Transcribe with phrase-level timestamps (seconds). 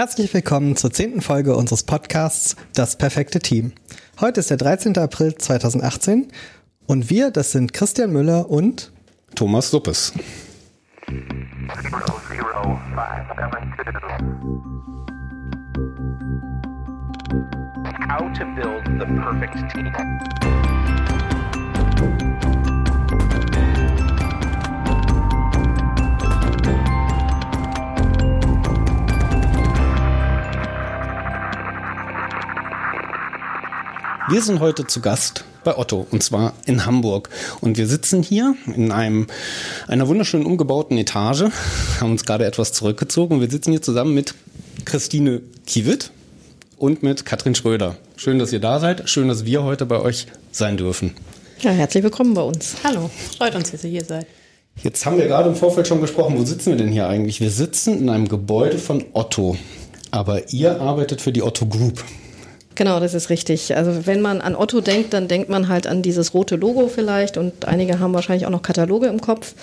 [0.00, 3.72] Herzlich willkommen zur zehnten Folge unseres Podcasts Das perfekte Team.
[4.18, 4.96] Heute ist der 13.
[4.96, 6.28] April 2018
[6.86, 8.92] und wir, das sind Christian Müller und
[9.34, 10.14] Thomas Suppes.
[18.08, 20.79] How to build the perfect team.
[34.30, 37.30] Wir sind heute zu Gast bei Otto und zwar in Hamburg.
[37.60, 39.26] Und wir sitzen hier in einem,
[39.88, 41.46] einer wunderschönen umgebauten Etage,
[41.98, 44.34] haben uns gerade etwas zurückgezogen und wir sitzen hier zusammen mit
[44.84, 46.12] Christine Kiewit
[46.78, 47.96] und mit Katrin Schröder.
[48.16, 49.10] Schön, dass ihr da seid.
[49.10, 51.14] Schön, dass wir heute bei euch sein dürfen.
[51.58, 52.76] Ja, herzlich willkommen bei uns.
[52.84, 54.28] Hallo, freut uns, dass ihr hier seid.
[54.80, 57.40] Jetzt haben wir gerade im Vorfeld schon gesprochen, wo sitzen wir denn hier eigentlich?
[57.40, 59.56] Wir sitzen in einem Gebäude von Otto.
[60.12, 62.04] Aber ihr arbeitet für die Otto Group.
[62.74, 63.76] Genau, das ist richtig.
[63.76, 67.36] Also wenn man an Otto denkt, dann denkt man halt an dieses rote Logo vielleicht
[67.36, 69.54] und einige haben wahrscheinlich auch noch Kataloge im Kopf.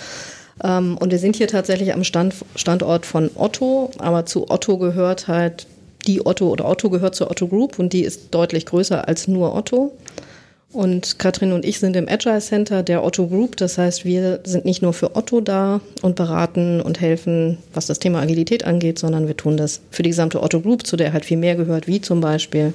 [0.62, 5.28] Ähm, und wir sind hier tatsächlich am Stand, Standort von Otto, aber zu Otto gehört
[5.28, 5.66] halt
[6.06, 9.54] die Otto oder Otto gehört zur Otto Group und die ist deutlich größer als nur
[9.54, 9.92] Otto.
[10.70, 13.56] Und Katrin und ich sind im Agile Center der Otto Group.
[13.56, 17.98] Das heißt, wir sind nicht nur für Otto da und beraten und helfen, was das
[17.98, 21.24] Thema Agilität angeht, sondern wir tun das für die gesamte Otto Group, zu der halt
[21.24, 22.74] viel mehr gehört, wie zum Beispiel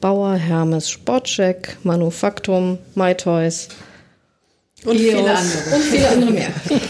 [0.00, 3.68] Bauer, Hermes, Sportcheck, Manufaktum, MyToys.
[4.84, 5.74] Und Eos viele andere.
[5.74, 6.48] Und viele andere mehr.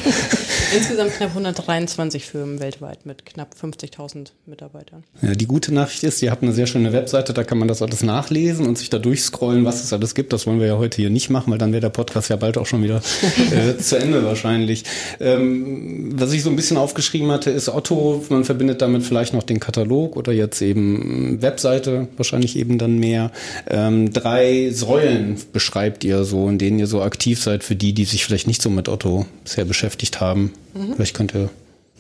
[0.73, 5.03] Insgesamt knapp 123 Firmen weltweit mit knapp 50.000 Mitarbeitern.
[5.21, 7.83] Ja, die gute Nachricht ist, ihr habt eine sehr schöne Webseite, da kann man das
[7.83, 10.33] alles nachlesen und sich da durchscrollen, was es alles gibt.
[10.33, 12.57] Das wollen wir ja heute hier nicht machen, weil dann wäre der Podcast ja bald
[12.57, 13.03] auch schon wieder
[13.51, 14.85] äh, zu Ende wahrscheinlich.
[15.19, 19.43] Ähm, was ich so ein bisschen aufgeschrieben hatte, ist Otto, man verbindet damit vielleicht noch
[19.43, 23.33] den Katalog oder jetzt eben Webseite, wahrscheinlich eben dann mehr.
[23.69, 28.05] Ähm, drei Säulen beschreibt ihr so, in denen ihr so aktiv seid für die, die
[28.05, 30.53] sich vielleicht nicht so mit Otto bisher beschäftigt haben.
[30.75, 30.95] Mhm.
[30.95, 31.51] Vielleicht könnt ihr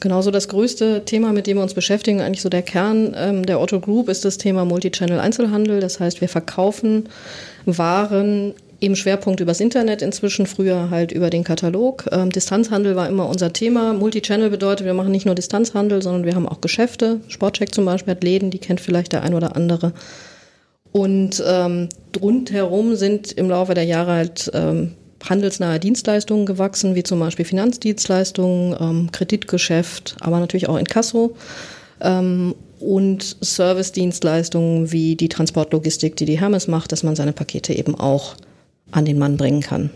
[0.00, 3.60] Genauso das größte Thema, mit dem wir uns beschäftigen, eigentlich so der Kern ähm, der
[3.60, 5.80] Otto Group, ist das Thema Multichannel Einzelhandel.
[5.80, 7.08] Das heißt, wir verkaufen
[7.66, 12.06] Waren im Schwerpunkt übers Internet inzwischen, früher halt über den Katalog.
[12.12, 13.92] Ähm, Distanzhandel war immer unser Thema.
[13.92, 17.20] Multichannel bedeutet, wir machen nicht nur Distanzhandel, sondern wir haben auch Geschäfte.
[17.28, 19.92] Sportcheck zum Beispiel hat Läden, die kennt vielleicht der ein oder andere.
[20.92, 21.90] Und ähm,
[22.20, 24.94] rundherum sind im Laufe der Jahre halt ähm,
[25.28, 31.36] handelsnahe Dienstleistungen gewachsen, wie zum Beispiel Finanzdienstleistungen, ähm, Kreditgeschäft, aber natürlich auch Inkasso
[32.00, 37.94] ähm, und Servicedienstleistungen wie die Transportlogistik, die die Hermes macht, dass man seine Pakete eben
[37.94, 38.36] auch
[38.90, 39.90] an den Mann bringen kann.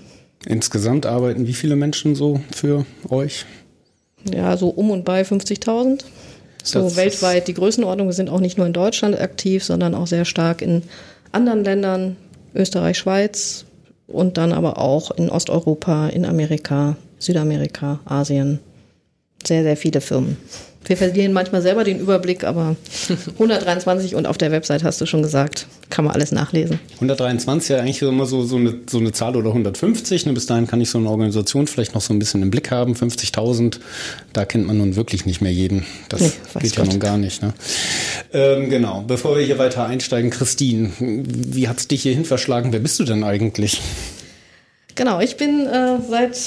[0.47, 3.47] Insgesamt arbeiten wie viele Menschen so für euch?
[4.31, 6.05] Ja, so um und bei 50.000.
[6.63, 8.09] So das weltweit die Größenordnung.
[8.09, 10.83] Wir sind auch nicht nur in Deutschland aktiv, sondern auch sehr stark in
[11.33, 12.17] anderen Ländern,
[12.55, 13.67] Österreich, Schweiz,
[14.07, 18.61] und dann aber auch in Osteuropa, in Amerika, Südamerika, Asien.
[19.45, 20.37] Sehr, sehr viele Firmen.
[20.87, 22.77] Wir verlieren manchmal selber den Überblick, aber
[23.35, 26.79] 123 und auf der Website hast du schon gesagt, kann man alles nachlesen.
[26.97, 30.27] 123 ja eigentlich immer so, so, eine, so eine Zahl oder 150.
[30.27, 30.33] Ne?
[30.35, 32.93] Bis dahin kann ich so eine Organisation vielleicht noch so ein bisschen im Blick haben.
[32.95, 33.79] 50.000,
[34.33, 35.87] da kennt man nun wirklich nicht mehr jeden.
[36.11, 37.43] Das nee, geht ja nun gar nicht.
[37.43, 37.55] Ne?
[38.33, 42.73] Ähm, genau, bevor wir hier weiter einsteigen, Christine, wie hat es dich hierhin verschlagen?
[42.73, 43.81] Wer bist du denn eigentlich?
[44.97, 46.39] Genau, ich bin äh, seit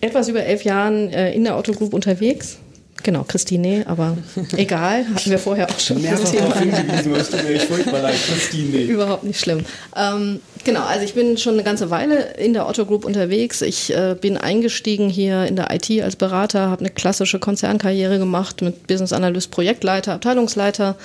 [0.00, 2.58] etwas über elf Jahren äh, in der Otto Group unterwegs
[3.02, 4.16] Genau, Christine, aber
[4.56, 6.02] egal, hatten wir vorher auch schon.
[6.02, 8.78] Mehrfach darauf hingewiesen, es tut mir echt furchtbar leid, Christine.
[8.82, 9.64] Überhaupt nicht schlimm.
[9.96, 13.62] Ähm, genau, also ich bin schon eine ganze Weile in der Otto Group unterwegs.
[13.62, 18.60] Ich äh, bin eingestiegen hier in der IT als Berater, habe eine klassische Konzernkarriere gemacht
[18.60, 20.96] mit Business Analyst, Projektleiter, Abteilungsleiter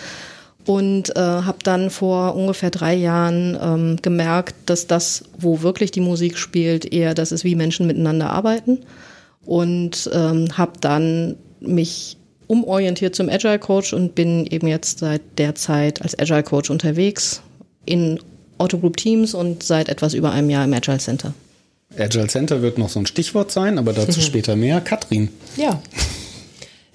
[0.66, 6.02] und äh, habe dann vor ungefähr drei Jahren ähm, gemerkt, dass das, wo wirklich die
[6.02, 8.80] Musik spielt, eher das ist, wie Menschen miteinander arbeiten
[9.46, 12.18] und ähm, habe dann mich
[12.48, 17.42] umorientiert zum Agile Coach und bin eben jetzt seit der Zeit als Agile Coach unterwegs
[17.86, 18.20] in
[18.58, 21.34] Auto Group Teams und seit etwas über einem Jahr im Agile Center.
[21.98, 24.82] Agile Center wird noch so ein Stichwort sein, aber dazu später mehr.
[24.82, 25.30] Katrin.
[25.56, 25.82] Ja.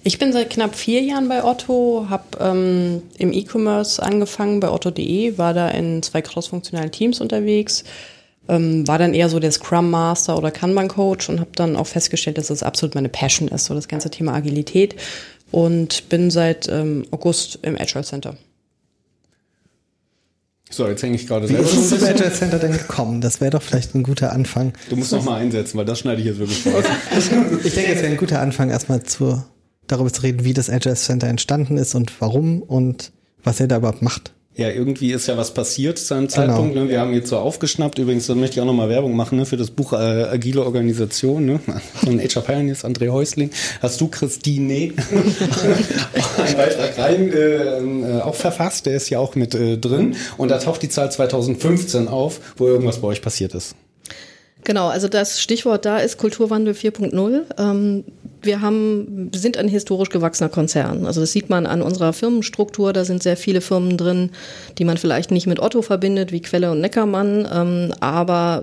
[0.02, 5.36] Ich bin seit knapp vier Jahren bei Otto, habe ähm, im E-Commerce angefangen bei otto.de,
[5.36, 7.84] war da in zwei crossfunktionalen Teams unterwegs,
[8.50, 11.86] ähm, war dann eher so der Scrum Master oder Kanban Coach und habe dann auch
[11.86, 14.96] festgestellt, dass das absolut meine Passion ist, so das ganze Thema Agilität
[15.52, 18.36] und bin seit ähm, August im Agile Center.
[20.72, 21.64] So, jetzt hänge ich gerade selber.
[21.64, 23.20] Wie ist zum Agile Center denn gekommen?
[23.20, 24.72] Das wäre doch vielleicht ein guter Anfang.
[24.88, 26.84] Du musst noch mal einsetzen, weil das schneide ich jetzt wirklich raus.
[27.64, 29.46] ich denke, es wäre ein guter Anfang erstmal zur
[29.88, 33.12] darüber zu reden, wie das Agile Center entstanden ist und warum und
[33.42, 34.32] was er da überhaupt macht.
[34.56, 36.74] Ja, irgendwie ist ja was passiert zu einem Zeitpunkt.
[36.74, 36.84] Genau.
[36.84, 36.90] Ne?
[36.90, 37.98] Wir haben jetzt so aufgeschnappt.
[37.98, 39.46] Übrigens, da möchte ich auch nochmal Werbung machen ne?
[39.46, 41.60] für das Buch äh, Agile Organisation ne?
[41.94, 43.50] von HR Pioneers, André Häusling.
[43.80, 44.92] Hast du Christine
[46.36, 48.86] einen Beitrag rein äh, äh, auch verfasst?
[48.86, 50.16] Der ist ja auch mit äh, drin.
[50.36, 53.76] Und da taucht die Zahl 2015 auf, wo irgendwas bei euch passiert ist.
[54.64, 57.42] Genau, also das Stichwort da ist Kulturwandel 4.0.
[57.56, 58.04] Ähm,
[58.42, 61.06] wir haben, sind ein historisch gewachsener Konzern.
[61.06, 62.92] Also das sieht man an unserer Firmenstruktur.
[62.92, 64.30] Da sind sehr viele Firmen drin,
[64.78, 67.48] die man vielleicht nicht mit Otto verbindet, wie Quelle und Neckermann.
[67.52, 68.62] Ähm, aber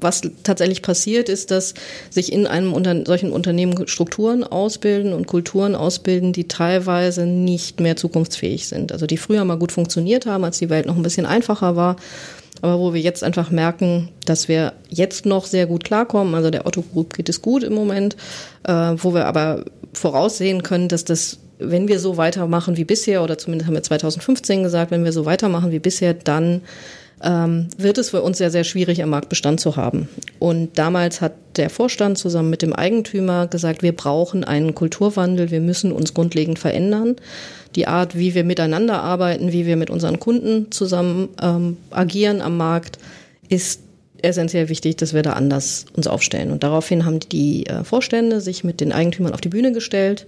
[0.00, 1.74] was tatsächlich passiert, ist, dass
[2.10, 7.96] sich in einem unter solchen Unternehmen Strukturen ausbilden und Kulturen ausbilden, die teilweise nicht mehr
[7.96, 8.92] zukunftsfähig sind.
[8.92, 11.96] Also die früher mal gut funktioniert haben, als die Welt noch ein bisschen einfacher war
[12.64, 16.34] aber wo wir jetzt einfach merken, dass wir jetzt noch sehr gut klarkommen.
[16.34, 18.16] Also der Otto Group geht es gut im Moment,
[18.66, 23.38] äh, wo wir aber voraussehen können, dass das wenn wir so weitermachen wie bisher, oder
[23.38, 26.62] zumindest haben wir 2015 gesagt, wenn wir so weitermachen wie bisher, dann
[27.22, 30.08] ähm, wird es für uns sehr, sehr schwierig, am Markt Bestand zu haben.
[30.38, 35.60] Und damals hat der Vorstand zusammen mit dem Eigentümer gesagt, wir brauchen einen Kulturwandel, wir
[35.60, 37.16] müssen uns grundlegend verändern
[37.76, 42.56] die Art, wie wir miteinander arbeiten, wie wir mit unseren Kunden zusammen ähm, agieren am
[42.56, 42.98] Markt,
[43.48, 43.80] ist
[44.22, 46.50] essentiell wichtig, dass wir da anders uns aufstellen.
[46.50, 50.24] Und daraufhin haben die äh, Vorstände sich mit den Eigentümern auf die Bühne gestellt.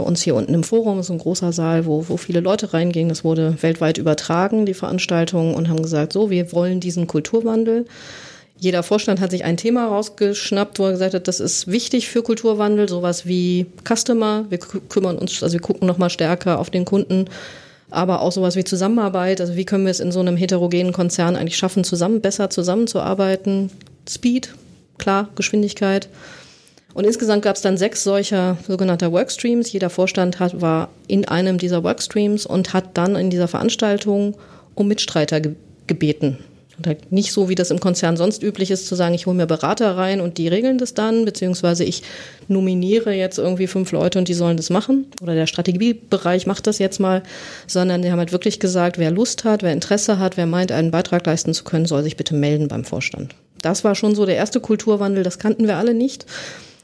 [0.00, 3.10] Bei uns hier unten im Forum ist ein großer Saal, wo, wo viele Leute reingingen.
[3.10, 7.84] Das wurde weltweit übertragen, die Veranstaltung, und haben gesagt, so, wir wollen diesen Kulturwandel
[8.58, 12.22] jeder Vorstand hat sich ein Thema rausgeschnappt, wo er gesagt hat, das ist wichtig für
[12.22, 14.44] Kulturwandel, sowas wie Customer.
[14.50, 17.24] Wir kümmern uns, also wir gucken nochmal stärker auf den Kunden,
[17.90, 19.40] aber auch sowas wie Zusammenarbeit.
[19.40, 23.70] Also wie können wir es in so einem heterogenen Konzern eigentlich schaffen, zusammen besser zusammenzuarbeiten?
[24.06, 24.52] Speed,
[24.98, 26.10] klar, Geschwindigkeit.
[26.94, 29.72] Und insgesamt gab es dann sechs solcher sogenannter Workstreams.
[29.72, 34.36] Jeder Vorstand hat, war in einem dieser Workstreams und hat dann in dieser Veranstaltung
[34.74, 35.54] um Mitstreiter ge
[35.86, 36.38] gebeten.
[36.80, 39.36] Und halt nicht so, wie das im Konzern sonst üblich ist, zu sagen, ich hole
[39.36, 42.02] mir Berater rein und die regeln das dann, beziehungsweise ich
[42.48, 45.06] nominiere jetzt irgendwie fünf Leute und die sollen das machen.
[45.20, 47.22] Oder der Strategiebereich macht das jetzt mal,
[47.66, 50.90] sondern die haben halt wirklich gesagt, wer Lust hat, wer Interesse hat, wer meint, einen
[50.90, 53.34] Beitrag leisten zu können, soll sich bitte melden beim Vorstand.
[53.60, 56.24] Das war schon so der erste Kulturwandel, das kannten wir alle nicht.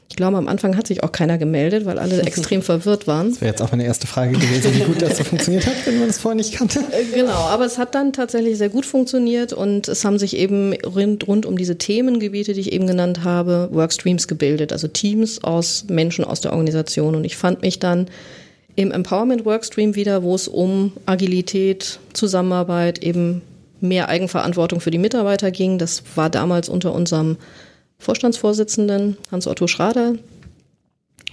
[0.09, 3.31] Ich glaube, am Anfang hat sich auch keiner gemeldet, weil alle extrem verwirrt waren.
[3.31, 5.99] Das wäre jetzt auch meine erste Frage gewesen, wie gut das so funktioniert hat, wenn
[5.99, 6.79] man das vorher nicht kannte.
[6.79, 10.73] Äh, genau, aber es hat dann tatsächlich sehr gut funktioniert und es haben sich eben
[10.73, 15.85] rund, rund um diese Themengebiete, die ich eben genannt habe, Workstreams gebildet, also Teams aus
[15.89, 17.15] Menschen aus der Organisation.
[17.15, 18.07] Und ich fand mich dann
[18.77, 23.41] im Empowerment Workstream wieder, wo es um Agilität, Zusammenarbeit, eben
[23.81, 25.77] mehr Eigenverantwortung für die Mitarbeiter ging.
[25.77, 27.37] Das war damals unter unserem
[27.99, 30.15] Vorstandsvorsitzenden Hans-Otto Schrader.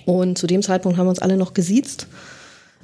[0.06, 2.06] Und zu dem Zeitpunkt haben wir uns alle noch gesiezt,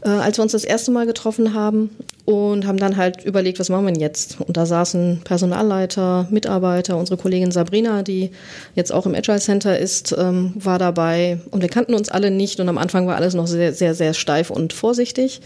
[0.02, 1.90] äh, als wir uns das erste Mal getroffen haben
[2.24, 4.40] und haben dann halt überlegt, was machen wir denn jetzt?
[4.40, 8.30] Und da saßen Personalleiter, Mitarbeiter, unsere Kollegin Sabrina, die
[8.74, 11.40] jetzt auch im Agile Center ist, ähm, war dabei.
[11.50, 14.14] Und wir kannten uns alle nicht und am Anfang war alles noch sehr, sehr, sehr
[14.14, 15.40] steif und vorsichtig.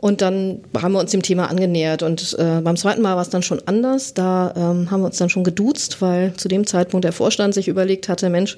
[0.00, 2.02] Und dann haben wir uns dem Thema angenähert.
[2.02, 4.14] Und äh, beim zweiten Mal war es dann schon anders.
[4.14, 7.68] Da ähm, haben wir uns dann schon geduzt, weil zu dem Zeitpunkt der Vorstand sich
[7.68, 8.56] überlegt hatte, Mensch,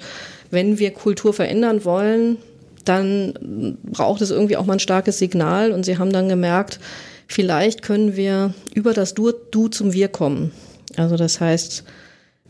[0.52, 2.36] wenn wir Kultur verändern wollen,
[2.84, 5.72] dann braucht es irgendwie auch mal ein starkes Signal.
[5.72, 6.78] Und sie haben dann gemerkt,
[7.26, 10.52] vielleicht können wir über das Du, du zum Wir kommen.
[10.96, 11.82] Also das heißt,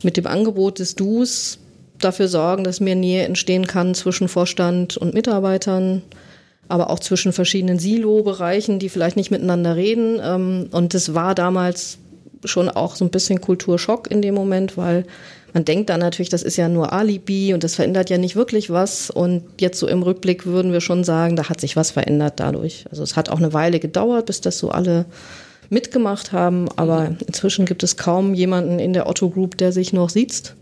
[0.03, 1.59] mit dem Angebot des Dus
[1.99, 6.03] dafür sorgen, dass mehr Nähe entstehen kann zwischen Vorstand und Mitarbeitern
[6.69, 10.21] aber auch zwischen verschiedenen Silo-Bereichen, die vielleicht nicht miteinander reden.
[10.23, 11.99] Ähm, und das war damals
[12.45, 15.05] schon auch so ein bisschen Kulturschock in dem Moment, weil
[15.53, 18.71] man denkt dann natürlich, das ist ja nur Alibi und das verändert ja nicht wirklich
[18.71, 19.11] was.
[19.11, 22.87] Und jetzt so im Rückblick würden wir schon sagen, da hat sich was verändert dadurch.
[22.91, 25.05] Also es hat auch eine Weile gedauert, bis das so alle
[25.69, 30.11] mitgemacht haben, aber inzwischen gibt es kaum jemanden in der Otto Group, der sich noch
[30.11, 30.55] sieht.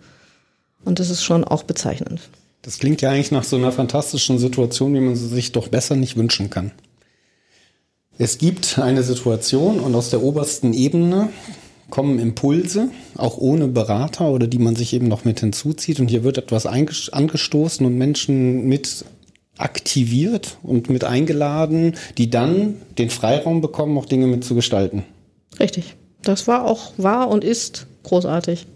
[0.85, 2.21] Und das ist schon auch bezeichnend.
[2.63, 5.97] Das klingt ja eigentlich nach so einer fantastischen Situation, wie man sie sich doch besser
[5.97, 6.73] nicht wünschen kann.
[8.19, 11.31] Es gibt eine Situation und aus der obersten Ebene
[11.89, 16.01] kommen Impulse, auch ohne Berater oder die man sich eben noch mit hinzuzieht.
[16.01, 19.05] Und hier wird etwas angestoßen und Menschen mit
[19.57, 25.05] aktiviert und mit eingeladen, die dann den Freiraum bekommen, auch Dinge mit zu gestalten.
[25.59, 25.97] Richtig.
[26.23, 28.67] Das war auch, war und ist großartig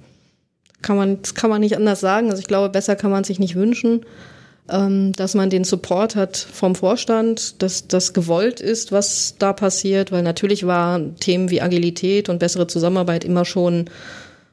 [0.85, 2.31] kann man, das kann man nicht anders sagen.
[2.31, 4.07] Also ich glaube, besser kann man sich nicht wünschen,
[4.71, 10.13] ähm, dass man den Support hat vom Vorstand, dass das gewollt ist, was da passiert,
[10.13, 13.87] weil natürlich waren Themen wie Agilität und bessere Zusammenarbeit immer schon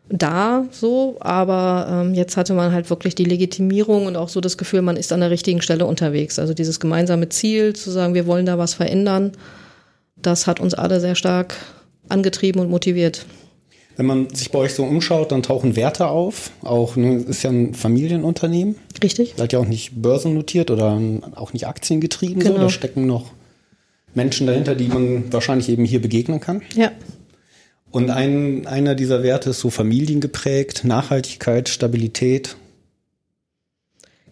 [0.10, 4.58] da so, aber ähm, jetzt hatte man halt wirklich die Legitimierung und auch so das
[4.58, 6.40] Gefühl, man ist an der richtigen Stelle unterwegs.
[6.40, 9.32] Also dieses gemeinsame Ziel, zu sagen, wir wollen da was verändern,
[10.18, 11.56] das hat uns alle sehr stark
[12.10, 13.26] angetrieben und motiviert.
[13.98, 16.52] Wenn man sich bei euch so umschaut, dann tauchen Werte auf.
[16.64, 18.76] Auch ne, ist ja ein Familienunternehmen.
[19.04, 19.36] Richtig.
[19.38, 21.00] Seid ja auch nicht börsennotiert oder
[21.36, 22.40] auch nicht aktiengetrieben.
[22.40, 22.56] Genau.
[22.56, 22.62] So.
[22.62, 23.32] Da stecken noch
[24.14, 26.62] Menschen dahinter, die man wahrscheinlich eben hier begegnen kann.
[26.76, 26.92] Ja.
[27.92, 32.56] Und ein, einer dieser Werte ist so familiengeprägt, Nachhaltigkeit, Stabilität.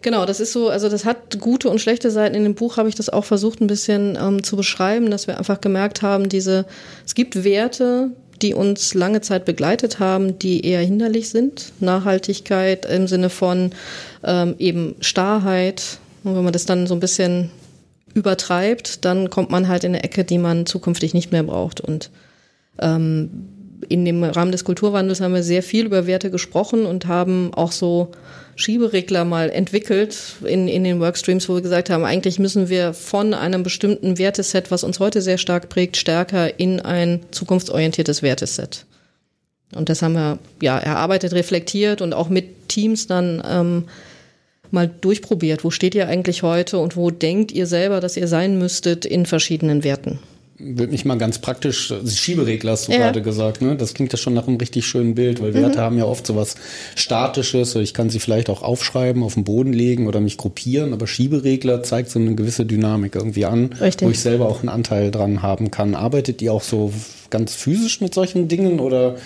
[0.02, 2.34] Genau, das ist so, also das hat gute und schlechte Seiten.
[2.34, 5.36] In dem Buch habe ich das auch versucht, ein bisschen ähm, zu beschreiben, dass wir
[5.36, 6.64] einfach gemerkt haben, diese,
[7.04, 11.72] es gibt Werte, die uns lange Zeit begleitet haben, die eher hinderlich sind.
[11.80, 13.72] Nachhaltigkeit im Sinne von
[14.24, 15.98] ähm, eben Starrheit.
[16.24, 17.50] Und wenn man das dann so ein bisschen
[18.14, 21.80] übertreibt, dann kommt man halt in eine Ecke, die man zukünftig nicht mehr braucht.
[21.80, 22.10] Und
[22.80, 23.30] ähm,
[23.88, 27.72] in dem Rahmen des Kulturwandels haben wir sehr viel über Werte gesprochen und haben auch
[27.72, 28.10] so
[28.56, 33.34] Schieberegler mal entwickelt in, in den Workstreams, wo wir gesagt haben, eigentlich müssen wir von
[33.34, 38.84] einem bestimmten Werteset, was uns heute sehr stark prägt, stärker in ein zukunftsorientiertes Werteset.
[39.74, 43.84] Und das haben wir ja erarbeitet, reflektiert und auch mit Teams dann ähm,
[44.70, 45.64] mal durchprobiert.
[45.64, 49.26] Wo steht ihr eigentlich heute und wo denkt ihr selber, dass ihr sein müsstet in
[49.26, 50.18] verschiedenen Werten?
[50.60, 52.98] Würde mich mal ganz praktisch, Schieberegler hast du ja.
[52.98, 53.76] gerade gesagt, ne?
[53.76, 55.82] Das klingt ja schon nach einem richtig schönen Bild, weil Werte mhm.
[55.82, 56.56] haben ja oft so was
[56.94, 61.06] Statisches, ich kann sie vielleicht auch aufschreiben, auf den Boden legen oder mich gruppieren, aber
[61.06, 64.06] Schieberegler zeigt so eine gewisse Dynamik irgendwie an, richtig.
[64.06, 65.94] wo ich selber auch einen Anteil dran haben kann.
[65.94, 66.92] Arbeitet ihr auch so
[67.30, 69.16] ganz physisch mit solchen Dingen oder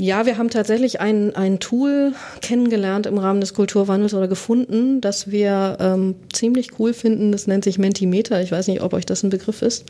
[0.00, 5.30] ja, wir haben tatsächlich ein, ein Tool kennengelernt im Rahmen des Kulturwandels oder gefunden, das
[5.30, 7.32] wir ähm, ziemlich cool finden.
[7.32, 8.40] Das nennt sich Mentimeter.
[8.40, 9.86] Ich weiß nicht, ob euch das ein Begriff ist.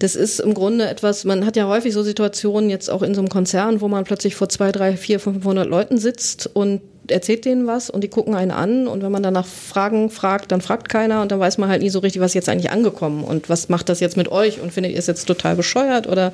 [0.00, 3.20] Das ist im Grunde etwas, man hat ja häufig so Situationen jetzt auch in so
[3.20, 7.66] einem Konzern, wo man plötzlich vor zwei, drei, vier, 500 Leuten sitzt und erzählt denen
[7.66, 11.22] was und die gucken einen an und wenn man danach Fragen fragt, dann fragt keiner
[11.22, 13.88] und dann weiß man halt nie so richtig, was jetzt eigentlich angekommen und was macht
[13.88, 16.32] das jetzt mit euch und findet ihr es jetzt total bescheuert oder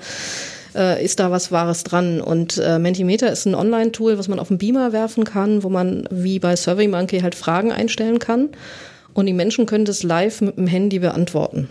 [0.75, 2.21] äh, ist da was Wahres dran.
[2.21, 6.09] Und äh, Mentimeter ist ein Online-Tool, was man auf den Beamer werfen kann, wo man
[6.11, 8.51] wie bei SurveyMonkey halt Fragen einstellen kann.
[9.13, 11.69] Und die Menschen können das live mit dem Handy beantworten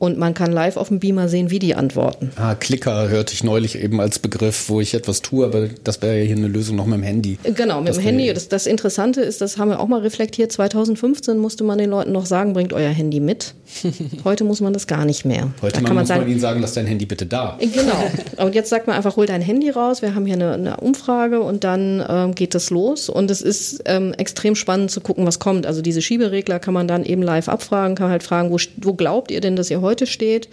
[0.00, 2.32] und man kann live auf dem Beamer sehen, wie die antworten.
[2.36, 6.18] Ah, Klicker hörte ich neulich eben als Begriff, wo ich etwas tue, aber das wäre
[6.18, 7.38] ja hier eine Lösung noch mit dem Handy.
[7.54, 8.32] Genau, mit dem Handy.
[8.32, 12.12] Das, das Interessante ist, das haben wir auch mal reflektiert, 2015 musste man den Leuten
[12.12, 13.52] noch sagen, bringt euer Handy mit.
[14.24, 15.50] Heute muss man das gar nicht mehr.
[15.60, 17.58] Heute da kann man muss sagen, man ihnen sagen, lass dein Handy bitte da.
[17.60, 18.10] Äh, genau.
[18.38, 21.40] Und jetzt sagt man einfach, hol dein Handy raus, wir haben hier eine, eine Umfrage
[21.40, 23.10] und dann ähm, geht das los.
[23.10, 25.66] Und es ist ähm, extrem spannend zu gucken, was kommt.
[25.66, 29.30] Also diese Schieberegler kann man dann eben live abfragen, kann halt fragen, wo, wo glaubt
[29.30, 30.48] ihr denn, dass ihr heute heute steht.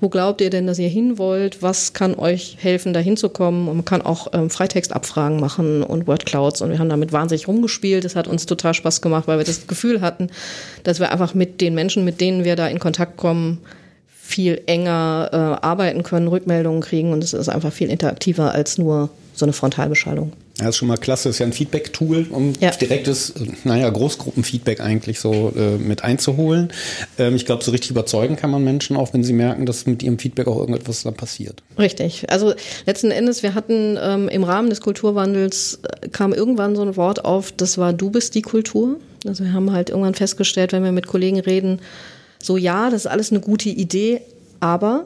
[0.00, 1.62] Wo glaubt ihr denn, dass ihr hin wollt?
[1.62, 3.68] Was kann euch helfen, da hinzukommen?
[3.68, 6.62] Und man kann auch ähm, Freitextabfragen machen und Wordclouds.
[6.62, 8.04] Und wir haben damit wahnsinnig rumgespielt.
[8.04, 10.30] Das hat uns total Spaß gemacht, weil wir das Gefühl hatten,
[10.84, 13.58] dass wir einfach mit den Menschen, mit denen wir da in Kontakt kommen,
[14.08, 17.12] viel enger äh, arbeiten können, Rückmeldungen kriegen.
[17.12, 20.32] Und es ist einfach viel interaktiver als nur so eine Frontalbeschallung.
[20.60, 21.28] Ja, ist schon mal klasse.
[21.28, 22.70] Ist ja ein Feedback-Tool, um ja.
[22.70, 26.72] direktes, naja, Großgruppenfeedback eigentlich so äh, mit einzuholen.
[27.18, 30.02] Ähm, ich glaube, so richtig überzeugen kann man Menschen auch, wenn sie merken, dass mit
[30.02, 31.62] ihrem Feedback auch irgendetwas dann passiert.
[31.78, 32.30] Richtig.
[32.30, 32.52] Also
[32.86, 37.24] letzten Endes, wir hatten ähm, im Rahmen des Kulturwandels äh, kam irgendwann so ein Wort
[37.24, 38.96] auf, das war du bist die Kultur.
[39.26, 41.80] Also wir haben halt irgendwann festgestellt, wenn wir mit Kollegen reden,
[42.42, 44.22] so ja, das ist alles eine gute Idee,
[44.60, 45.04] aber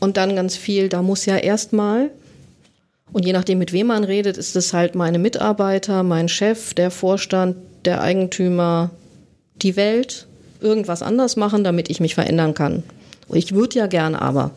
[0.00, 2.10] und dann ganz viel, da muss ja erstmal
[3.12, 6.90] und je nachdem, mit wem man redet, ist es halt meine Mitarbeiter, mein Chef, der
[6.90, 8.90] Vorstand, der Eigentümer,
[9.62, 10.26] die Welt,
[10.60, 12.82] irgendwas anders machen, damit ich mich verändern kann.
[13.32, 14.50] Ich würde ja gern, aber.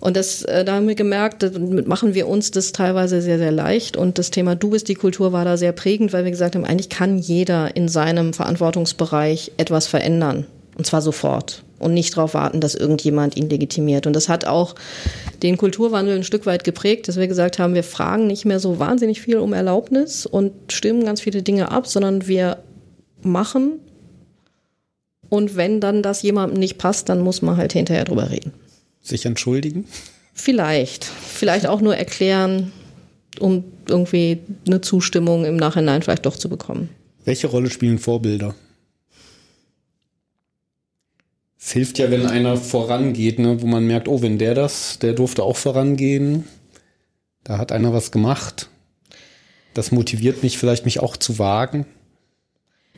[0.00, 3.50] Und das, äh, da haben wir gemerkt, damit machen wir uns das teilweise sehr, sehr
[3.50, 3.96] leicht.
[3.96, 6.64] Und das Thema Du bist die Kultur war da sehr prägend, weil wir gesagt haben,
[6.64, 10.46] eigentlich kann jeder in seinem Verantwortungsbereich etwas verändern.
[10.78, 14.06] Und zwar sofort und nicht darauf warten, dass irgendjemand ihn legitimiert.
[14.06, 14.74] Und das hat auch
[15.42, 18.78] den Kulturwandel ein Stück weit geprägt, dass wir gesagt haben, wir fragen nicht mehr so
[18.78, 22.58] wahnsinnig viel um Erlaubnis und stimmen ganz viele Dinge ab, sondern wir
[23.22, 23.80] machen.
[25.28, 28.52] Und wenn dann das jemandem nicht passt, dann muss man halt hinterher drüber reden.
[29.02, 29.84] Sich entschuldigen?
[30.32, 31.04] Vielleicht.
[31.04, 32.72] Vielleicht auch nur erklären,
[33.40, 36.88] um irgendwie eine Zustimmung im Nachhinein vielleicht doch zu bekommen.
[37.24, 38.54] Welche Rolle spielen Vorbilder?
[41.60, 45.12] Es hilft ja, wenn einer vorangeht, ne, wo man merkt, oh, wenn der das, der
[45.12, 46.44] durfte auch vorangehen,
[47.42, 48.68] da hat einer was gemacht.
[49.74, 51.84] Das motiviert mich vielleicht, mich auch zu wagen.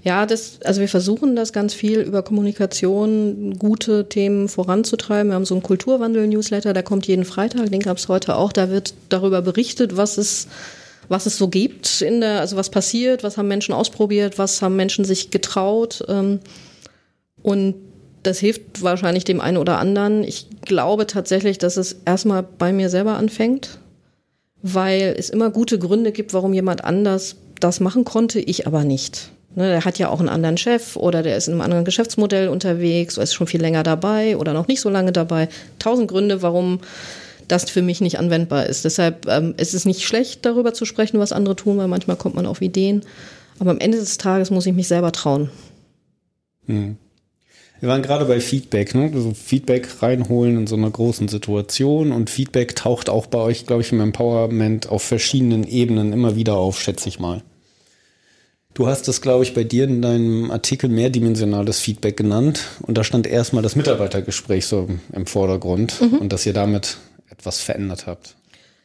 [0.03, 5.31] Ja, das, also wir versuchen das ganz viel über Kommunikation, gute Themen voranzutreiben.
[5.31, 8.53] Wir haben so einen Kulturwandel-Newsletter, der kommt jeden Freitag, den gab es heute auch.
[8.53, 10.49] Da wird darüber berichtet, was es,
[11.09, 14.77] was es so gibt in der, also was passiert, was haben Menschen ausprobiert, was haben
[14.77, 16.03] Menschen sich getraut.
[16.09, 16.41] Ähm,
[17.43, 17.75] und
[18.23, 20.25] das hilft wahrscheinlich dem einen oder anderen.
[20.25, 23.79] Ich glaube tatsächlich, dass es erstmal bei mir selber anfängt,
[24.63, 29.33] weil es immer gute Gründe gibt, warum jemand anders das machen konnte, ich aber nicht.
[29.57, 32.49] Ne, der hat ja auch einen anderen Chef oder der ist in einem anderen Geschäftsmodell
[32.49, 35.49] unterwegs oder ist schon viel länger dabei oder noch nicht so lange dabei.
[35.81, 36.79] Tausend Gründe, warum
[37.49, 38.85] das für mich nicht anwendbar ist.
[38.85, 42.37] Deshalb ähm, ist es nicht schlecht, darüber zu sprechen, was andere tun, weil manchmal kommt
[42.37, 43.03] man auf Ideen.
[43.59, 45.51] Aber am Ende des Tages muss ich mich selber trauen.
[46.67, 46.97] Hm.
[47.81, 49.11] Wir waren gerade bei Feedback, ne?
[49.13, 53.83] Also Feedback reinholen in so einer großen Situation und Feedback taucht auch bei euch, glaube
[53.83, 57.43] ich, im Empowerment auf verschiedenen Ebenen immer wieder auf, schätze ich mal.
[58.75, 63.03] Du hast das, glaube ich, bei dir in deinem Artikel mehrdimensionales Feedback genannt und da
[63.03, 66.19] stand erstmal das Mitarbeitergespräch so im Vordergrund mhm.
[66.19, 66.99] und dass ihr damit
[67.31, 68.37] etwas verändert habt.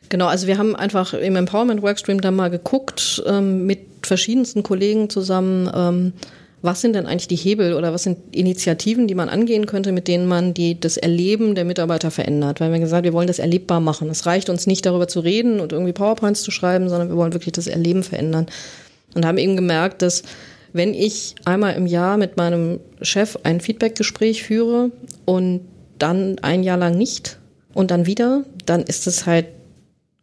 [0.09, 5.09] Genau, also wir haben einfach im Empowerment Workstream da mal geguckt, ähm, mit verschiedensten Kollegen
[5.09, 6.13] zusammen, ähm,
[6.65, 10.07] was sind denn eigentlich die Hebel oder was sind Initiativen, die man angehen könnte, mit
[10.07, 12.59] denen man die, das Erleben der Mitarbeiter verändert?
[12.59, 14.09] Weil wir gesagt, wir wollen das erlebbar machen.
[14.09, 17.33] Es reicht uns nicht darüber zu reden und irgendwie PowerPoints zu schreiben, sondern wir wollen
[17.33, 18.47] wirklich das Erleben verändern
[19.13, 20.23] und haben eben gemerkt, dass
[20.73, 24.91] wenn ich einmal im Jahr mit meinem Chef ein Feedbackgespräch führe
[25.23, 25.61] und
[25.99, 27.39] dann ein Jahr lang nicht
[27.73, 29.45] und dann wieder, dann ist es halt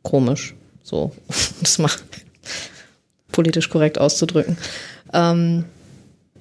[0.02, 0.54] komisch.
[0.82, 1.12] So,
[1.60, 1.90] das mal
[3.32, 4.58] politisch korrekt auszudrücken.
[5.14, 5.64] Ähm,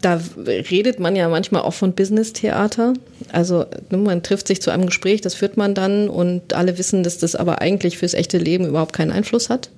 [0.02, 2.94] da redet man ja manchmal auch von Business-Theater.
[3.32, 7.04] Also ne, man trifft sich zu einem Gespräch, das führt man dann und alle wissen,
[7.04, 9.70] dass das aber eigentlich fürs echte Leben überhaupt keinen Einfluss hat.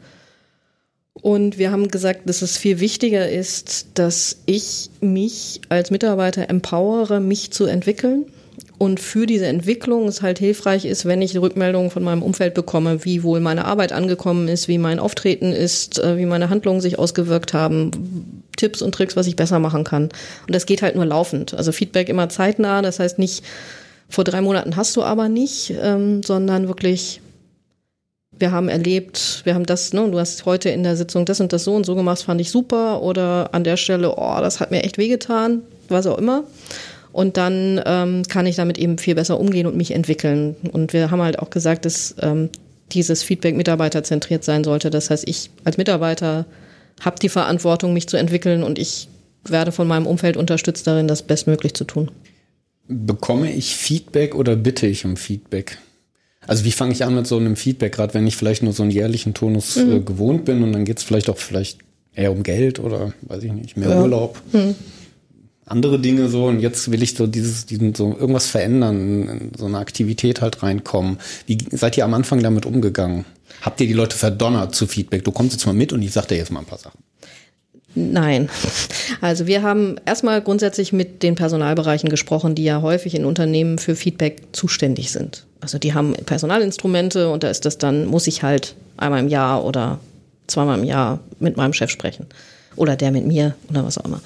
[1.14, 7.20] Und wir haben gesagt, dass es viel wichtiger ist, dass ich mich als Mitarbeiter empowere,
[7.20, 8.26] mich zu entwickeln.
[8.78, 13.06] Und für diese Entwicklung es halt hilfreich ist, wenn ich Rückmeldungen von meinem Umfeld bekomme,
[13.06, 17.00] wie wohl meine Arbeit angekommen ist, wie mein Auftreten ist, äh, wie meine Handlungen sich
[17.00, 20.10] ausgewirkt haben, Tipps und Tricks, was ich besser machen kann.
[20.48, 21.54] Und das geht halt nur laufend.
[21.54, 23.44] Also Feedback immer zeitnah, das heißt nicht,
[24.10, 27.22] vor drei Monaten hast du aber nicht, ähm, sondern wirklich
[28.40, 31.54] wir haben erlebt, wir haben das, ne, du hast heute in der Sitzung das und
[31.54, 34.72] das so und so gemacht, fand ich super oder an der Stelle, oh, das hat
[34.72, 36.44] mir echt wehgetan, was auch immer.
[37.14, 40.56] Und dann ähm, kann ich damit eben viel besser umgehen und mich entwickeln.
[40.72, 42.50] Und wir haben halt auch gesagt, dass ähm,
[42.92, 44.90] dieses Feedback mitarbeiterzentriert sein sollte.
[44.90, 46.46] Das heißt, ich als Mitarbeiter
[47.00, 49.08] habe die Verantwortung, mich zu entwickeln und ich
[49.46, 52.10] werde von meinem Umfeld unterstützt darin, das bestmöglich zu tun.
[52.88, 55.78] Bekomme ich Feedback oder bitte ich um Feedback?
[56.48, 58.84] Also wie fange ich an mit so einem Feedback, gerade wenn ich vielleicht nur so
[58.84, 59.92] einen jährlichen Tonus mhm.
[59.92, 61.80] äh, gewohnt bin und dann geht es vielleicht auch vielleicht
[62.14, 64.02] eher um Geld oder weiß ich nicht, mehr ja.
[64.02, 64.42] Urlaub.
[64.52, 64.76] Mhm.
[65.66, 69.66] Andere Dinge so und jetzt will ich so dieses, diesen, so irgendwas verändern, in so
[69.66, 71.20] eine Aktivität halt reinkommen.
[71.46, 73.26] Wie seid ihr am Anfang damit umgegangen?
[73.62, 75.24] Habt ihr die Leute verdonnert zu Feedback?
[75.24, 77.00] Du kommst jetzt mal mit und ich sag dir jetzt mal ein paar Sachen.
[77.96, 78.50] Nein.
[79.22, 83.96] Also wir haben erstmal grundsätzlich mit den Personalbereichen gesprochen, die ja häufig in Unternehmen für
[83.96, 85.46] Feedback zuständig sind.
[85.62, 89.64] Also die haben Personalinstrumente und da ist das dann, muss ich halt einmal im Jahr
[89.64, 90.00] oder
[90.48, 92.26] zweimal im Jahr mit meinem Chef sprechen.
[92.76, 94.22] Oder der mit mir oder was auch immer.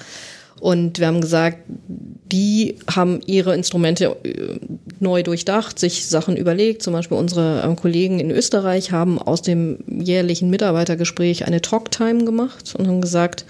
[0.60, 4.58] Und wir haben gesagt, die haben ihre Instrumente äh,
[5.00, 6.82] neu durchdacht, sich Sachen überlegt.
[6.82, 12.74] Zum Beispiel unsere ähm, Kollegen in Österreich haben aus dem jährlichen Mitarbeitergespräch eine Talktime gemacht
[12.76, 13.44] und haben gesagt,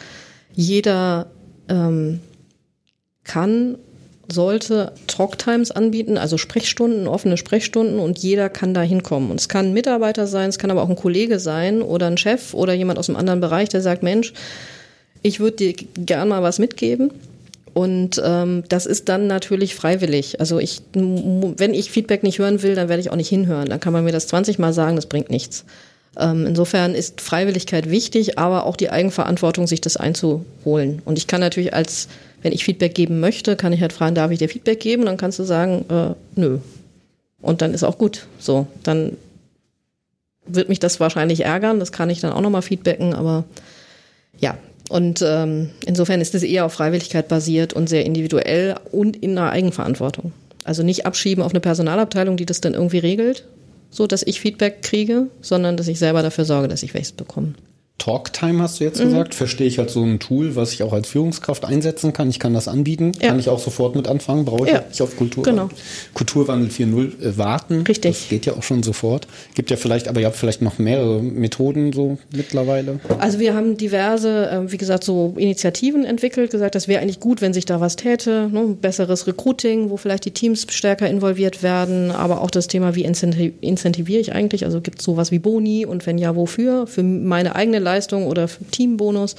[0.54, 1.26] jeder
[1.68, 2.20] ähm,
[3.24, 3.78] kann,
[4.30, 9.30] sollte Talktimes anbieten, also Sprechstunden, offene Sprechstunden und jeder kann da hinkommen.
[9.30, 12.18] Und es kann ein Mitarbeiter sein, es kann aber auch ein Kollege sein oder ein
[12.18, 14.34] Chef oder jemand aus einem anderen Bereich, der sagt, Mensch,
[15.22, 17.10] ich würde dir gern mal was mitgeben.
[17.74, 20.40] Und ähm, das ist dann natürlich freiwillig.
[20.40, 23.68] Also ich, wenn ich Feedback nicht hören will, dann werde ich auch nicht hinhören.
[23.68, 25.64] Dann kann man mir das 20 Mal sagen, das bringt nichts.
[26.18, 31.02] Ähm, insofern ist Freiwilligkeit wichtig, aber auch die Eigenverantwortung, sich das einzuholen.
[31.04, 32.08] Und ich kann natürlich als,
[32.42, 35.04] wenn ich Feedback geben möchte, kann ich halt fragen, darf ich dir Feedback geben?
[35.04, 36.58] Dann kannst du sagen, äh, nö.
[37.40, 38.26] Und dann ist auch gut.
[38.40, 39.16] So, dann
[40.46, 41.78] wird mich das wahrscheinlich ärgern.
[41.78, 43.44] Das kann ich dann auch nochmal feedbacken, aber
[44.40, 44.56] ja,
[44.88, 49.50] und ähm, insofern ist es eher auf Freiwilligkeit basiert und sehr individuell und in einer
[49.50, 50.32] Eigenverantwortung.
[50.64, 53.46] Also nicht abschieben auf eine Personalabteilung, die das dann irgendwie regelt,
[53.90, 57.54] so dass ich Feedback kriege, sondern dass ich selber dafür sorge, dass ich welches bekomme.
[57.98, 59.04] Talktime hast du jetzt mhm.
[59.04, 59.34] gesagt.
[59.34, 62.30] Verstehe ich halt so ein Tool, was ich auch als Führungskraft einsetzen kann.
[62.30, 63.28] Ich kann das anbieten, ja.
[63.28, 64.84] kann ich auch sofort mit anfangen, brauche ich ja.
[64.88, 65.68] nicht auf Kultur genau.
[66.14, 67.82] Kulturwandel 4.0 äh, warten.
[67.82, 68.12] Richtig.
[68.12, 69.26] Das geht ja auch schon sofort.
[69.54, 73.00] Gibt ja vielleicht, aber ihr habt vielleicht noch mehrere Methoden so mittlerweile.
[73.18, 77.40] Also wir haben diverse, äh, wie gesagt, so Initiativen entwickelt, gesagt, das wäre eigentlich gut,
[77.40, 78.48] wenn sich da was täte.
[78.52, 78.76] Ne?
[78.80, 84.20] Besseres Recruiting, wo vielleicht die Teams stärker involviert werden, aber auch das Thema, wie incentiviere
[84.20, 84.64] ich eigentlich?
[84.64, 86.86] Also gibt es sowas wie Boni und wenn ja, wofür?
[86.86, 89.36] Für meine eigene Leistung oder Teambonus.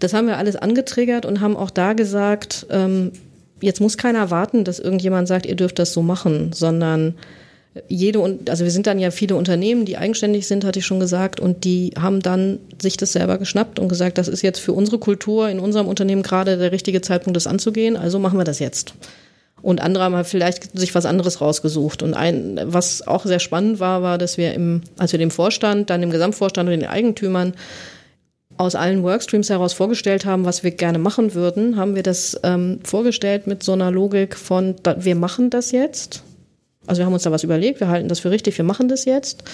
[0.00, 3.12] Das haben wir alles angetriggert und haben auch da gesagt, ähm,
[3.60, 7.14] jetzt muss keiner warten, dass irgendjemand sagt, ihr dürft das so machen, sondern
[7.88, 11.38] jede, also wir sind dann ja viele Unternehmen, die eigenständig sind, hatte ich schon gesagt,
[11.38, 14.98] und die haben dann sich das selber geschnappt und gesagt, das ist jetzt für unsere
[14.98, 18.94] Kultur in unserem Unternehmen gerade der richtige Zeitpunkt, das anzugehen, also machen wir das jetzt.
[19.68, 22.02] Und andere haben halt vielleicht sich was anderes rausgesucht.
[22.02, 25.90] Und ein, was auch sehr spannend war, war, dass wir im, als wir dem Vorstand,
[25.90, 27.52] dann dem Gesamtvorstand und den Eigentümern
[28.56, 32.80] aus allen Workstreams heraus vorgestellt haben, was wir gerne machen würden, haben wir das ähm,
[32.82, 36.22] vorgestellt mit so einer Logik von, da, wir machen das jetzt.
[36.86, 39.04] Also wir haben uns da was überlegt, wir halten das für richtig, wir machen das
[39.04, 39.44] jetzt.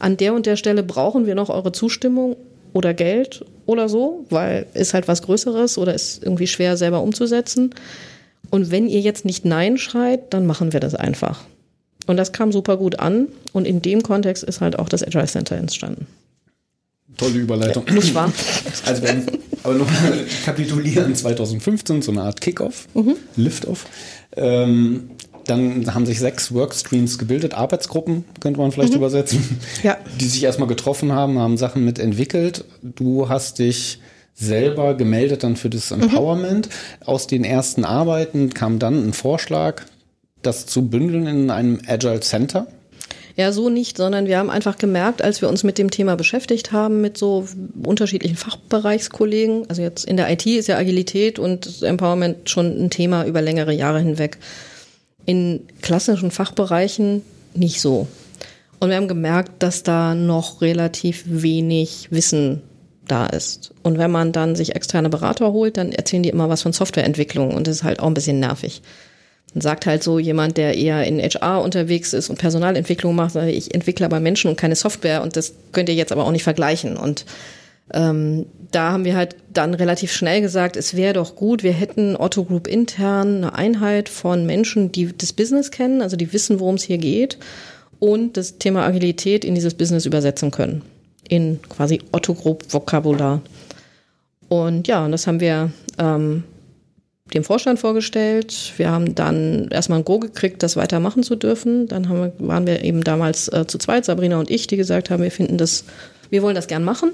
[0.00, 2.34] An der und der Stelle brauchen wir noch eure Zustimmung
[2.72, 7.72] oder Geld oder so, weil ist halt was Größeres oder ist irgendwie schwer selber umzusetzen.
[8.50, 11.40] Und wenn ihr jetzt nicht Nein schreit, dann machen wir das einfach.
[12.06, 13.28] Und das kam super gut an.
[13.52, 16.06] Und in dem Kontext ist halt auch das Agile Center entstanden.
[17.16, 17.84] Tolle Überleitung.
[17.86, 18.32] Ja, nicht wahr?
[18.86, 19.26] Also wenn,
[19.62, 23.16] aber nochmal kapitulieren 2015, so eine Art Kickoff, mhm.
[23.36, 23.86] Liftoff.
[24.36, 25.10] Ähm,
[25.44, 28.98] dann haben sich sechs Workstreams gebildet, Arbeitsgruppen könnte man vielleicht mhm.
[28.98, 29.96] übersetzen, ja.
[30.20, 32.64] die sich erstmal getroffen haben, haben Sachen mitentwickelt.
[32.82, 34.00] Du hast dich
[34.40, 36.02] selber gemeldet dann für das mhm.
[36.02, 36.68] Empowerment.
[36.68, 37.06] Mhm.
[37.06, 39.82] Aus den ersten Arbeiten kam dann ein Vorschlag,
[40.42, 42.66] das zu bündeln in einem Agile Center.
[43.36, 46.72] Ja, so nicht, sondern wir haben einfach gemerkt, als wir uns mit dem Thema beschäftigt
[46.72, 47.46] haben, mit so
[47.82, 53.24] unterschiedlichen Fachbereichskollegen, also jetzt in der IT ist ja Agilität und Empowerment schon ein Thema
[53.24, 54.38] über längere Jahre hinweg.
[55.26, 57.22] In klassischen Fachbereichen
[57.54, 58.08] nicht so.
[58.80, 62.62] Und wir haben gemerkt, dass da noch relativ wenig Wissen
[63.06, 63.69] da ist.
[63.82, 67.54] Und wenn man dann sich externe Berater holt, dann erzählen die immer was von Softwareentwicklung
[67.54, 68.82] und das ist halt auch ein bisschen nervig.
[69.54, 73.74] Dann sagt halt so jemand, der eher in HR unterwegs ist und Personalentwicklung macht, ich
[73.74, 76.96] entwickle aber Menschen und keine Software und das könnt ihr jetzt aber auch nicht vergleichen.
[76.96, 77.24] Und
[77.92, 82.16] ähm, da haben wir halt dann relativ schnell gesagt, es wäre doch gut, wir hätten
[82.16, 86.76] Otto Group intern eine Einheit von Menschen, die das Business kennen, also die wissen, worum
[86.76, 87.38] es hier geht
[87.98, 90.82] und das Thema Agilität in dieses Business übersetzen können
[91.30, 93.40] in quasi Otto Group Vokabular.
[94.50, 96.42] Und ja, das haben wir ähm,
[97.32, 98.72] dem Vorstand vorgestellt.
[98.78, 101.86] Wir haben dann erstmal ein Go gekriegt, das weitermachen zu dürfen.
[101.86, 105.22] Dann wir, waren wir eben damals äh, zu zweit, Sabrina und ich, die gesagt haben,
[105.22, 105.84] wir finden das,
[106.30, 107.12] wir wollen das gern machen.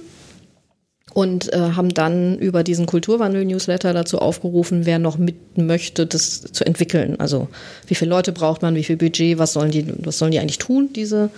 [1.13, 6.65] Und äh, haben dann über diesen Kulturwandel-Newsletter dazu aufgerufen, wer noch mit möchte, das zu
[6.65, 7.21] entwickeln.
[7.21, 7.49] Also
[7.87, 10.59] wie viele Leute braucht man, wie viel Budget, was sollen die, was sollen die eigentlich
[10.59, 11.29] tun, diese,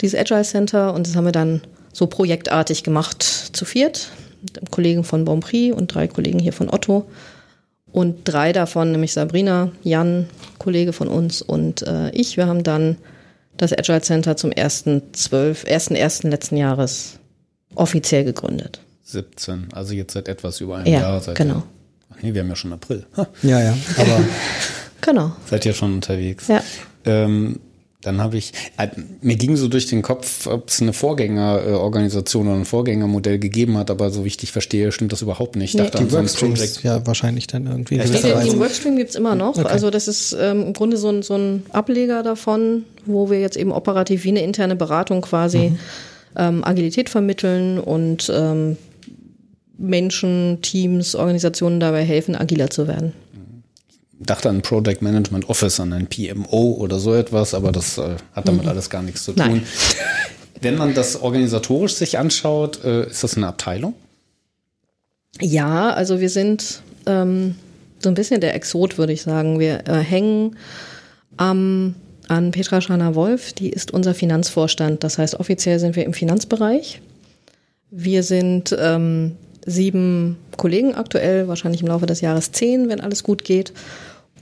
[0.00, 0.94] dieses Agile Center.
[0.94, 1.60] Und das haben wir dann
[1.92, 4.10] so projektartig gemacht, zu viert.
[4.42, 7.06] Mit Kollegen von Bonprix und drei Kollegen hier von Otto.
[7.92, 12.96] Und drei davon, nämlich Sabrina, Jan, Kollege von uns und äh, ich, wir haben dann
[13.56, 16.28] das Agile Center zum 1.12., 1.1.
[16.28, 17.18] letzten Jahres
[17.74, 18.80] offiziell gegründet.
[19.04, 21.20] 17, also jetzt seit etwas über einem ja, Jahr.
[21.20, 21.64] Seit genau.
[22.10, 23.04] ach nee, wir haben ja schon April.
[23.16, 23.26] Ha.
[23.42, 24.20] Ja, ja, aber
[25.00, 25.32] genau.
[25.46, 26.46] Seid ihr schon unterwegs.
[26.46, 26.62] Ja.
[27.04, 27.58] Ähm,
[28.02, 28.88] dann habe ich, äh,
[29.20, 33.90] mir ging so durch den Kopf, ob es eine Vorgängerorganisation oder ein Vorgängermodell gegeben hat,
[33.90, 35.74] aber so wie ich dich verstehe, stimmt das überhaupt nicht.
[35.74, 35.88] Ich nee.
[35.88, 37.96] dachte, die Workstreams ja wahrscheinlich dann irgendwie.
[37.96, 39.58] Ja, denke, den Workstream gibt's immer noch.
[39.58, 39.68] Okay.
[39.68, 43.56] Also das ist ähm, im Grunde so ein, so ein Ableger davon, wo wir jetzt
[43.56, 45.78] eben operativ wie eine interne Beratung quasi mhm.
[46.36, 48.78] ähm, Agilität vermitteln und ähm,
[49.76, 53.12] Menschen, Teams, Organisationen dabei helfen, agiler zu werden
[54.20, 58.46] dachte an Project Management Office, an ein PMO oder so etwas, aber das äh, hat
[58.46, 58.68] damit mhm.
[58.68, 59.46] alles gar nichts zu tun.
[59.46, 59.66] Nein.
[60.60, 63.94] Wenn man das organisatorisch sich anschaut, äh, ist das eine Abteilung?
[65.40, 67.54] Ja, also wir sind ähm,
[67.98, 69.58] so ein bisschen der Exot, würde ich sagen.
[69.58, 70.56] Wir äh, hängen
[71.40, 71.94] ähm,
[72.28, 75.02] an Petra Schana-Wolf, die ist unser Finanzvorstand.
[75.02, 77.00] Das heißt, offiziell sind wir im Finanzbereich.
[77.90, 83.44] Wir sind ähm, sieben Kollegen aktuell, wahrscheinlich im Laufe des Jahres zehn, wenn alles gut
[83.44, 83.72] geht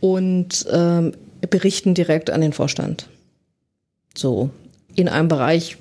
[0.01, 1.13] und ähm,
[1.51, 3.09] berichten direkt an den Vorstand.
[4.17, 4.51] So,
[4.95, 5.77] in einem Bereich,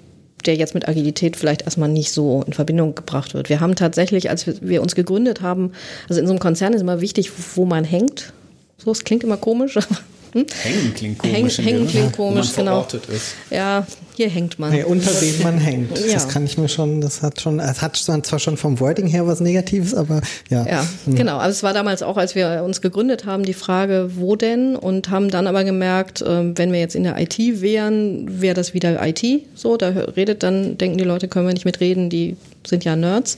[0.45, 3.49] der jetzt mit Agilität vielleicht erstmal nicht so in Verbindung gebracht wird.
[3.49, 5.71] Wir haben tatsächlich, als wir uns gegründet haben,
[6.07, 8.33] also in so einem Konzern ist immer wichtig, wo man hängt.
[8.77, 9.77] So, es klingt immer komisch,
[10.37, 10.45] Hm?
[10.63, 11.57] Hängen klingt komisch.
[11.57, 12.71] Häng, hängen klingt komisch, man genau.
[12.71, 13.35] verortet ist.
[13.49, 14.71] Ja, hier hängt man.
[14.71, 15.97] Nee, unter wem man hängt.
[15.99, 16.13] Ja.
[16.13, 19.27] Das kann ich mir schon, das hat schon, es hat zwar schon vom Wording her
[19.27, 20.65] was Negatives, aber ja.
[20.65, 21.37] Ja, genau.
[21.37, 24.75] Also es war damals auch, als wir uns gegründet haben, die Frage, wo denn?
[24.75, 28.73] Und haben dann aber gemerkt, ähm, wenn wir jetzt in der IT wären, wäre das
[28.73, 29.23] wieder IT.
[29.55, 33.37] So, da redet dann, denken die Leute, können wir nicht mitreden, die sind ja Nerds.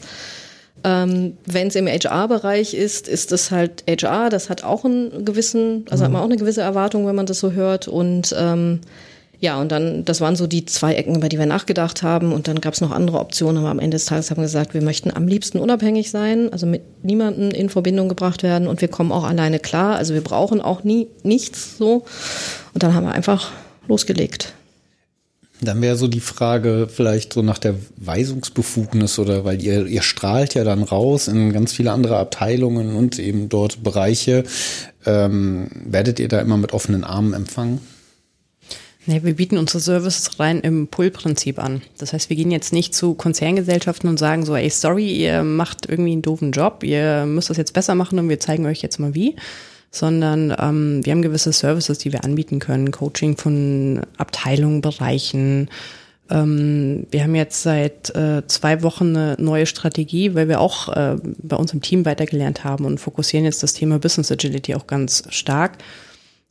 [0.84, 5.86] Ähm, wenn es im HR-Bereich ist, ist es halt HR, das hat auch einen gewissen,
[5.90, 7.88] also hat man auch eine gewisse Erwartung, wenn man das so hört.
[7.88, 8.82] Und ähm,
[9.42, 12.34] ja, und dann, das waren so die zwei Ecken, über die wir nachgedacht haben.
[12.34, 14.74] Und dann gab es noch andere Optionen, aber am Ende des Tages haben wir gesagt,
[14.74, 18.90] wir möchten am liebsten unabhängig sein, also mit niemandem in Verbindung gebracht werden und wir
[18.90, 19.96] kommen auch alleine klar.
[19.96, 22.04] Also wir brauchen auch nie nichts so.
[22.74, 23.52] Und dann haben wir einfach
[23.88, 24.54] losgelegt.
[25.62, 30.54] Dann wäre so die Frage vielleicht so nach der Weisungsbefugnis oder weil ihr, ihr strahlt
[30.54, 34.44] ja dann raus in ganz viele andere Abteilungen und eben dort Bereiche.
[35.06, 37.80] Ähm, werdet ihr da immer mit offenen Armen empfangen?
[39.06, 41.82] Nee, wir bieten unsere Services rein im Pull-Prinzip an.
[41.98, 45.90] Das heißt, wir gehen jetzt nicht zu Konzerngesellschaften und sagen so, ey, sorry, ihr macht
[45.90, 49.00] irgendwie einen doofen Job, ihr müsst das jetzt besser machen und wir zeigen euch jetzt
[49.00, 49.36] mal wie.
[49.92, 52.92] Sondern ähm, wir haben gewisse Services, die wir anbieten können.
[52.92, 55.70] Coaching von Abteilungen, Bereichen.
[56.30, 61.16] Ähm, wir haben jetzt seit äh, zwei Wochen eine neue Strategie, weil wir auch äh,
[61.42, 65.24] bei uns im Team weitergelernt haben und fokussieren jetzt das Thema Business Agility auch ganz
[65.30, 65.80] stark.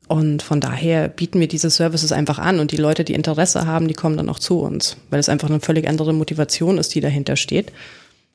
[0.08, 3.88] Und von daher bieten wir diese Services einfach an und die Leute, die Interesse haben,
[3.88, 7.00] die kommen dann auch zu uns, weil es einfach eine völlig andere Motivation ist, die
[7.00, 7.72] dahinter steht.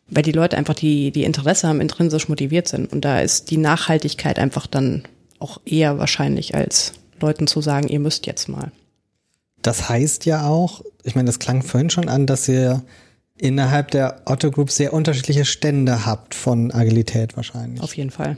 [0.08, 2.92] Weil die Leute einfach, die, die Interesse haben, intrinsisch motiviert sind.
[2.92, 5.04] Und da ist die Nachhaltigkeit einfach dann
[5.40, 8.72] auch eher wahrscheinlich, als Leuten zu sagen, ihr müsst jetzt mal.
[9.62, 12.84] Das heißt ja auch, ich meine, das klang vorhin schon an, dass ihr
[13.38, 17.82] innerhalb der Otto Group sehr unterschiedliche Stände habt von Agilität wahrscheinlich.
[17.82, 18.38] Auf jeden Fall.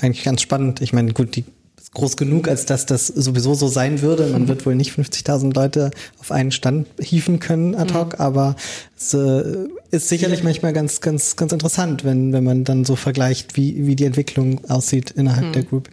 [0.00, 0.80] Eigentlich ganz spannend.
[0.80, 1.63] Ich meine, gut, die ist
[1.94, 4.26] groß genug, als dass das sowieso so sein würde.
[4.26, 8.56] Man wird wohl nicht 50.000 Leute auf einen Stand hieven können ad hoc, aber
[8.96, 13.56] es äh, ist sicherlich manchmal ganz, ganz, ganz interessant, wenn, wenn man dann so vergleicht,
[13.56, 15.88] wie, wie die Entwicklung aussieht innerhalb der Group.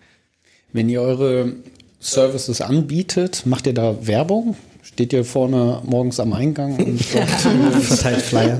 [0.74, 1.54] Wenn ihr eure
[2.00, 4.56] Services anbietet, macht ihr da Werbung?
[4.84, 7.30] Steht ihr vorne morgens am Eingang und dort,
[7.84, 8.60] Verteilt Flyer.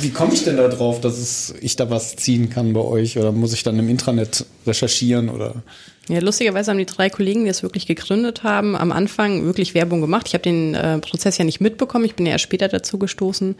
[0.00, 3.18] wie komme ich denn da drauf, dass es, ich da was ziehen kann bei euch?
[3.18, 5.62] Oder muss ich dann im Intranet recherchieren oder?
[6.08, 10.00] Ja, lustigerweise haben die drei Kollegen, die es wirklich gegründet haben, am Anfang wirklich Werbung
[10.00, 10.26] gemacht.
[10.28, 13.54] Ich habe den äh, Prozess ja nicht mitbekommen, ich bin ja erst später dazu gestoßen.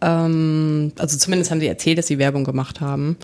[0.00, 3.16] Ähm, also zumindest haben sie erzählt, dass sie Werbung gemacht haben.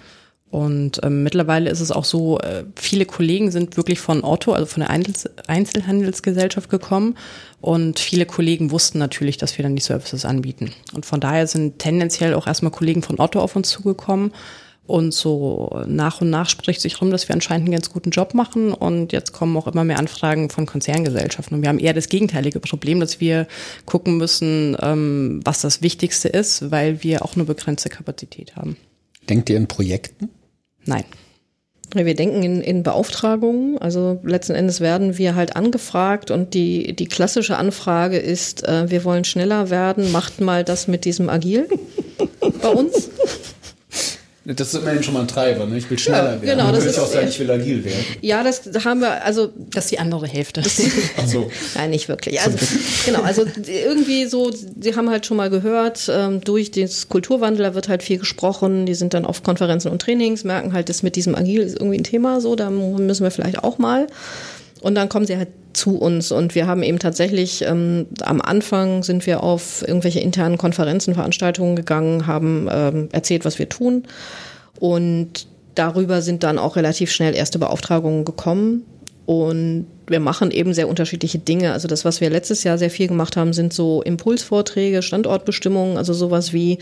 [0.50, 4.66] Und ähm, mittlerweile ist es auch so, äh, viele Kollegen sind wirklich von Otto, also
[4.66, 7.16] von der Einzel Einzelhandelsgesellschaft gekommen.
[7.60, 10.72] Und viele Kollegen wussten natürlich, dass wir dann die Services anbieten.
[10.94, 14.32] Und von daher sind tendenziell auch erstmal Kollegen von Otto auf uns zugekommen.
[14.86, 18.34] Und so nach und nach spricht sich rum, dass wir anscheinend einen ganz guten Job
[18.34, 18.72] machen.
[18.72, 21.56] Und jetzt kommen auch immer mehr Anfragen von Konzerngesellschaften.
[21.56, 23.46] Und wir haben eher das gegenteilige Problem, dass wir
[23.86, 28.76] gucken müssen, ähm, was das Wichtigste ist, weil wir auch eine begrenzte Kapazität haben.
[29.28, 30.30] Denkt ihr in Projekten?
[30.86, 31.04] Nein.
[31.94, 33.78] Wir denken in, in Beauftragungen.
[33.78, 39.04] Also letzten Endes werden wir halt angefragt und die, die klassische Anfrage ist, äh, wir
[39.04, 41.68] wollen schneller werden, macht mal das mit diesem Agil
[42.62, 43.10] bei uns.
[44.42, 45.76] Das ist immerhin schon mal ein Treiber, ne?
[45.76, 46.40] Ich will schneller Ja, werden.
[46.42, 48.04] genau, Dann das will ich ist- auch sagen, ich will agil werden.
[48.22, 50.62] Ja, das haben wir, also Das ist die andere Hälfte.
[51.18, 51.50] Ach so.
[51.74, 52.40] Nein, nicht wirklich.
[52.40, 52.56] Also
[53.04, 57.74] genau, also irgendwie so, sie haben halt schon mal gehört, ähm, durch das Kulturwandel, da
[57.74, 61.16] wird halt viel gesprochen, die sind dann auf Konferenzen und Trainings, merken halt, das mit
[61.16, 64.06] diesem Agil ist irgendwie ein Thema, so, da müssen wir vielleicht auch mal.
[64.80, 69.02] Und dann kommen sie halt zu uns und wir haben eben tatsächlich ähm, am Anfang
[69.02, 74.04] sind wir auf irgendwelche internen Konferenzen, Veranstaltungen gegangen, haben ähm, erzählt, was wir tun
[74.80, 78.84] und darüber sind dann auch relativ schnell erste Beauftragungen gekommen.
[79.26, 81.72] Und wir machen eben sehr unterschiedliche Dinge.
[81.72, 86.12] Also das, was wir letztes Jahr sehr viel gemacht haben, sind so Impulsvorträge, Standortbestimmungen, also
[86.12, 86.78] sowas wie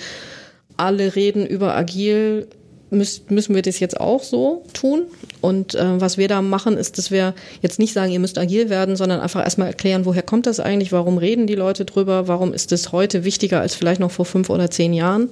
[0.79, 2.47] alle reden über agil.
[2.90, 5.03] Müssen wir das jetzt auch so tun?
[5.40, 8.70] Und äh, was wir da machen, ist, dass wir jetzt nicht sagen, ihr müsst agil
[8.70, 12.55] werden, sondern einfach erstmal erklären, woher kommt das eigentlich, warum reden die Leute drüber, warum
[12.55, 15.31] ist es heute wichtiger als vielleicht noch vor fünf oder zehn Jahren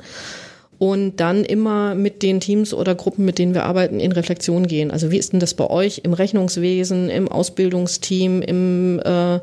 [0.79, 4.91] und dann immer mit den Teams oder Gruppen, mit denen wir arbeiten, in Reflexion gehen.
[4.91, 9.41] Also wie ist denn das bei euch im Rechnungswesen, im Ausbildungsteam, im äh,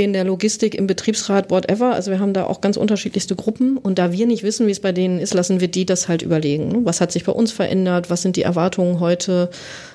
[0.00, 1.92] in der Logistik, im Betriebsrat, whatever.
[1.92, 4.80] Also wir haben da auch ganz unterschiedlichste Gruppen und da wir nicht wissen, wie es
[4.80, 6.68] bei denen ist, lassen wir die das halt überlegen.
[6.68, 6.80] ne?
[6.84, 8.10] Was hat sich bei uns verändert?
[8.10, 9.50] Was sind die Erwartungen heute?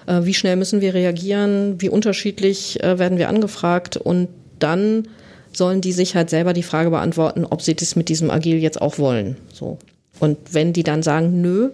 [0.05, 1.75] Äh, wie schnell müssen wir reagieren?
[1.79, 3.97] Wie unterschiedlich äh, werden wir angefragt?
[3.97, 5.07] Und dann
[5.51, 8.81] sollen die sich halt selber die Frage beantworten, ob sie das mit diesem Agil jetzt
[8.81, 9.37] auch wollen.
[9.53, 9.77] So.
[10.19, 11.69] Und wenn die dann sagen, nö,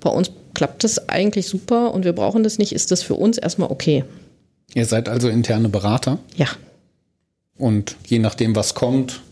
[0.00, 3.38] bei uns klappt das eigentlich super und wir brauchen das nicht, ist das für uns
[3.38, 4.04] erstmal okay.
[4.74, 6.18] Ihr seid also interne Berater?
[6.36, 6.46] Ja.
[7.58, 9.22] Und je nachdem, was kommt,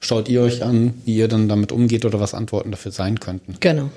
[0.00, 3.56] schaut ihr euch an, wie ihr dann damit umgeht oder was Antworten dafür sein könnten.
[3.60, 3.90] Genau.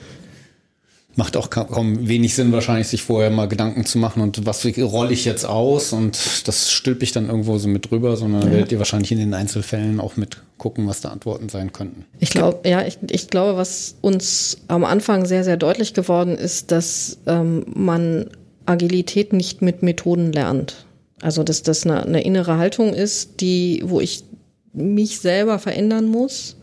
[1.15, 5.13] Macht auch kaum wenig Sinn, wahrscheinlich sich vorher mal Gedanken zu machen und was rolle
[5.13, 8.51] ich jetzt aus und das stülpe ich dann irgendwo so mit drüber, sondern ja.
[8.51, 12.05] werdet ihr wahrscheinlich in den Einzelfällen auch mit gucken, was da Antworten sein könnten.
[12.19, 16.71] Ich glaube, ja, ich, ich glaube, was uns am Anfang sehr, sehr deutlich geworden ist,
[16.71, 18.29] dass ähm, man
[18.67, 20.85] Agilität nicht mit Methoden lernt.
[21.21, 24.23] Also dass das eine, eine innere Haltung ist, die, wo ich
[24.73, 26.57] mich selber verändern muss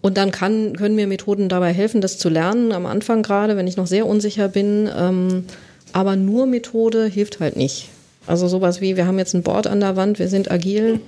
[0.00, 3.66] und dann kann, können mir Methoden dabei helfen, das zu lernen, am Anfang gerade, wenn
[3.66, 4.88] ich noch sehr unsicher bin.
[4.96, 5.44] Ähm,
[5.92, 7.88] aber nur Methode hilft halt nicht.
[8.26, 11.00] Also sowas wie, wir haben jetzt ein Board an der Wand, wir sind agil,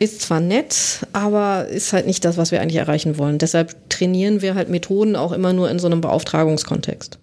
[0.00, 3.38] ist zwar nett, aber ist halt nicht das, was wir eigentlich erreichen wollen.
[3.38, 7.19] Deshalb trainieren wir halt Methoden auch immer nur in so einem Beauftragungskontext.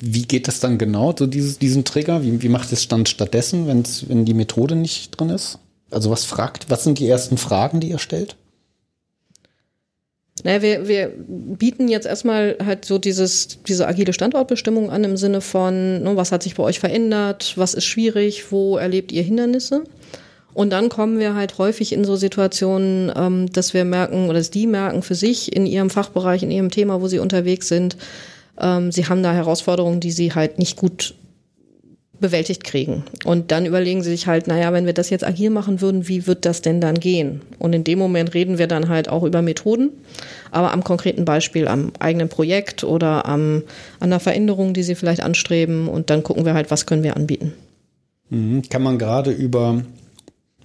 [0.00, 2.22] Wie geht das dann genau, so dieses, diesen Trigger?
[2.22, 5.58] Wie, wie macht es dann stattdessen, wenn's, wenn die Methode nicht drin ist?
[5.90, 8.36] Also was fragt, was sind die ersten Fragen, die ihr stellt?
[10.42, 15.40] Naja, wir, wir bieten jetzt erstmal halt so dieses, diese agile Standortbestimmung an im Sinne
[15.40, 19.84] von, ne, was hat sich bei euch verändert, was ist schwierig, wo erlebt ihr Hindernisse?
[20.52, 24.50] Und dann kommen wir halt häufig in so Situationen, ähm, dass wir merken oder dass
[24.50, 27.96] die merken für sich in ihrem Fachbereich, in ihrem Thema, wo sie unterwegs sind,
[28.60, 31.14] ähm, sie haben da Herausforderungen, die sie halt nicht gut
[32.20, 33.04] bewältigt kriegen.
[33.24, 36.26] Und dann überlegen sie sich halt, naja, wenn wir das jetzt agil machen würden, wie
[36.26, 37.42] wird das denn dann gehen?
[37.58, 39.90] Und in dem Moment reden wir dann halt auch über Methoden,
[40.50, 43.62] aber am konkreten Beispiel, am eigenen Projekt oder am,
[44.00, 45.88] an der Veränderung, die sie vielleicht anstreben.
[45.88, 47.52] Und dann gucken wir halt, was können wir anbieten.
[48.30, 48.62] Mhm.
[48.70, 49.82] Kann man gerade über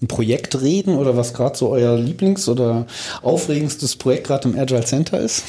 [0.02, 2.88] ein Projekt reden oder was gerade so euer Lieblings- oder
[3.22, 5.44] aufregendstes Projekt gerade im Agile Center ist?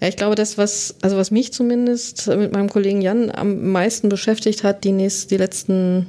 [0.00, 4.08] Ja, ich glaube, das, was, also was mich zumindest mit meinem Kollegen Jan am meisten
[4.08, 6.06] beschäftigt hat, die, nächst, die letzten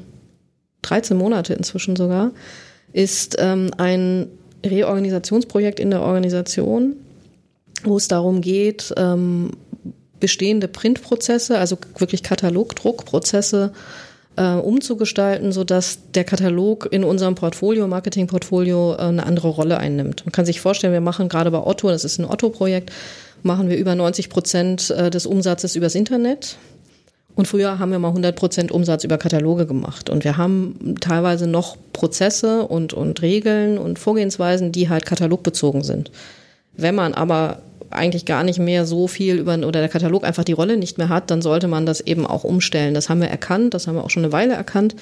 [0.82, 2.32] 13 Monate inzwischen sogar,
[2.92, 4.28] ist ähm, ein
[4.66, 6.96] Reorganisationsprojekt in der Organisation,
[7.84, 9.52] wo es darum geht, ähm,
[10.20, 13.72] bestehende Printprozesse, also wirklich Katalogdruckprozesse,
[14.36, 20.26] äh, umzugestalten, sodass der Katalog in unserem Portfolio, Marketingportfolio, äh, eine andere Rolle einnimmt.
[20.26, 22.92] Man kann sich vorstellen, wir machen gerade bei Otto, das ist ein Otto-Projekt,
[23.44, 26.58] machen wir über 90 Prozent äh, des Umsatzes übers Internet.
[27.36, 30.10] Und früher haben wir mal 100 Prozent Umsatz über Kataloge gemacht.
[30.10, 36.10] Und wir haben teilweise noch Prozesse und, und Regeln und Vorgehensweisen, die halt katalogbezogen sind.
[36.76, 37.60] Wenn man aber
[37.92, 41.10] eigentlich gar nicht mehr so viel über oder der Katalog einfach die Rolle nicht mehr
[41.10, 42.94] hat, dann sollte man das eben auch umstellen.
[42.94, 44.96] Das haben wir erkannt, das haben wir auch schon eine Weile erkannt.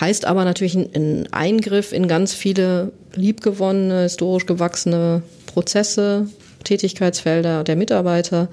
[0.00, 6.26] Heißt aber natürlich ein Eingriff in ganz viele liebgewonnene, historisch gewachsene Prozesse,
[6.64, 8.48] Tätigkeitsfelder der Mitarbeiter.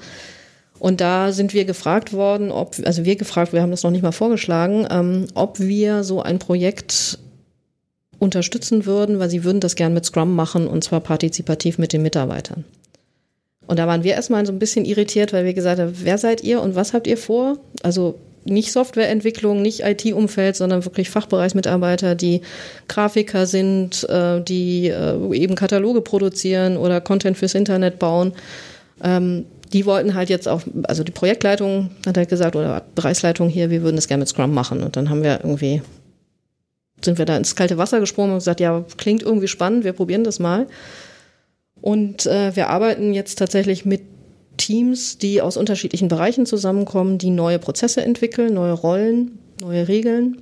[0.80, 4.04] Und da sind wir gefragt worden, ob, also wir gefragt, wir haben das noch nicht
[4.04, 7.20] mal vorgeschlagen, ähm, ob wir so ein Projekt
[8.20, 12.02] unterstützen würden, weil sie würden das gern mit Scrum machen und zwar partizipativ mit den
[12.02, 12.63] Mitarbeitern.
[13.68, 16.44] Und da waren wir erstmal so ein bisschen irritiert, weil wir gesagt haben, wer seid
[16.44, 17.58] ihr und was habt ihr vor?
[17.82, 22.41] Also nicht Softwareentwicklung, nicht IT-Umfeld, sondern wirklich Fachbereichsmitarbeiter, die
[22.88, 28.34] Grafiker sind, äh, die äh, eben Kataloge produzieren oder Content fürs Internet bauen.
[29.03, 33.71] Ähm, die wollten halt jetzt auch, also die Projektleitung hat halt gesagt, oder Bereichsleitung hier,
[33.71, 34.84] wir würden das gerne mit Scrum machen.
[34.84, 35.82] Und dann haben wir irgendwie,
[37.03, 40.23] sind wir da ins kalte Wasser gesprungen und gesagt, ja, klingt irgendwie spannend, wir probieren
[40.23, 40.67] das mal.
[41.82, 44.12] Und äh, wir arbeiten jetzt tatsächlich mit
[44.58, 50.42] Teams, die aus unterschiedlichen Bereichen zusammenkommen, die neue Prozesse entwickeln, neue Rollen, neue Regeln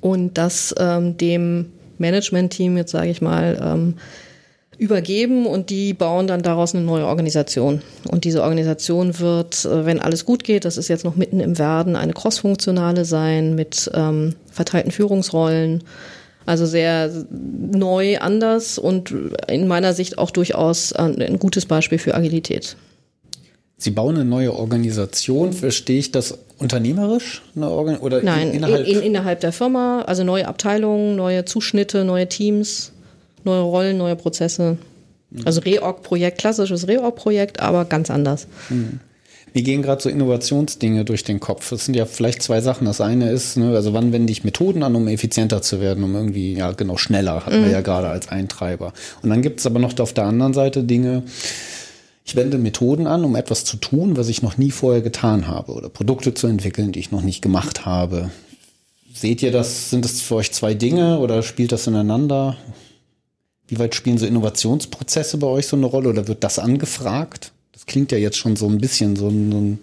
[0.00, 3.94] und das ähm, dem Management-Team, jetzt sage ich mal, ähm,
[4.78, 7.82] übergeben und die bauen dann daraus eine neue Organisation.
[8.08, 11.58] Und diese Organisation wird, äh, wenn alles gut geht, das ist jetzt noch mitten im
[11.58, 15.84] Werden, eine crossfunktionale sein mit ähm, verteilten Führungsrollen.
[16.46, 19.14] Also sehr neu, anders und
[19.46, 22.76] in meiner Sicht auch durchaus ein gutes Beispiel für Agilität.
[23.80, 27.40] Sie bauen eine neue Organisation, verstehe ich das unternehmerisch?
[27.56, 28.86] Organ oder Nein, innerhalb?
[28.86, 32.92] In, in, innerhalb der Firma, also neue Abteilungen, neue Zuschnitte, neue Teams,
[33.42, 34.76] neue Rollen, neue Prozesse.
[35.30, 35.46] Mhm.
[35.46, 38.48] Also Reorg-Projekt, klassisches Reorg-Projekt, aber ganz anders.
[38.68, 39.00] Mhm.
[39.54, 41.70] Wie gehen gerade so Innovationsdinge durch den Kopf?
[41.70, 42.84] Das sind ja vielleicht zwei Sachen.
[42.84, 46.14] Das eine ist, ne, also wann wende ich Methoden an, um effizienter zu werden, um
[46.14, 47.64] irgendwie, ja genau, schneller, hatten mhm.
[47.64, 48.92] wir ja gerade als Eintreiber.
[49.22, 51.22] Und dann gibt es aber noch auf der anderen Seite Dinge,
[52.24, 55.72] ich wende Methoden an, um etwas zu tun, was ich noch nie vorher getan habe
[55.72, 58.30] oder Produkte zu entwickeln, die ich noch nicht gemacht habe.
[59.12, 59.90] Seht ihr das?
[59.90, 62.56] Sind das für euch zwei Dinge oder spielt das ineinander?
[63.66, 67.52] Wie weit spielen so Innovationsprozesse bei euch so eine Rolle oder wird das angefragt?
[67.72, 69.78] Das klingt ja jetzt schon so ein bisschen so ein,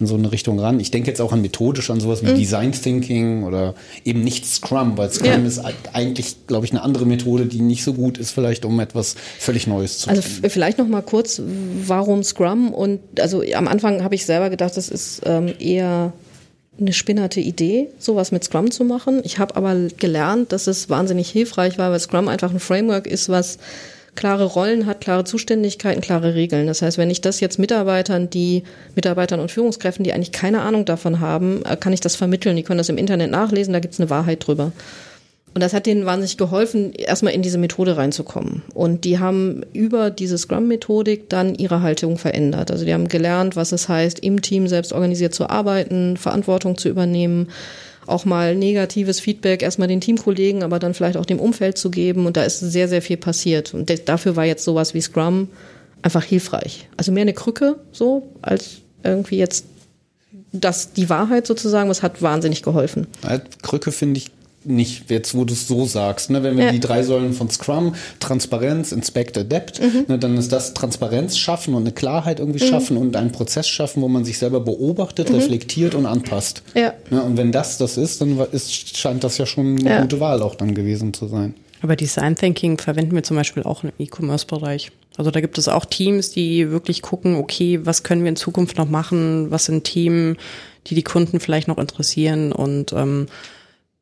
[0.00, 0.78] in so eine Richtung ran.
[0.80, 2.36] Ich denke jetzt auch an methodisch an sowas wie mhm.
[2.36, 3.74] Design Thinking oder
[4.04, 5.46] eben nicht Scrum, weil Scrum ja.
[5.46, 5.60] ist
[5.92, 9.66] eigentlich, glaube ich, eine andere Methode, die nicht so gut ist, vielleicht um etwas völlig
[9.66, 11.42] Neues zu Also vielleicht noch mal kurz,
[11.86, 12.72] warum Scrum?
[12.72, 16.12] Und also am Anfang habe ich selber gedacht, das ist ähm, eher
[16.80, 19.20] eine spinnerte Idee, sowas mit Scrum zu machen.
[19.24, 23.28] Ich habe aber gelernt, dass es wahnsinnig hilfreich war, weil Scrum einfach ein Framework ist,
[23.28, 23.58] was
[24.18, 26.66] klare Rollen hat, klare Zuständigkeiten, klare Regeln.
[26.66, 28.64] Das heißt, wenn ich das jetzt Mitarbeitern, die
[28.96, 32.56] Mitarbeitern und Führungskräften, die eigentlich keine Ahnung davon haben, äh, kann ich das vermitteln.
[32.56, 34.72] Die können das im Internet nachlesen, da gibt es eine Wahrheit drüber.
[35.54, 38.62] Und das hat denen wahnsinnig geholfen, erstmal in diese Methode reinzukommen.
[38.74, 42.72] Und die haben über diese Scrum-Methodik dann ihre Haltung verändert.
[42.72, 46.88] Also die haben gelernt, was es heißt, im Team selbst organisiert zu arbeiten, Verantwortung zu
[46.88, 47.48] übernehmen,
[48.08, 52.26] auch mal negatives Feedback erstmal den Teamkollegen, aber dann vielleicht auch dem Umfeld zu geben.
[52.26, 53.74] Und da ist sehr, sehr viel passiert.
[53.74, 55.48] Und dafür war jetzt sowas wie Scrum
[56.02, 56.88] einfach hilfreich.
[56.96, 59.66] Also mehr eine Krücke so, als irgendwie jetzt
[60.52, 63.06] das die Wahrheit sozusagen, was hat wahnsinnig geholfen.
[63.62, 64.30] Krücke finde ich
[64.68, 66.30] nicht, jetzt wo du es so sagst.
[66.30, 66.42] Ne?
[66.42, 66.72] Wenn wir ja.
[66.72, 70.04] die drei Säulen von Scrum, Transparenz, Inspect, Adapt, mhm.
[70.08, 72.68] ne, dann ist das Transparenz schaffen und eine Klarheit irgendwie mhm.
[72.68, 75.36] schaffen und einen Prozess schaffen, wo man sich selber beobachtet, mhm.
[75.36, 76.62] reflektiert und anpasst.
[76.74, 76.94] Ja.
[77.10, 77.22] Ne?
[77.22, 80.00] Und wenn das das ist, dann ist, scheint das ja schon eine ja.
[80.02, 81.54] gute Wahl auch dann gewesen zu sein.
[81.80, 84.90] Aber Design Thinking verwenden wir zum Beispiel auch im E-Commerce-Bereich.
[85.16, 88.78] Also da gibt es auch Teams, die wirklich gucken, okay, was können wir in Zukunft
[88.78, 89.50] noch machen?
[89.50, 90.36] Was sind Themen,
[90.86, 92.52] die die Kunden vielleicht noch interessieren?
[92.52, 93.26] Und ähm,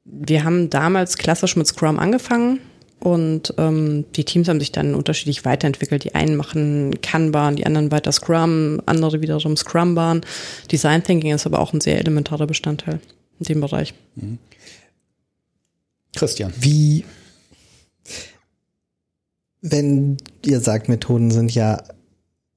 [0.07, 2.61] wir haben damals klassisch mit Scrum angefangen
[3.00, 6.04] und ähm, die Teams haben sich dann unterschiedlich weiterentwickelt.
[6.04, 10.22] Die einen machen Kanban, die anderen weiter Scrum, andere wiederum Scrumban.
[10.70, 13.00] Design Thinking ist aber auch ein sehr elementarer Bestandteil
[13.38, 13.94] in dem Bereich.
[14.14, 14.38] Mhm.
[16.14, 16.52] Christian.
[16.59, 17.04] Wie,
[19.61, 21.82] wenn ihr sagt, Methoden sind ja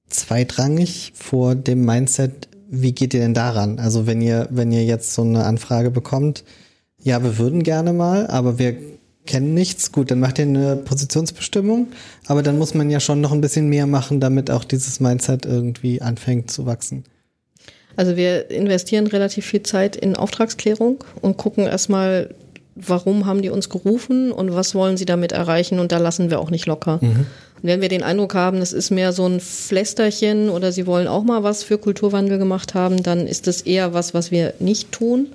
[0.09, 3.79] zweitrangig vor dem Mindset, wie geht ihr denn daran?
[3.79, 6.43] Also wenn ihr, wenn ihr jetzt so eine Anfrage bekommt,
[7.03, 8.75] ja, wir würden gerne mal, aber wir
[9.25, 9.91] kennen nichts.
[9.91, 11.87] Gut, dann macht ihr eine Positionsbestimmung,
[12.27, 15.45] aber dann muss man ja schon noch ein bisschen mehr machen, damit auch dieses Mindset
[15.45, 17.03] irgendwie anfängt zu wachsen.
[17.95, 22.33] Also wir investieren relativ viel Zeit in Auftragsklärung und gucken erstmal,
[22.75, 26.39] warum haben die uns gerufen und was wollen sie damit erreichen und da lassen wir
[26.39, 26.99] auch nicht locker.
[27.01, 27.25] Mhm.
[27.61, 31.07] Und wenn wir den Eindruck haben, das ist mehr so ein Flästerchen oder sie wollen
[31.07, 34.91] auch mal was für Kulturwandel gemacht haben, dann ist das eher was, was wir nicht
[34.91, 35.27] tun.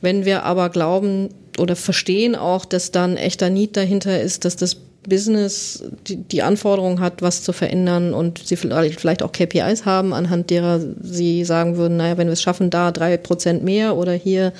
[0.00, 4.76] Wenn wir aber glauben oder verstehen auch, dass dann echter Need dahinter ist, dass das
[5.08, 10.50] Business die, die Anforderung hat, was zu verändern und sie vielleicht auch KPIs haben, anhand
[10.50, 14.52] derer sie sagen würden, naja, wenn wir es schaffen, da drei Prozent mehr oder hier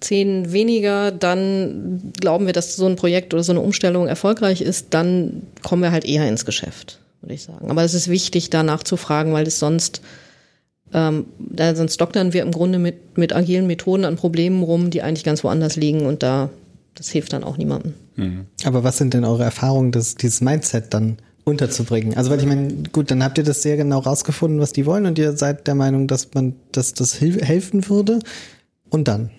[0.00, 4.88] zehn weniger, dann glauben wir, dass so ein Projekt oder so eine Umstellung erfolgreich ist,
[4.90, 7.70] dann kommen wir halt eher ins Geschäft, würde ich sagen.
[7.70, 10.02] Aber es ist wichtig, danach zu fragen, weil es sonst
[10.92, 15.02] ähm, da sonst doktern wir im Grunde mit, mit agilen Methoden an Problemen rum, die
[15.02, 16.50] eigentlich ganz woanders liegen und da,
[16.94, 17.94] das hilft dann auch niemandem.
[18.16, 18.46] Mhm.
[18.64, 22.16] Aber was sind denn eure Erfahrungen, das, dieses Mindset dann unterzubringen?
[22.16, 25.06] Also, weil ich meine, gut, dann habt ihr das sehr genau rausgefunden, was die wollen
[25.06, 28.20] und ihr seid der Meinung, dass man, dass das helfen würde.
[28.88, 29.30] Und dann?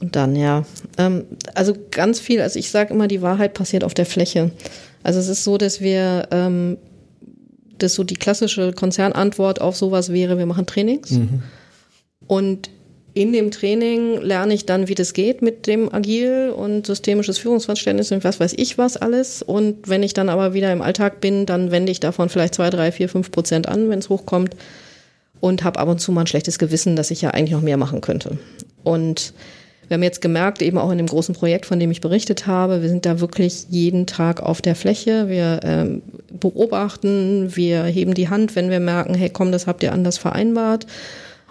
[0.00, 0.64] Und dann, ja.
[0.98, 4.50] Ähm, also ganz viel, also ich sage immer, die Wahrheit passiert auf der Fläche.
[5.02, 6.78] Also es ist so, dass wir ähm,
[7.78, 11.10] das so die klassische Konzernantwort auf sowas wäre, wir machen Trainings.
[11.12, 11.42] Mhm.
[12.26, 12.70] Und
[13.14, 18.10] in dem Training lerne ich dann, wie das geht mit dem Agil und systemisches Führungsverständnis
[18.10, 19.40] und was weiß ich was alles.
[19.40, 22.70] Und wenn ich dann aber wieder im Alltag bin, dann wende ich davon vielleicht zwei,
[22.70, 24.56] drei, vier, fünf Prozent an, wenn es hochkommt.
[25.40, 27.76] Und habe ab und zu mal ein schlechtes Gewissen, dass ich ja eigentlich noch mehr
[27.76, 28.38] machen könnte.
[28.82, 29.34] Und
[29.88, 32.82] wir haben jetzt gemerkt, eben auch in dem großen Projekt, von dem ich berichtet habe,
[32.82, 35.28] wir sind da wirklich jeden Tag auf der Fläche.
[35.28, 39.92] Wir ähm, beobachten, wir heben die Hand, wenn wir merken, hey, komm, das habt ihr
[39.92, 40.86] anders vereinbart.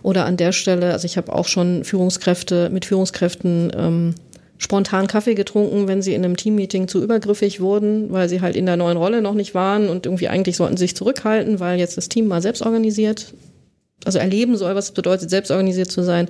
[0.01, 4.15] Oder an der Stelle, also ich habe auch schon Führungskräfte mit Führungskräften ähm,
[4.57, 8.65] spontan Kaffee getrunken, wenn sie in einem Teammeeting zu übergriffig wurden, weil sie halt in
[8.65, 11.97] der neuen Rolle noch nicht waren und irgendwie eigentlich sollten sie sich zurückhalten, weil jetzt
[11.97, 13.33] das Team mal selbst organisiert,
[14.05, 16.27] also erleben soll, was es bedeutet, selbst organisiert zu sein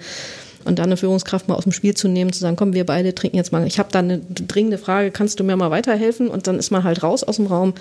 [0.66, 3.14] und dann eine Führungskraft mal aus dem Spiel zu nehmen, zu sagen, komm, wir beide
[3.16, 3.66] trinken jetzt mal.
[3.68, 6.28] Ich habe da eine dringende Frage, kannst du mir mal weiterhelfen?
[6.28, 7.74] Und dann ist man halt raus aus dem Raum.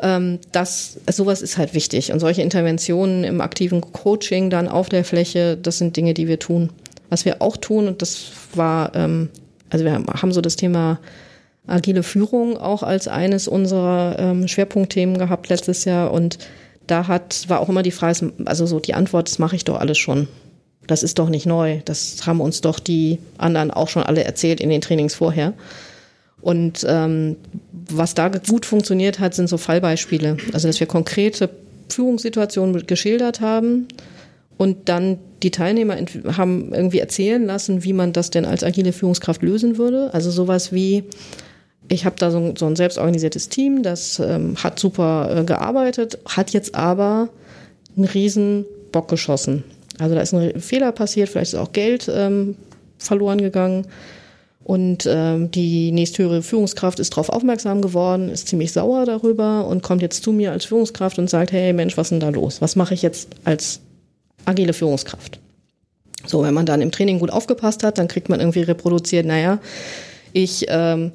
[0.00, 2.12] Ähm, das, sowas ist halt wichtig.
[2.12, 6.38] Und solche Interventionen im aktiven Coaching dann auf der Fläche, das sind Dinge, die wir
[6.38, 6.70] tun.
[7.08, 9.28] Was wir auch tun, und das war, ähm,
[9.70, 10.98] also wir haben so das Thema
[11.66, 16.38] agile Führung auch als eines unserer ähm, Schwerpunktthemen gehabt letztes Jahr und
[16.86, 19.78] da hat, war auch immer die Frage, also so die Antwort, das mache ich doch
[19.78, 20.26] alles schon.
[20.86, 21.80] Das ist doch nicht neu.
[21.84, 25.54] Das haben uns doch die anderen auch schon alle erzählt in den Trainings vorher.
[26.40, 27.36] Und ähm,
[27.72, 30.36] was da gut funktioniert hat, sind so Fallbeispiele.
[30.52, 31.48] Also dass wir konkrete
[31.88, 33.86] Führungssituationen geschildert haben
[34.58, 35.96] und dann die Teilnehmer
[36.36, 40.12] haben irgendwie erzählen lassen, wie man das denn als agile Führungskraft lösen würde.
[40.14, 41.04] Also sowas wie,
[41.88, 46.18] ich habe da so ein, so ein selbstorganisiertes Team, das ähm, hat super äh, gearbeitet,
[46.26, 47.28] hat jetzt aber
[47.96, 49.64] einen riesen Bock geschossen.
[50.02, 52.56] Also da ist ein Fehler passiert, vielleicht ist auch Geld ähm,
[52.98, 53.86] verloren gegangen.
[54.64, 60.02] Und ähm, die nächsthöhere Führungskraft ist darauf aufmerksam geworden, ist ziemlich sauer darüber und kommt
[60.02, 62.60] jetzt zu mir als Führungskraft und sagt, hey Mensch, was ist denn da los?
[62.60, 63.80] Was mache ich jetzt als
[64.44, 65.38] agile Führungskraft?
[66.26, 69.58] So, wenn man dann im Training gut aufgepasst hat, dann kriegt man irgendwie reproduziert, naja,
[70.32, 71.12] ich ähm,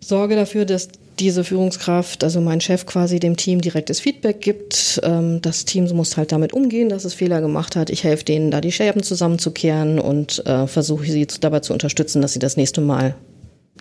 [0.00, 0.88] sorge dafür, dass
[1.18, 5.00] diese Führungskraft, also mein Chef quasi dem Team direktes Feedback gibt.
[5.02, 7.90] Ähm, das Team muss halt damit umgehen, dass es Fehler gemacht hat.
[7.90, 12.32] Ich helfe denen, da die Scherben zusammenzukehren und äh, versuche sie dabei zu unterstützen, dass
[12.32, 13.14] sie das nächste Mal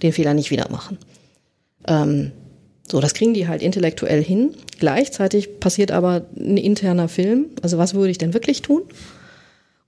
[0.02, 0.98] den Fehler nicht wieder machen.
[1.88, 2.32] Ähm,
[2.88, 4.52] so, das kriegen die halt intellektuell hin.
[4.80, 7.48] Gleichzeitig passiert aber ein interner Film.
[7.62, 8.84] Also was würde ich denn wirklich tun?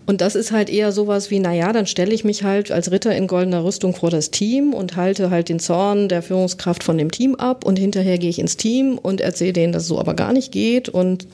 [0.05, 3.15] Und das ist halt eher sowas wie, naja, dann stelle ich mich halt als Ritter
[3.15, 7.11] in goldener Rüstung vor das Team und halte halt den Zorn der Führungskraft von dem
[7.11, 10.13] Team ab und hinterher gehe ich ins Team und erzähle denen, dass es so aber
[10.13, 11.27] gar nicht geht und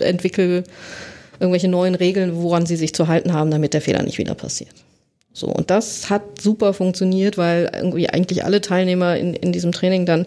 [0.00, 0.62] entwickle
[1.40, 4.70] irgendwelche neuen Regeln, woran sie sich zu halten haben, damit der Fehler nicht wieder passiert.
[5.32, 10.06] So, und das hat super funktioniert, weil irgendwie eigentlich alle Teilnehmer in, in diesem Training
[10.06, 10.26] dann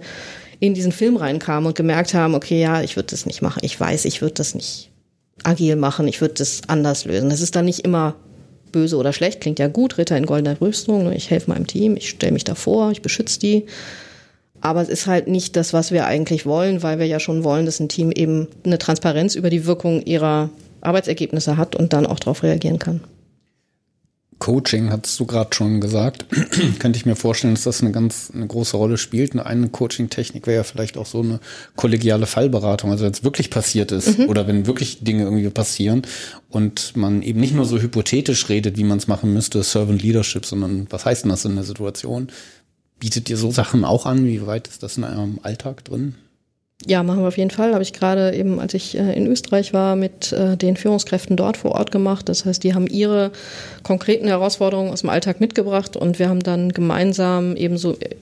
[0.60, 3.62] in diesen Film reinkamen und gemerkt haben, okay, ja, ich würde das nicht machen.
[3.64, 4.90] Ich weiß, ich würde das nicht
[5.44, 7.30] agil machen, ich würde das anders lösen.
[7.30, 8.16] Das ist dann nicht immer
[8.72, 12.10] böse oder schlecht, klingt ja gut, Ritter in goldener Rüstung, ich helfe meinem Team, ich
[12.10, 13.66] stelle mich davor, ich beschütze die.
[14.60, 17.66] Aber es ist halt nicht das, was wir eigentlich wollen, weil wir ja schon wollen,
[17.66, 20.50] dass ein Team eben eine Transparenz über die Wirkung ihrer
[20.82, 23.02] Arbeitsergebnisse hat und dann auch darauf reagieren kann.
[24.40, 26.26] Coaching, hast du gerade schon gesagt.
[26.80, 29.38] Könnte ich mir vorstellen, dass das eine ganz eine große Rolle spielt.
[29.38, 31.40] Eine Coaching-Technik wäre ja vielleicht auch so eine
[31.76, 32.92] kollegiale Fallberatung.
[32.92, 34.30] Also wenn es wirklich passiert ist mhm.
[34.30, 36.04] oder wenn wirklich Dinge irgendwie passieren
[36.50, 40.46] und man eben nicht nur so hypothetisch redet, wie man es machen müsste, Servant Leadership,
[40.46, 42.28] sondern was heißt denn das in der Situation?
[43.00, 44.26] Bietet ihr so Sachen auch an?
[44.26, 46.16] Wie weit ist das in eurem Alltag drin?
[46.86, 47.74] Ja, machen wir auf jeden Fall.
[47.74, 51.58] Habe ich gerade eben, als ich äh, in Österreich war, mit äh, den Führungskräften dort
[51.58, 52.30] vor Ort gemacht.
[52.30, 53.32] Das heißt, die haben ihre
[53.82, 58.16] konkreten Herausforderungen aus dem Alltag mitgebracht und wir haben dann gemeinsam eben so äh,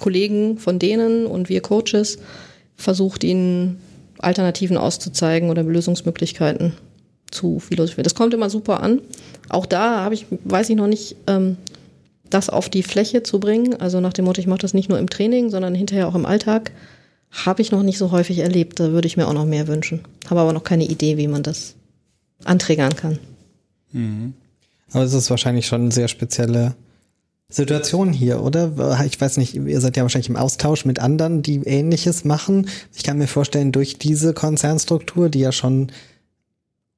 [0.00, 2.18] Kollegen von denen und wir Coaches
[2.74, 3.78] versucht, ihnen
[4.18, 6.72] Alternativen auszuzeigen oder Lösungsmöglichkeiten
[7.30, 8.04] zu philosophieren.
[8.04, 9.00] Das kommt immer super an.
[9.48, 11.56] Auch da habe ich, weiß ich noch nicht, ähm,
[12.30, 13.80] das auf die Fläche zu bringen.
[13.80, 16.26] Also nach dem Motto, ich mache das nicht nur im Training, sondern hinterher auch im
[16.26, 16.72] Alltag
[17.32, 18.78] habe ich noch nicht so häufig erlebt.
[18.78, 20.02] Da würde ich mir auch noch mehr wünschen.
[20.28, 21.74] Habe aber noch keine Idee, wie man das
[22.44, 23.18] anträgern kann.
[23.92, 24.34] Mhm.
[24.92, 26.74] Aber es ist wahrscheinlich schon eine sehr spezielle
[27.48, 29.02] Situation hier, oder?
[29.06, 32.68] Ich weiß nicht, ihr seid ja wahrscheinlich im Austausch mit anderen, die ähnliches machen.
[32.94, 35.92] Ich kann mir vorstellen, durch diese Konzernstruktur, die ja schon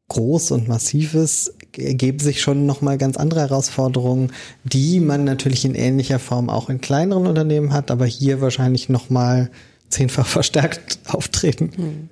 [0.09, 4.33] groß und massiv ist, ergeben sich schon nochmal ganz andere Herausforderungen,
[4.65, 9.45] die man natürlich in ähnlicher Form auch in kleineren Unternehmen hat, aber hier wahrscheinlich nochmal
[9.45, 9.51] mal
[9.95, 11.73] zehnfach verstärkt auftreten.
[11.75, 12.09] Hm.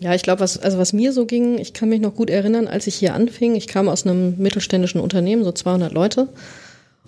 [0.00, 2.66] Ja, ich glaube, was, also was mir so ging, ich kann mich noch gut erinnern,
[2.66, 6.28] als ich hier anfing, ich kam aus einem mittelständischen Unternehmen, so 200 Leute,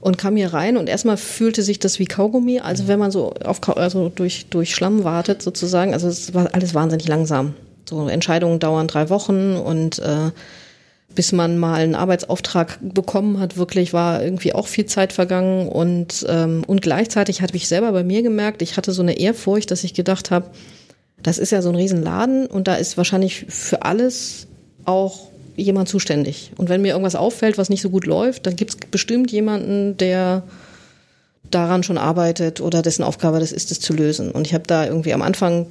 [0.01, 3.33] und kam hier rein und erstmal fühlte sich das wie Kaugummi, also wenn man so
[3.45, 7.55] auf, also durch, durch Schlamm wartet sozusagen, also es war alles wahnsinnig langsam.
[7.89, 10.31] So Entscheidungen dauern drei Wochen und äh,
[11.15, 16.27] bis man mal einen Arbeitsauftrag bekommen hat, wirklich war irgendwie auch viel Zeit vergangen und
[16.29, 19.85] ähm, und gleichzeitig hatte ich selber bei mir gemerkt, ich hatte so eine Ehrfurcht, dass
[19.85, 20.51] ich gedacht habe,
[21.23, 24.47] das ist ja so ein Riesenladen und da ist wahrscheinlich für alles
[24.85, 26.53] auch jemand zuständig.
[26.57, 29.97] Und wenn mir irgendwas auffällt, was nicht so gut läuft, dann gibt es bestimmt jemanden,
[29.97, 30.43] der
[31.51, 34.31] daran schon arbeitet oder dessen Aufgabe das ist, es zu lösen.
[34.31, 35.67] Und ich habe da irgendwie am Anfang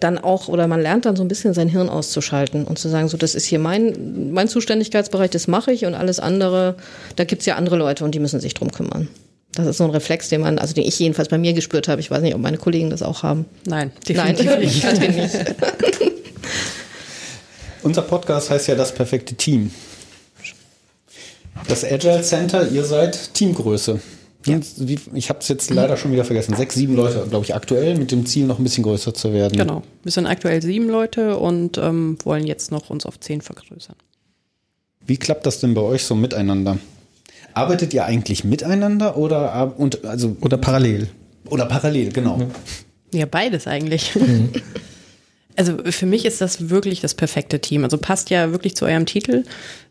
[0.00, 3.08] dann auch, oder man lernt dann so ein bisschen sein Hirn auszuschalten und zu sagen,
[3.08, 6.76] so, das ist hier mein, mein Zuständigkeitsbereich, das mache ich und alles andere,
[7.16, 9.08] da gibt's ja andere Leute und die müssen sich drum kümmern.
[9.54, 12.00] Das ist so ein Reflex, den man, also den ich jedenfalls bei mir gespürt habe.
[12.00, 13.44] Ich weiß nicht, ob meine Kollegen das auch haben.
[13.66, 15.34] Nein, definitiv Nein, ich hatte nicht.
[17.82, 19.70] Unser Podcast heißt ja das perfekte Team.
[21.68, 24.00] Das Agile Center, ihr seid Teamgröße.
[24.46, 24.58] Ja.
[25.14, 26.56] Ich habe es jetzt leider schon wieder vergessen.
[26.56, 29.56] Sechs, sieben Leute, glaube ich, aktuell mit dem Ziel, noch ein bisschen größer zu werden.
[29.56, 29.82] Genau.
[30.02, 33.96] Wir sind aktuell sieben Leute und ähm, wollen jetzt noch uns auf zehn vergrößern.
[35.06, 36.78] Wie klappt das denn bei euch so miteinander?
[37.54, 41.08] Arbeitet ihr eigentlich miteinander oder und also oder parallel?
[41.48, 42.38] Oder parallel, genau.
[42.38, 42.50] Mhm.
[43.12, 44.14] Ja, beides eigentlich.
[44.14, 44.50] Mhm.
[45.56, 47.84] Also für mich ist das wirklich das perfekte Team.
[47.84, 49.44] Also passt ja wirklich zu eurem Titel.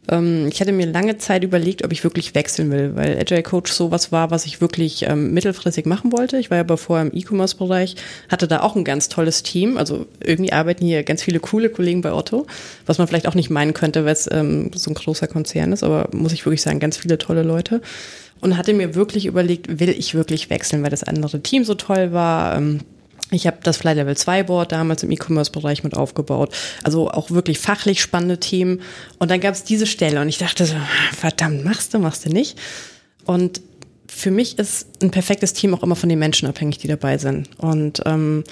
[0.09, 3.71] Ähm, ich hatte mir lange Zeit überlegt, ob ich wirklich wechseln will, weil Agile Coach
[3.71, 6.37] sowas war, was ich wirklich ähm, mittelfristig machen wollte.
[6.37, 7.95] Ich war ja vorher im E-Commerce-Bereich,
[8.29, 9.77] hatte da auch ein ganz tolles Team.
[9.77, 12.47] Also irgendwie arbeiten hier ganz viele coole Kollegen bei Otto,
[12.87, 15.83] was man vielleicht auch nicht meinen könnte, weil es ähm, so ein großer Konzern ist,
[15.83, 17.81] aber muss ich wirklich sagen, ganz viele tolle Leute.
[18.39, 22.11] Und hatte mir wirklich überlegt, will ich wirklich wechseln, weil das andere Team so toll
[22.11, 22.59] war.
[23.31, 26.53] Ich habe das Fly Level 2 Board damals im E-Commerce-Bereich mit aufgebaut.
[26.83, 28.81] Also auch wirklich fachlich spannende Themen.
[29.19, 30.75] Und dann gab es diese Stelle und ich dachte so,
[31.17, 32.59] verdammt, machst du, machst du nicht.
[33.25, 33.61] Und
[34.07, 37.49] für mich ist ein perfektes Team auch immer von den Menschen abhängig, die dabei sind.
[37.57, 38.43] Und ähm,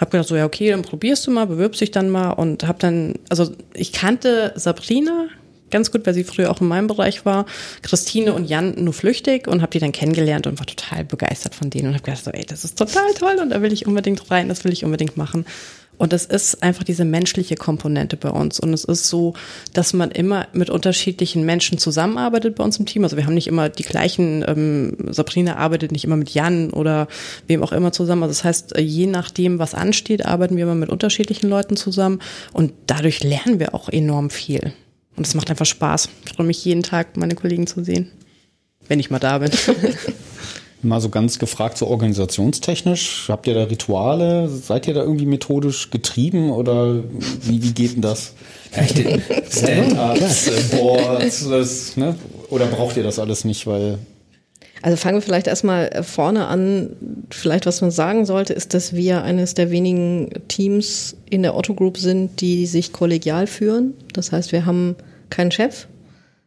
[0.00, 2.78] habe gedacht so, ja okay, dann probierst du mal, bewirbst dich dann mal und habe
[2.78, 5.28] dann, also ich kannte Sabrina,
[5.70, 7.46] ganz gut, weil sie früher auch in meinem Bereich war.
[7.82, 11.70] Christine und Jan nur flüchtig und habe die dann kennengelernt und war total begeistert von
[11.70, 14.30] denen und habe gedacht so, ey, das ist total toll und da will ich unbedingt
[14.30, 15.44] rein, das will ich unbedingt machen.
[15.98, 18.60] Und es ist einfach diese menschliche Komponente bei uns.
[18.60, 19.34] Und es ist so,
[19.72, 23.02] dass man immer mit unterschiedlichen Menschen zusammenarbeitet bei uns im Team.
[23.02, 27.08] Also wir haben nicht immer die gleichen, ähm, Sabrina arbeitet nicht immer mit Jan oder
[27.48, 28.22] wem auch immer zusammen.
[28.22, 32.20] Also das heißt, je nachdem, was ansteht, arbeiten wir immer mit unterschiedlichen Leuten zusammen.
[32.52, 34.72] Und dadurch lernen wir auch enorm viel.
[35.18, 36.08] Und es macht einfach Spaß.
[36.26, 38.10] Ich freue mich jeden Tag, meine Kollegen zu sehen,
[38.86, 39.50] wenn ich mal da bin.
[40.80, 44.48] Mal so ganz gefragt, so organisationstechnisch, habt ihr da Rituale?
[44.48, 48.34] Seid ihr da irgendwie methodisch getrieben oder wie, wie geht denn das?
[48.70, 52.14] Stand-ups, äh, Boards, das, ne?
[52.48, 53.98] oder braucht ihr das alles nicht, weil
[54.80, 56.90] also fangen wir vielleicht erstmal vorne an.
[57.30, 61.74] Vielleicht, was man sagen sollte, ist, dass wir eines der wenigen Teams in der Otto
[61.74, 63.94] Group sind, die sich kollegial führen.
[64.12, 64.94] Das heißt, wir haben
[65.30, 65.86] keinen Chef,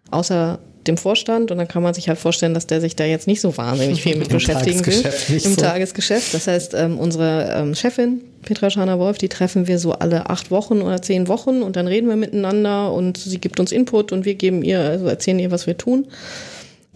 [0.10, 3.28] außer dem Vorstand und dann kann man sich halt vorstellen, dass der sich da jetzt
[3.28, 5.62] nicht so wahnsinnig viel mit beschäftigen will im so.
[5.62, 6.34] Tagesgeschäft.
[6.34, 10.82] Das heißt, ähm, unsere ähm, Chefin Petra Schana-Wolf, die treffen wir so alle acht Wochen
[10.82, 14.36] oder zehn Wochen und dann reden wir miteinander und sie gibt uns Input und wir
[14.36, 16.08] geben ihr, also erzählen ihr, was wir tun.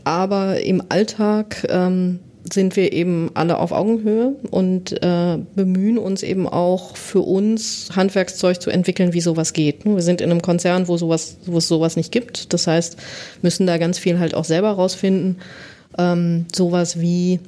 [0.04, 2.20] Aber im Alltag ähm,
[2.52, 8.62] sind wir eben alle auf Augenhöhe und äh, bemühen uns eben auch für uns Handwerkszeug
[8.62, 9.86] zu entwickeln, wie sowas geht.
[9.86, 12.54] Wir sind in einem Konzern, wo sowas, wo es sowas nicht gibt.
[12.54, 12.98] Das heißt,
[13.42, 15.38] müssen da ganz viel halt auch selber rausfinden.
[15.98, 17.40] Ähm, sowas wie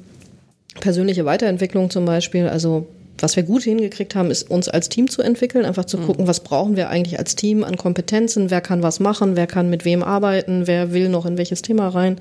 [0.80, 2.86] persönliche Weiterentwicklung zum Beispiel, also
[3.22, 6.06] was wir gut hingekriegt haben, ist uns als Team zu entwickeln, einfach zu mhm.
[6.06, 9.70] gucken, was brauchen wir eigentlich als Team an Kompetenzen, wer kann was machen, wer kann
[9.70, 12.18] mit wem arbeiten, wer will noch in welches Thema rein.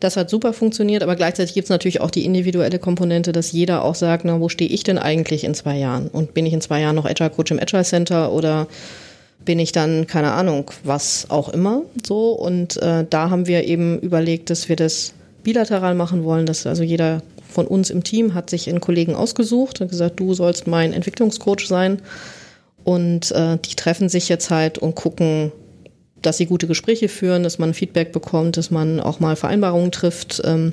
[0.00, 3.84] Das hat super funktioniert, aber gleichzeitig gibt es natürlich auch die individuelle Komponente, dass jeder
[3.84, 6.08] auch sagt, na, wo stehe ich denn eigentlich in zwei Jahren?
[6.08, 8.66] Und bin ich in zwei Jahren noch Agile Coach im Agile Center oder
[9.44, 12.32] bin ich dann, keine Ahnung, was auch immer so.
[12.32, 16.82] Und äh, da haben wir eben überlegt, dass wir das bilateral machen wollen, dass also
[16.82, 17.22] jeder
[17.52, 21.66] von uns im Team hat sich einen Kollegen ausgesucht und gesagt, du sollst mein Entwicklungscoach
[21.66, 22.02] sein.
[22.84, 25.52] Und äh, die treffen sich jetzt halt und gucken,
[26.20, 30.42] dass sie gute Gespräche führen, dass man Feedback bekommt, dass man auch mal Vereinbarungen trifft.
[30.44, 30.72] Ähm,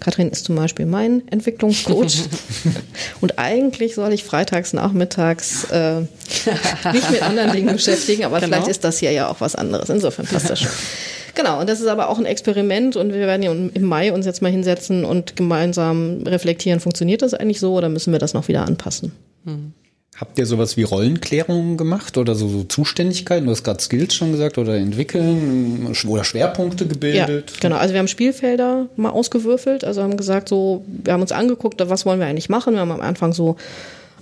[0.00, 2.24] Katrin ist zum Beispiel mein Entwicklungscoach.
[3.20, 8.56] und eigentlich soll ich freitags nachmittags äh, mich mit anderen Dingen beschäftigen, aber genau.
[8.56, 9.88] vielleicht ist das hier ja auch was anderes.
[9.88, 10.70] Insofern passt das schon.
[11.36, 14.24] Genau, und das ist aber auch ein Experiment und wir werden ja im Mai uns
[14.24, 18.48] jetzt mal hinsetzen und gemeinsam reflektieren, funktioniert das eigentlich so oder müssen wir das noch
[18.48, 19.12] wieder anpassen?
[19.44, 19.74] Mhm.
[20.16, 23.44] Habt ihr sowas wie Rollenklärungen gemacht oder so, so Zuständigkeiten?
[23.44, 27.50] Du hast gerade Skills schon gesagt oder entwickeln oder Schwerpunkte gebildet?
[27.50, 27.76] Ja, genau.
[27.76, 29.84] Also wir haben Spielfelder mal ausgewürfelt.
[29.84, 32.72] Also haben gesagt, so, wir haben uns angeguckt, was wollen wir eigentlich machen.
[32.72, 33.56] Wir haben am Anfang so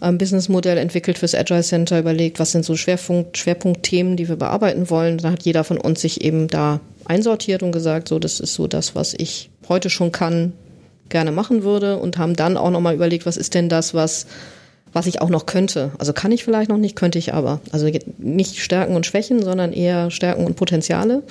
[0.04, 4.90] ein Businessmodell entwickelt fürs Agile Center, überlegt, was sind so Schwerpunkt, Schwerpunktthemen, die wir bearbeiten
[4.90, 5.18] wollen.
[5.18, 8.66] Da hat jeder von uns sich eben da einsortiert und gesagt, so, das ist so
[8.66, 10.52] das, was ich heute schon kann,
[11.08, 14.26] gerne machen würde und haben dann auch nochmal überlegt, was ist denn das, was,
[14.92, 15.92] was ich auch noch könnte.
[15.98, 17.60] Also kann ich vielleicht noch nicht, könnte ich aber.
[17.72, 21.22] Also nicht Stärken und Schwächen, sondern eher Stärken und Potenziale.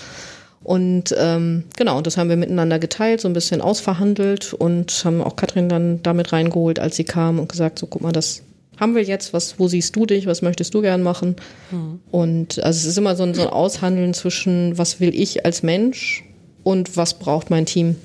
[0.64, 5.36] Und ähm, genau, das haben wir miteinander geteilt, so ein bisschen ausverhandelt und haben auch
[5.36, 8.44] Katrin dann damit reingeholt, als sie kam und gesagt, so guck mal, das
[8.80, 11.36] haben wir jetzt, was, wo siehst du dich, was möchtest du gern machen?
[11.72, 12.00] Mhm.
[12.12, 15.64] Und also es ist immer so ein, so ein Aushandeln zwischen, was will ich als
[15.64, 16.24] Mensch
[16.64, 17.96] und was braucht mein Team?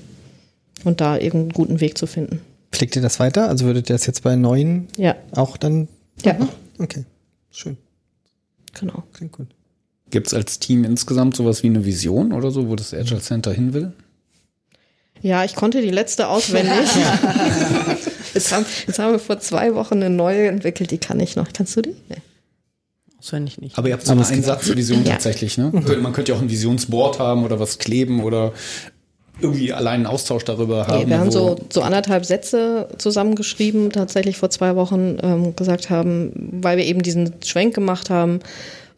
[0.85, 2.41] Und da irgendeinen guten Weg zu finden.
[2.71, 3.49] Pflegt ihr das weiter?
[3.49, 5.15] Also würdet ihr das jetzt bei neuen ja.
[5.31, 5.87] auch dann?
[6.23, 6.33] Ja.
[6.33, 6.49] Machen?
[6.77, 7.05] Okay,
[7.51, 7.77] schön.
[8.79, 9.03] Genau.
[9.13, 9.47] Klingt gut.
[10.09, 13.51] Gibt es als Team insgesamt sowas wie eine Vision oder so, wo das Agile Center
[13.51, 13.91] hin will?
[15.21, 16.89] Ja, ich konnte die letzte auswendig.
[18.33, 21.47] jetzt, haben, jetzt haben wir vor zwei Wochen eine neue entwickelt, die kann ich noch.
[21.53, 21.95] Kannst du die?
[22.09, 22.17] Nee.
[23.19, 23.77] Auswendig nicht.
[23.77, 25.11] Aber ihr habt so eine Einsatzvision ja.
[25.13, 25.71] tatsächlich, ne?
[26.01, 28.53] Man könnte ja auch ein Visionsboard haben oder was kleben oder
[29.41, 31.03] irgendwie allein einen Austausch darüber haben.
[31.03, 36.31] Nee, wir haben so, so anderthalb Sätze zusammengeschrieben, tatsächlich vor zwei Wochen ähm, gesagt haben,
[36.61, 38.39] weil wir eben diesen Schwenk gemacht haben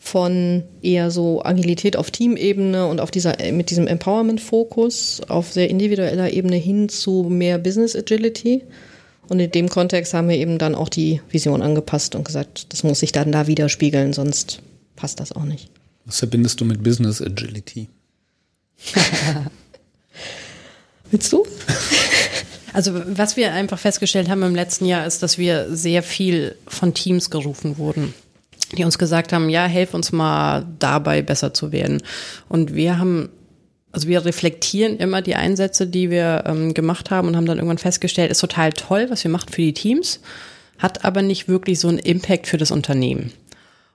[0.04, 6.34] von eher so Agilität auf Teamebene und auf dieser, mit diesem Empowerment-Fokus auf sehr individueller
[6.34, 8.64] Ebene hin zu mehr Business Agility.
[9.32, 12.84] Und in dem Kontext haben wir eben dann auch die Vision angepasst und gesagt, das
[12.84, 14.62] muss sich dann da widerspiegeln, sonst
[14.98, 15.70] passt das auch nicht.
[16.04, 17.88] Was verbindest du mit Business Agility?
[21.12, 21.46] Willst du?
[22.74, 26.94] Also was wir einfach festgestellt haben im letzten Jahr ist, dass wir sehr viel von
[26.94, 28.14] Teams gerufen wurden,
[28.78, 32.02] die uns gesagt haben, ja, helf uns mal dabei besser zu werden.
[32.48, 33.30] Und wir haben,
[33.92, 37.78] also wir reflektieren immer die Einsätze, die wir ähm, gemacht haben und haben dann irgendwann
[37.78, 40.22] festgestellt, ist total toll, was wir machen für die Teams,
[40.78, 43.32] hat aber nicht wirklich so einen Impact für das Unternehmen.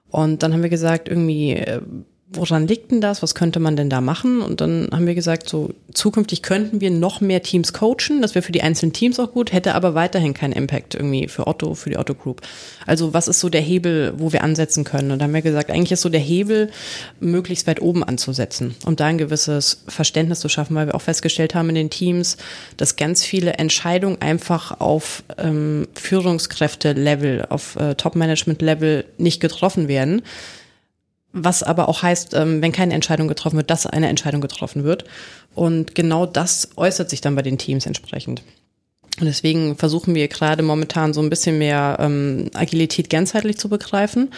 [0.09, 1.81] Und dann haben wir gesagt, irgendwie, äh,
[2.29, 3.23] woran liegt denn das?
[3.23, 4.41] Was könnte man denn da machen?
[4.41, 8.21] Und dann haben wir gesagt, so zukünftig könnten wir noch mehr Teams coachen.
[8.21, 11.47] Das wäre für die einzelnen Teams auch gut, hätte aber weiterhin keinen Impact irgendwie für
[11.47, 12.41] Otto, für die Otto Group.
[12.85, 15.11] Also was ist so der Hebel, wo wir ansetzen können?
[15.11, 16.69] Und dann haben wir gesagt, eigentlich ist so der Hebel,
[17.21, 21.55] möglichst weit oben anzusetzen, um da ein gewisses Verständnis zu schaffen, weil wir auch festgestellt
[21.55, 22.35] haben in den Teams,
[22.75, 30.23] dass ganz viele Entscheidungen einfach auf ähm, Führungskräfte-Level, auf äh, Top-Management-Level nicht getroffen werden
[31.33, 35.05] was aber auch heißt, ähm, wenn keine Entscheidung getroffen wird, dass eine Entscheidung getroffen wird.
[35.55, 38.43] Und genau das äußert sich dann bei den Teams entsprechend.
[39.19, 44.31] Und deswegen versuchen wir gerade momentan so ein bisschen mehr ähm, Agilität ganzheitlich zu begreifen,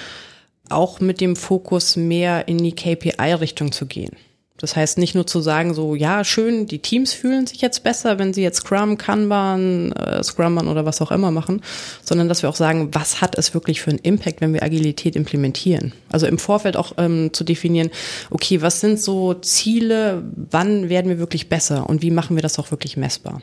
[0.70, 4.12] auch mit dem Fokus mehr in die KPI-Richtung zu gehen.
[4.60, 8.20] Das heißt nicht nur zu sagen, so, ja, schön, die Teams fühlen sich jetzt besser,
[8.20, 11.62] wenn sie jetzt Scrum, Kanban, äh, Scrumban oder was auch immer machen,
[12.04, 15.16] sondern dass wir auch sagen, was hat es wirklich für einen Impact, wenn wir Agilität
[15.16, 15.94] implementieren?
[16.12, 17.90] Also im Vorfeld auch ähm, zu definieren,
[18.30, 22.60] okay, was sind so Ziele, wann werden wir wirklich besser und wie machen wir das
[22.60, 23.42] auch wirklich messbar?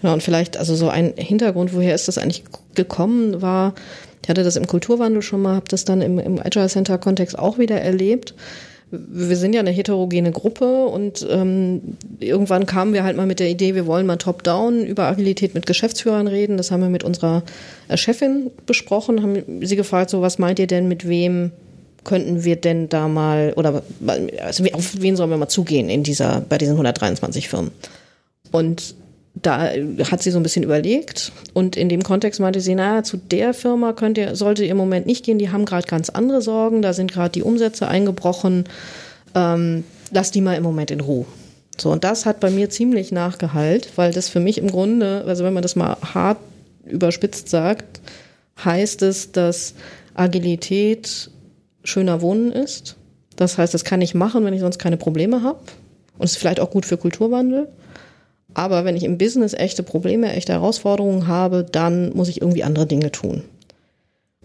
[0.00, 2.42] Genau, und vielleicht, also so ein Hintergrund, woher ist das eigentlich
[2.74, 3.74] gekommen, war,
[4.22, 7.38] ich hatte das im Kulturwandel schon mal, habe das dann im, im Agile Center Kontext
[7.38, 8.34] auch wieder erlebt
[8.90, 13.50] wir sind ja eine heterogene Gruppe und ähm, irgendwann kamen wir halt mal mit der
[13.50, 16.56] Idee, wir wollen mal top-down über Agilität mit Geschäftsführern reden.
[16.56, 17.42] Das haben wir mit unserer
[17.88, 21.50] äh, Chefin besprochen, haben sie gefragt, so was meint ihr denn, mit wem
[22.04, 23.82] könnten wir denn da mal, oder
[24.40, 27.72] also auf wen sollen wir mal zugehen in dieser, bei diesen 123 Firmen?
[28.52, 28.94] Und
[29.42, 29.70] da
[30.10, 33.52] hat sie so ein bisschen überlegt und in dem Kontext meinte sie, naja, zu der
[33.52, 36.80] Firma könnt ihr, sollte ihr im Moment nicht gehen, die haben gerade ganz andere Sorgen,
[36.80, 38.64] da sind gerade die Umsätze eingebrochen,
[39.34, 41.26] ähm, lass die mal im Moment in Ruhe.
[41.78, 45.44] So, und das hat bei mir ziemlich nachgehalt, weil das für mich im Grunde, also
[45.44, 46.38] wenn man das mal hart
[46.86, 48.00] überspitzt sagt,
[48.64, 49.74] heißt es, dass
[50.14, 51.30] Agilität
[51.84, 52.96] schöner Wohnen ist.
[53.36, 55.58] Das heißt, das kann ich machen, wenn ich sonst keine Probleme habe.
[56.16, 57.68] Und es ist vielleicht auch gut für Kulturwandel.
[58.56, 62.86] Aber wenn ich im Business echte Probleme, echte Herausforderungen habe, dann muss ich irgendwie andere
[62.86, 63.42] Dinge tun.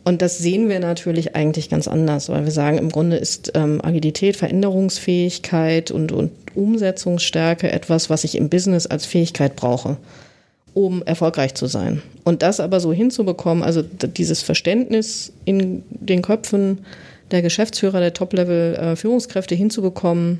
[0.03, 3.79] Und das sehen wir natürlich eigentlich ganz anders, weil wir sagen, im Grunde ist ähm,
[3.81, 9.95] Agilität, Veränderungsfähigkeit und, und Umsetzungsstärke etwas, was ich im Business als Fähigkeit brauche,
[10.73, 12.01] um erfolgreich zu sein.
[12.25, 16.79] Und das aber so hinzubekommen, also dieses Verständnis in den Köpfen
[17.31, 20.39] der Geschäftsführer, der Top-Level-Führungskräfte äh, hinzubekommen,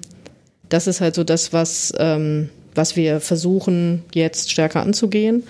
[0.68, 5.44] das ist halt so das, was ähm, was wir versuchen jetzt stärker anzugehen,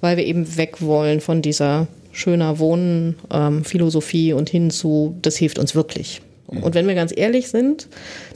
[0.00, 5.36] weil wir eben weg wollen von dieser schöner Wohnen ähm, Philosophie und hin zu, das
[5.36, 6.22] hilft uns wirklich.
[6.50, 6.62] Mhm.
[6.62, 7.88] Und wenn wir ganz ehrlich sind,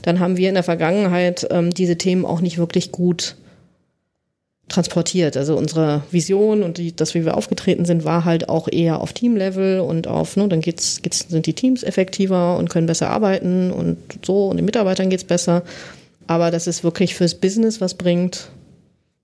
[0.03, 3.35] dann haben wir in der Vergangenheit ähm, diese Themen auch nicht wirklich gut
[4.71, 5.35] transportiert.
[5.37, 9.13] Also unsere Vision und die, das, wie wir aufgetreten sind, war halt auch eher auf
[9.13, 13.71] Teamlevel und auf, ne, dann geht's, geht's, sind die Teams effektiver und können besser arbeiten
[13.71, 15.63] und so und den Mitarbeitern geht's besser.
[16.31, 18.51] Aber dass es wirklich fürs Business was bringt,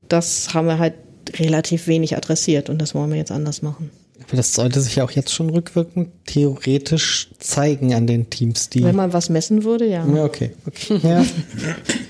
[0.09, 0.95] das haben wir halt
[1.39, 3.91] relativ wenig adressiert und das wollen wir jetzt anders machen.
[4.27, 8.83] Aber das sollte sich ja auch jetzt schon rückwirkend theoretisch zeigen an den Teams, die.
[8.83, 10.05] Wenn man was messen würde, ja.
[10.05, 10.51] Ja, okay.
[10.65, 10.99] okay.
[11.01, 11.25] Ja.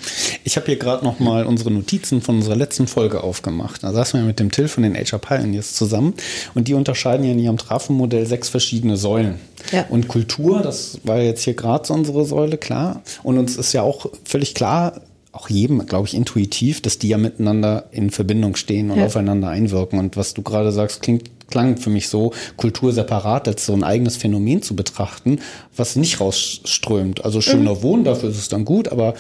[0.48, 3.84] Ich habe hier gerade noch mal unsere Notizen von unserer letzten Folge aufgemacht.
[3.84, 6.14] Da saßen wir mit dem Till von den HR Pioneers zusammen
[6.56, 9.42] und die unterscheiden ja in ihrem Trafenmodell sechs verschiedene Säulen.
[9.74, 9.88] Ja.
[9.90, 13.02] Und Kultur, das war jetzt hier gerade so unsere Säule, klar.
[13.24, 15.02] Und uns ist ja auch völlig klar,
[15.34, 19.08] auch jedem, glaube ich, intuitiv, dass die ja miteinander in Verbindung stehen und ja.
[19.08, 20.00] aufeinander einwirken.
[20.00, 23.84] Und was du gerade sagst, klingt klang für mich so, Kultur separat als so ein
[23.84, 25.40] eigenes Phänomen zu betrachten,
[25.76, 27.26] was nicht rausströmt.
[27.26, 27.82] Also schöner mhm.
[27.82, 29.14] Wohnen, dafür ist es dann gut, aber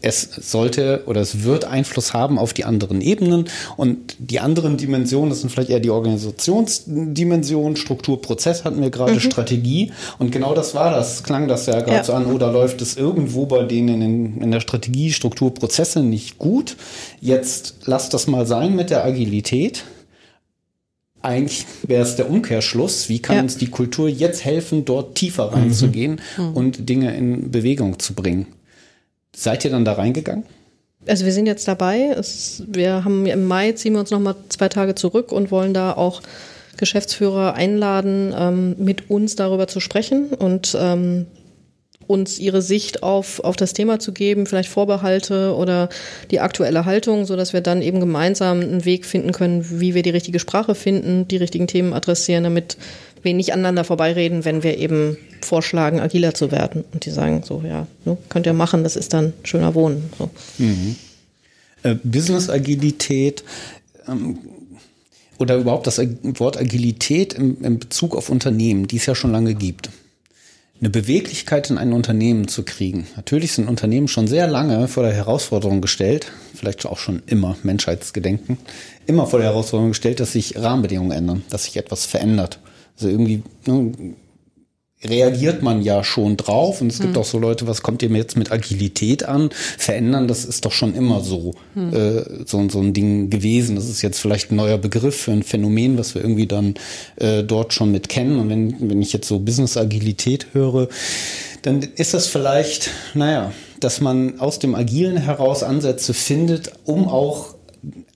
[0.00, 5.30] es sollte oder es wird Einfluss haben auf die anderen Ebenen und die anderen Dimensionen,
[5.30, 9.20] das sind vielleicht eher die Organisationsdimension, Struktur, Prozess hatten wir gerade, mhm.
[9.20, 12.04] Strategie und genau das war das, klang das ja gerade ja.
[12.04, 16.38] so an, oder läuft es irgendwo bei denen in, in der Strategie, Struktur, Prozesse nicht
[16.38, 16.76] gut.
[17.20, 19.84] Jetzt lasst das mal sein mit der Agilität
[21.20, 23.08] eigentlich wäre es der Umkehrschluss.
[23.08, 23.42] Wie kann ja.
[23.42, 26.52] uns die Kultur jetzt helfen, dort tiefer reinzugehen mhm.
[26.54, 28.46] und Dinge in Bewegung zu bringen?
[29.34, 30.44] Seid ihr dann da reingegangen?
[31.06, 32.14] Also wir sind jetzt dabei.
[32.16, 35.74] Es, wir haben im Mai ziehen wir uns noch mal zwei Tage zurück und wollen
[35.74, 36.22] da auch
[36.76, 41.26] Geschäftsführer einladen, ähm, mit uns darüber zu sprechen und ähm,
[42.08, 45.90] uns ihre Sicht auf, auf das Thema zu geben, vielleicht Vorbehalte oder
[46.30, 50.02] die aktuelle Haltung, so dass wir dann eben gemeinsam einen Weg finden können, wie wir
[50.02, 52.78] die richtige Sprache finden, die richtigen Themen adressieren, damit
[53.22, 56.84] wir nicht aneinander vorbeireden, wenn wir eben vorschlagen, agiler zu werden.
[56.92, 60.10] Und die sagen so, ja, ne, könnt ihr machen, das ist dann schöner Wohnen.
[60.18, 60.30] So.
[60.58, 60.96] Mhm.
[61.82, 63.44] Äh, Business-Agilität
[64.08, 64.38] ähm,
[65.38, 69.54] oder überhaupt das Wort Agilität im, im Bezug auf Unternehmen, die es ja schon lange
[69.54, 69.90] gibt
[70.80, 73.06] eine Beweglichkeit in ein Unternehmen zu kriegen.
[73.16, 78.58] Natürlich sind Unternehmen schon sehr lange vor der Herausforderung gestellt, vielleicht auch schon immer, Menschheitsgedenken,
[79.06, 82.60] immer vor der Herausforderung gestellt, dass sich Rahmenbedingungen ändern, dass sich etwas verändert.
[82.98, 83.92] Also irgendwie ne,
[85.04, 86.80] reagiert man ja schon drauf.
[86.80, 87.22] Und es gibt hm.
[87.22, 89.50] auch so Leute, was kommt ihr mir jetzt mit Agilität an?
[89.52, 91.94] Verändern, das ist doch schon immer so, hm.
[91.94, 93.76] äh, so, so ein Ding gewesen.
[93.76, 96.74] Das ist jetzt vielleicht ein neuer Begriff für ein Phänomen, was wir irgendwie dann
[97.16, 98.38] äh, dort schon mit kennen.
[98.38, 100.88] Und wenn, wenn ich jetzt so Business-Agilität höre,
[101.62, 107.54] dann ist das vielleicht, naja, dass man aus dem Agilen heraus Ansätze findet, um auch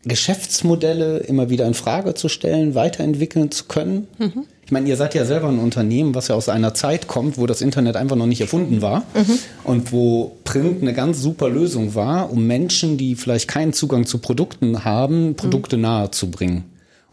[0.04, 4.08] Geschäftsmodelle immer wieder in Frage zu stellen, weiterentwickeln zu können.
[4.18, 4.44] Mhm.
[4.64, 7.46] Ich meine, ihr seid ja selber ein Unternehmen, was ja aus einer Zeit kommt, wo
[7.46, 9.38] das Internet einfach noch nicht erfunden war mhm.
[9.64, 14.18] und wo Print eine ganz super Lösung war, um Menschen, die vielleicht keinen Zugang zu
[14.18, 16.30] Produkten haben, Produkte mhm.
[16.30, 16.64] bringen.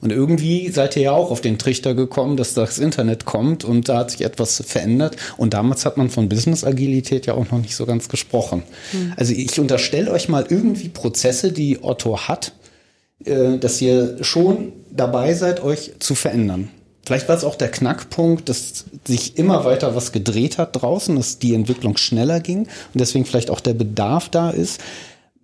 [0.02, 3.90] Und irgendwie seid ihr ja auch auf den Trichter gekommen, dass das Internet kommt und
[3.90, 5.18] da hat sich etwas verändert.
[5.38, 8.64] Und damals hat man von Business-Agilität ja auch noch nicht so ganz gesprochen.
[8.94, 9.14] Mhm.
[9.18, 12.54] Also ich unterstelle euch mal irgendwie Prozesse, die Otto hat,
[13.26, 16.70] dass ihr schon dabei seid, euch zu verändern.
[17.06, 21.40] Vielleicht war es auch der Knackpunkt, dass sich immer weiter was gedreht hat draußen, dass
[21.40, 24.80] die Entwicklung schneller ging und deswegen vielleicht auch der Bedarf da ist,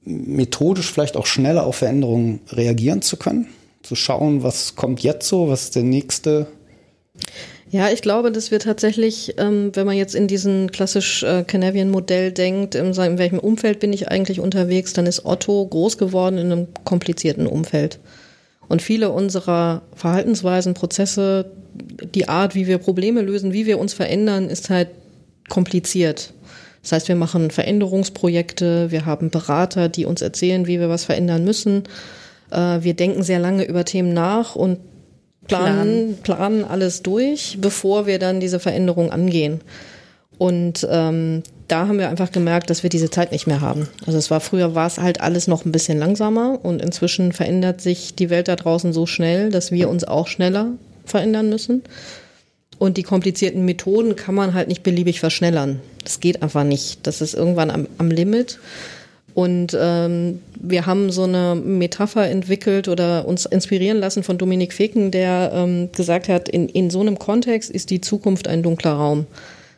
[0.03, 3.47] methodisch vielleicht auch schneller auf Veränderungen reagieren zu können,
[3.81, 6.47] zu schauen, was kommt jetzt so, was ist der nächste.
[7.75, 12.31] Ja, ich glaube, dass wir tatsächlich, ähm, wenn man jetzt in diesen klassisch äh, Canadian-Modell
[12.31, 16.53] denkt, in, in welchem Umfeld bin ich eigentlich unterwegs, dann ist Otto groß geworden in
[16.53, 17.99] einem komplizierten Umfeld.
[18.69, 21.51] Und viele unserer Verhaltensweisen, Prozesse,
[22.13, 24.87] die Art, wie wir Probleme lösen, wie wir uns verändern, ist halt
[25.49, 26.31] kompliziert.
[26.81, 31.43] Das heißt, wir machen Veränderungsprojekte, wir haben Berater, die uns erzählen, wie wir was verändern
[31.43, 31.83] müssen.
[32.51, 34.77] Äh, wir denken sehr lange über Themen nach und
[35.47, 39.61] planen, planen alles durch, bevor wir dann diese Veränderung angehen.
[40.37, 43.87] Und ähm, da haben wir einfach gemerkt, dass wir diese Zeit nicht mehr haben.
[44.05, 47.81] Also es war früher war es halt alles noch ein bisschen langsamer und inzwischen verändert
[47.81, 50.73] sich die Welt da draußen so schnell, dass wir uns auch schneller
[51.05, 51.83] verändern müssen.
[52.77, 55.79] Und die komplizierten Methoden kann man halt nicht beliebig verschnellern.
[56.03, 57.07] Das geht einfach nicht.
[57.07, 58.59] Das ist irgendwann am, am Limit.
[59.35, 65.11] Und ähm, wir haben so eine Metapher entwickelt oder uns inspirieren lassen von Dominik Feken,
[65.11, 69.27] der ähm, gesagt hat, in, in so einem Kontext ist die Zukunft ein dunkler Raum.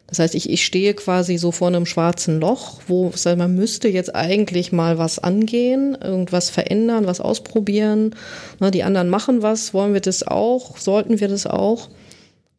[0.05, 4.15] Das heißt, ich, ich stehe quasi so vor einem schwarzen Loch, wo man müsste jetzt
[4.15, 8.15] eigentlich mal was angehen, irgendwas verändern, was ausprobieren.
[8.59, 11.89] Na, die anderen machen was, wollen wir das auch, sollten wir das auch?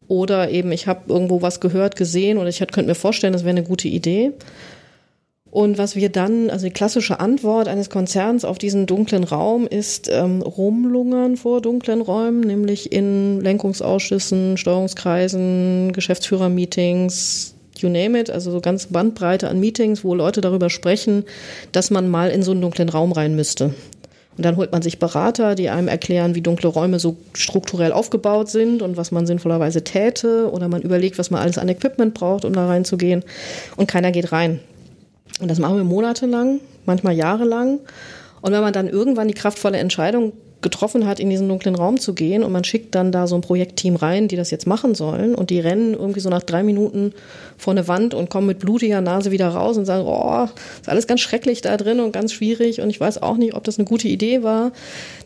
[0.09, 3.51] Oder eben, ich habe irgendwo was gehört, gesehen oder ich könnte mir vorstellen, das wäre
[3.51, 4.33] eine gute Idee.
[5.51, 10.07] Und was wir dann, also die klassische Antwort eines Konzerns auf diesen dunklen Raum ist
[10.11, 18.61] ähm, Rumlungern vor dunklen Räumen, nämlich in Lenkungsausschüssen, Steuerungskreisen, Geschäftsführermeetings, you name it, also so
[18.61, 21.23] ganz Bandbreite an Meetings, wo Leute darüber sprechen,
[21.71, 23.73] dass man mal in so einen dunklen Raum rein müsste.
[24.37, 28.49] Und dann holt man sich Berater, die einem erklären, wie dunkle Räume so strukturell aufgebaut
[28.49, 30.49] sind und was man sinnvollerweise täte.
[30.53, 33.25] Oder man überlegt, was man alles an Equipment braucht, um da reinzugehen.
[33.75, 34.61] Und keiner geht rein.
[35.39, 37.79] Und das machen wir monatelang, manchmal jahrelang.
[38.41, 42.13] Und wenn man dann irgendwann die kraftvolle Entscheidung getroffen hat, in diesen dunklen Raum zu
[42.13, 45.33] gehen und man schickt dann da so ein Projektteam rein, die das jetzt machen sollen
[45.33, 47.13] und die rennen irgendwie so nach drei Minuten
[47.57, 50.47] vor eine Wand und kommen mit blutiger Nase wieder raus und sagen, oh,
[50.81, 53.63] ist alles ganz schrecklich da drin und ganz schwierig und ich weiß auch nicht, ob
[53.63, 54.73] das eine gute Idee war.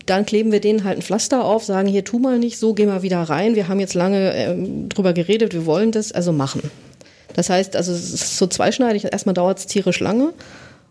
[0.06, 2.86] Dann kleben wir denen halt ein Pflaster auf, sagen, hier tu mal nicht so, geh
[2.86, 4.56] mal wieder rein, wir haben jetzt lange äh,
[4.90, 6.62] drüber geredet, wir wollen das, also machen.
[7.34, 9.06] Das heißt, also es ist so zweischneidig.
[9.06, 10.34] Erstmal dauert es tierisch lange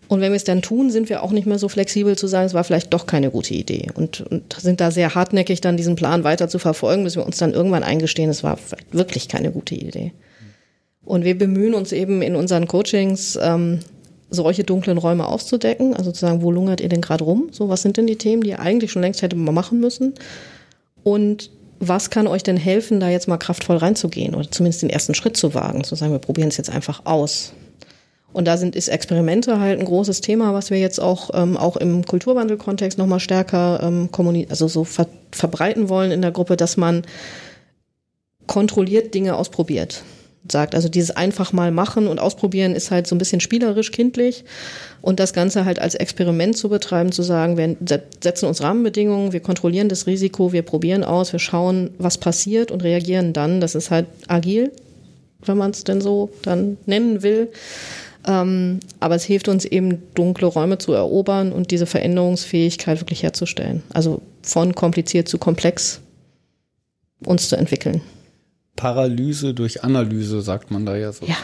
[0.09, 2.47] Und wenn wir es dann tun, sind wir auch nicht mehr so flexibel zu sagen,
[2.47, 3.89] es war vielleicht doch keine gute Idee.
[3.95, 7.39] Und, und sind da sehr hartnäckig, dann diesen Plan weiter zu verfolgen, bis wir uns
[7.39, 8.59] dann irgendwann eingestehen, es war
[8.91, 10.13] wirklich keine gute Idee.
[11.05, 13.81] Und wir bemühen uns eben in unseren Coachings, ähm,
[14.31, 17.49] solche dunklen Räume aufzudecken, also zu sagen, wo lungert ihr denn gerade rum?
[17.51, 20.15] So, was sind denn die Themen, die ihr eigentlich schon längst hätte machen müssen?
[21.05, 21.51] Und
[21.85, 25.37] was kann euch denn helfen, da jetzt mal kraftvoll reinzugehen oder zumindest den ersten Schritt
[25.37, 27.55] zu wagen, zu sagen, wir probieren es jetzt einfach aus.
[28.33, 31.77] Und da sind ist Experimente halt ein großes Thema, was wir jetzt auch ähm, auch
[31.77, 34.09] im Kulturwandelkontext noch mal stärker ähm,
[34.49, 37.03] also so ver verbreiten wollen in der Gruppe, dass man
[38.47, 40.03] kontrolliert Dinge ausprobiert.
[40.51, 44.45] Sagt also dieses einfach mal machen und ausprobieren ist halt so ein bisschen spielerisch kindlich
[45.01, 47.77] und das Ganze halt als Experiment zu betreiben, zu sagen, wir
[48.21, 52.83] setzen uns Rahmenbedingungen, wir kontrollieren das Risiko, wir probieren aus, wir schauen, was passiert und
[52.83, 53.61] reagieren dann.
[53.61, 54.73] Das ist halt agil,
[55.45, 57.49] wenn man es denn so dann nennen will.
[58.27, 63.83] Ähm, aber es hilft uns eben, dunkle Räume zu erobern und diese Veränderungsfähigkeit wirklich herzustellen.
[63.93, 66.01] Also von kompliziert zu komplex
[67.25, 68.01] uns zu entwickeln.
[68.77, 71.27] Paralyse durch Analyse, sagt man da ja so.
[71.27, 71.37] Ja.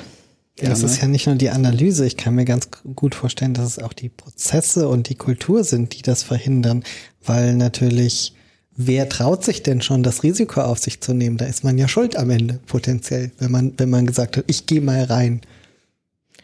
[0.60, 2.04] Ja, das ist ja nicht nur die Analyse.
[2.04, 5.96] Ich kann mir ganz gut vorstellen, dass es auch die Prozesse und die Kultur sind,
[5.96, 6.82] die das verhindern,
[7.24, 8.34] weil natürlich
[8.78, 11.36] wer traut sich denn schon, das Risiko auf sich zu nehmen?
[11.36, 14.66] Da ist man ja schuld am Ende potenziell, wenn man wenn man gesagt hat, ich
[14.66, 15.42] gehe mal rein.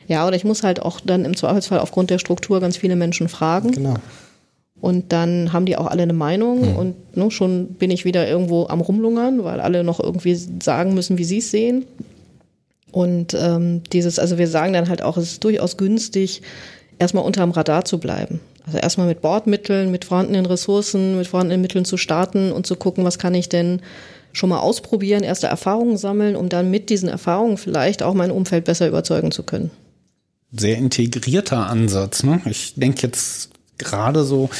[0.06, 3.28] Ja, oder ich muss halt auch dann im Zweifelsfall aufgrund der Struktur ganz viele Menschen
[3.28, 3.72] fragen.
[3.72, 3.94] Genau.
[4.84, 6.76] Und dann haben die auch alle eine Meinung mhm.
[6.76, 11.16] und ne, schon bin ich wieder irgendwo am Rumlungern, weil alle noch irgendwie sagen müssen,
[11.16, 11.86] wie sie es sehen.
[12.92, 16.42] Und ähm, dieses, also wir sagen dann halt auch, es ist durchaus günstig,
[16.98, 18.40] erstmal unterm Radar zu bleiben.
[18.66, 23.04] Also erstmal mit Bordmitteln, mit vorhandenen Ressourcen, mit vorhandenen Mitteln zu starten und zu gucken,
[23.04, 23.80] was kann ich denn
[24.34, 28.66] schon mal ausprobieren, erste Erfahrungen sammeln, um dann mit diesen Erfahrungen vielleicht auch mein Umfeld
[28.66, 29.70] besser überzeugen zu können
[30.56, 32.22] sehr integrierter Ansatz.
[32.22, 32.40] Ne?
[32.44, 34.50] Ich denke jetzt gerade so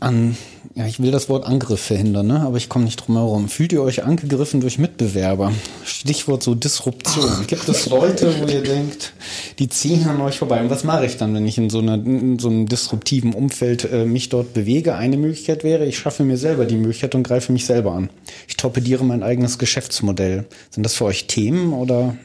[0.00, 0.36] an,
[0.74, 2.40] ja, ich will das Wort Angriff verhindern, ne?
[2.40, 3.48] aber ich komme nicht drum herum.
[3.48, 5.52] Fühlt ihr euch angegriffen durch Mitbewerber?
[5.84, 7.46] Stichwort so Disruption.
[7.46, 9.14] Gibt es Leute, wo ihr denkt,
[9.58, 10.60] die ziehen an euch vorbei?
[10.60, 13.90] Und was mache ich dann, wenn ich in so, einer, in so einem disruptiven Umfeld
[13.90, 14.96] äh, mich dort bewege?
[14.96, 18.10] Eine Möglichkeit wäre, ich schaffe mir selber die Möglichkeit und greife mich selber an.
[18.48, 20.44] Ich torpediere mein eigenes Geschäftsmodell.
[20.70, 22.16] Sind das für euch Themen oder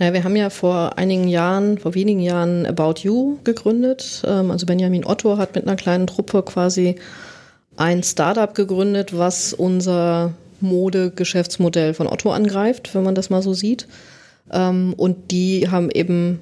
[0.00, 4.22] naja, wir haben ja vor einigen Jahren, vor wenigen Jahren About You gegründet.
[4.26, 6.96] Ähm, also Benjamin Otto hat mit einer kleinen Truppe quasi
[7.76, 10.32] ein Startup gegründet, was unser
[10.62, 13.88] Modegeschäftsmodell von Otto angreift, wenn man das mal so sieht.
[14.50, 16.40] Ähm, und die haben eben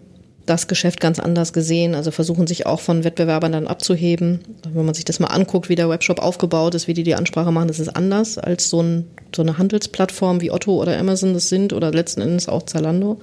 [0.48, 4.40] das Geschäft ganz anders gesehen, also versuchen sich auch von Wettbewerbern dann abzuheben.
[4.72, 7.52] Wenn man sich das mal anguckt, wie der Webshop aufgebaut ist, wie die die Ansprache
[7.52, 11.48] machen, das ist anders als so, ein, so eine Handelsplattform wie Otto oder Amazon das
[11.48, 13.20] sind oder letzten Endes auch Zalando.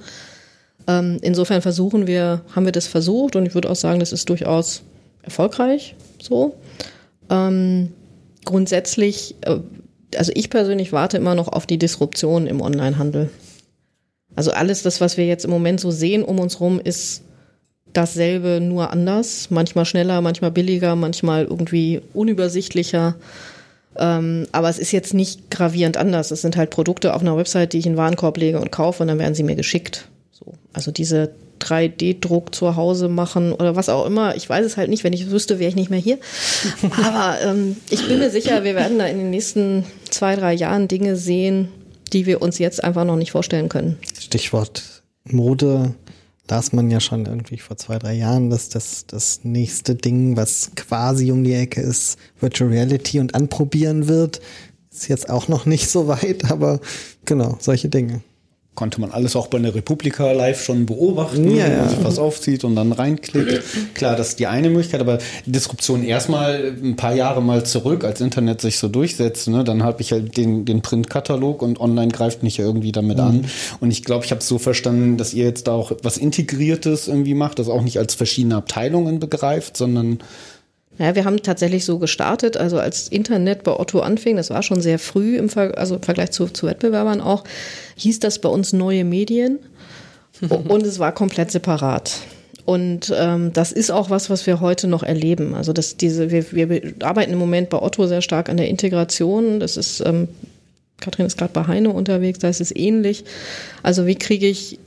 [0.86, 4.28] Ähm, insofern versuchen wir, haben wir das versucht und ich würde auch sagen, das ist
[4.28, 4.82] durchaus
[5.22, 6.54] erfolgreich so.
[7.28, 7.92] Ähm,
[8.44, 9.58] grundsätzlich, äh,
[10.16, 13.30] also ich persönlich warte immer noch auf die Disruption im Onlinehandel.
[14.36, 17.22] Also alles das, was wir jetzt im Moment so sehen um uns rum, ist
[17.92, 19.48] dasselbe, nur anders.
[19.50, 23.16] Manchmal schneller, manchmal billiger, manchmal irgendwie unübersichtlicher.
[23.98, 26.30] Ähm, aber es ist jetzt nicht gravierend anders.
[26.30, 29.02] Es sind halt Produkte auf einer Website, die ich in den Warenkorb lege und kaufe
[29.02, 30.08] und dann werden sie mir geschickt.
[30.32, 30.52] So.
[30.74, 31.30] Also diese
[31.60, 34.36] 3D-Druck zu Hause machen oder was auch immer.
[34.36, 35.04] Ich weiß es halt nicht.
[35.04, 36.18] Wenn ich wüsste, wäre ich nicht mehr hier.
[37.04, 40.88] Aber ähm, ich bin mir sicher, wir werden da in den nächsten zwei, drei Jahren
[40.88, 41.68] Dinge sehen,
[42.12, 43.98] die wir uns jetzt einfach noch nicht vorstellen können.
[44.18, 45.94] Stichwort Mode
[46.48, 50.70] las man ja schon irgendwie vor zwei, drei Jahren, dass das, das nächste Ding, was
[50.76, 54.40] quasi um die Ecke ist, Virtual Reality und anprobieren wird.
[54.92, 56.80] Ist jetzt auch noch nicht so weit, aber
[57.24, 58.22] genau, solche Dinge
[58.76, 62.18] konnte man alles auch bei der Republika live schon beobachten, ja, wenn man sich was
[62.18, 63.62] aufzieht und dann reinklickt.
[63.94, 68.20] Klar, das ist die eine Möglichkeit, aber Disruption erstmal ein paar Jahre mal zurück, als
[68.20, 72.42] Internet sich so durchsetzt, ne, dann habe ich halt den, den Printkatalog und online greift
[72.42, 73.24] mich ja irgendwie damit mhm.
[73.24, 73.44] an.
[73.80, 77.08] Und ich glaube, ich habe es so verstanden, dass ihr jetzt da auch was Integriertes
[77.08, 80.18] irgendwie macht, das auch nicht als verschiedene Abteilungen begreift, sondern
[80.98, 84.80] ja, wir haben tatsächlich so gestartet, also als Internet bei Otto anfing, das war schon
[84.80, 87.44] sehr früh im, Ver also im Vergleich zu, zu Wettbewerbern auch,
[87.96, 89.58] hieß das bei uns neue Medien
[90.48, 92.20] und es war komplett separat.
[92.64, 95.54] Und ähm, das ist auch was, was wir heute noch erleben.
[95.54, 99.60] Also dass diese, wir, wir arbeiten im Moment bei Otto sehr stark an der Integration.
[99.60, 100.26] Das ist, ähm,
[100.98, 103.24] Kathrin ist gerade bei Heine unterwegs, da ist es ähnlich.
[103.84, 104.80] Also wie kriege ich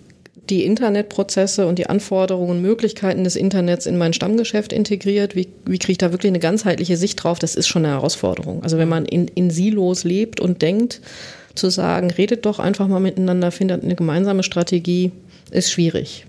[0.50, 5.36] die Internetprozesse und die Anforderungen und Möglichkeiten des Internets in mein Stammgeschäft integriert?
[5.36, 7.40] Wie, wie kriege ich da wirklich eine ganzheitliche Sicht drauf?
[7.40, 8.64] Das ist schon eine Herausforderung.
[8.64, 11.02] Also wenn man in, in Silos lebt und denkt,
[11.56, 15.12] zu sagen, redet doch einfach mal miteinander, findet eine gemeinsame Strategie,
[15.52, 16.26] ist schwierig.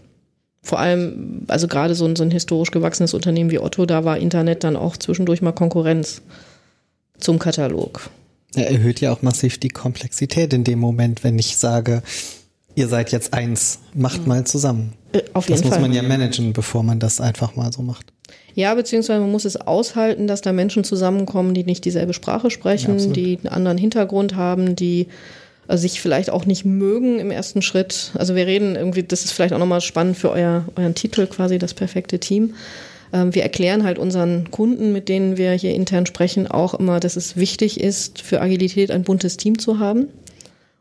[0.62, 4.18] vor allem, also gerade so ein, so ein historisch gewachsenes Unternehmen wie Otto, da war
[4.18, 6.22] Internet dann auch zwischendurch mal Konkurrenz
[7.18, 8.10] zum Katalog.
[8.54, 12.02] Er erhöht ja auch massiv die Komplexität in dem Moment, wenn ich sage,
[12.80, 14.94] ihr seid jetzt eins, macht mal zusammen.
[15.12, 15.82] Äh, auf jeden das muss Fall.
[15.82, 18.06] man ja managen, bevor man das einfach mal so macht.
[18.54, 22.98] Ja, beziehungsweise man muss es aushalten, dass da Menschen zusammenkommen, die nicht dieselbe Sprache sprechen,
[22.98, 25.08] Ja, die einen anderen Hintergrund haben, die
[25.68, 28.12] äh, sich vielleicht auch nicht mögen im ersten Schritt.
[28.14, 31.58] Also wir reden irgendwie, das ist vielleicht auch nochmal spannend für euer, euren Titel quasi,
[31.58, 32.54] das perfekte Team.
[33.12, 37.16] Ähm, wir erklären halt unseren Kunden, mit denen wir hier intern sprechen, auch immer, dass
[37.16, 40.08] es wichtig ist, für Agilität ein buntes Team zu haben.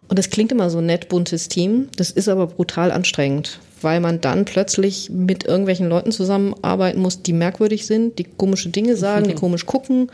[0.10, 1.88] Und das klingt immer so nett, buntes Team.
[1.96, 7.32] Das ist aber brutal anstrengend, weil man dann plötzlich mit irgendwelchen Leuten zusammenarbeiten muss, die
[7.32, 10.12] merkwürdig sind, die komische Dinge sagen, die komisch gucken,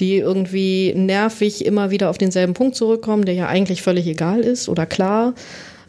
[0.00, 4.66] die irgendwie nervig immer wieder auf denselben Punkt zurückkommen, der ja eigentlich völlig egal ist
[4.70, 5.34] oder klar.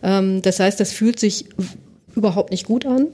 [0.04, 1.46] Ähm, das heißt, das fühlt sich
[2.16, 3.08] überhaupt nicht gut an.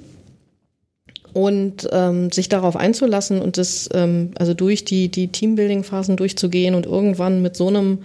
[1.34, 6.86] Und ähm, sich darauf einzulassen und das, ähm, also durch die, die Teambuilding-Phasen durchzugehen und
[6.86, 8.00] irgendwann mit so einem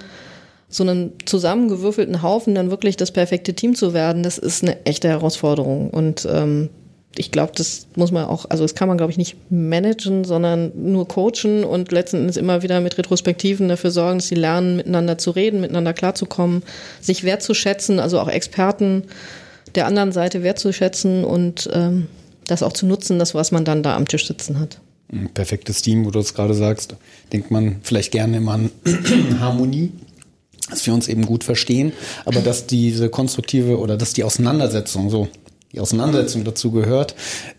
[0.71, 5.09] so einem zusammengewürfelten Haufen dann wirklich das perfekte Team zu werden, das ist eine echte
[5.09, 5.91] Herausforderung.
[5.91, 6.71] Und ähm,
[7.17, 10.71] ich glaube, das muss man auch, also das kann man, glaube ich, nicht managen, sondern
[10.77, 15.19] nur coachen und letzten Endes immer wieder mit Retrospektiven dafür sorgen, dass sie lernen, miteinander
[15.19, 16.63] zu reden, miteinander klarzukommen,
[17.01, 19.03] sich wertzuschätzen, also auch Experten
[19.75, 22.07] der anderen Seite wertzuschätzen und ähm,
[22.47, 24.81] das auch zu nutzen, das, was man dann da am Tisch sitzen hat.
[25.13, 26.95] Ein perfektes Team, wo du es gerade sagst,
[27.33, 28.71] denkt man vielleicht gerne immer an
[29.41, 29.93] Harmonie,
[30.71, 31.93] dass wir uns eben gut verstehen,
[32.25, 35.29] aber dass diese konstruktive oder dass die Auseinandersetzung so
[35.73, 37.15] die Auseinandersetzung dazu gehört,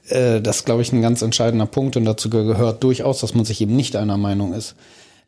[0.09, 3.61] äh, das glaube ich, ein ganz entscheidender Punkt und dazu gehört durchaus, dass man sich
[3.61, 4.75] eben nicht einer Meinung ist.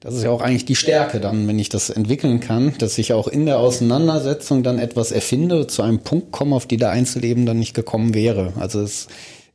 [0.01, 3.13] Das ist ja auch eigentlich die Stärke dann, wenn ich das entwickeln kann, dass ich
[3.13, 7.25] auch in der Auseinandersetzung dann etwas erfinde, zu einem Punkt komme, auf die der Einzelne
[7.27, 8.51] eben dann nicht gekommen wäre.
[8.59, 9.07] Also es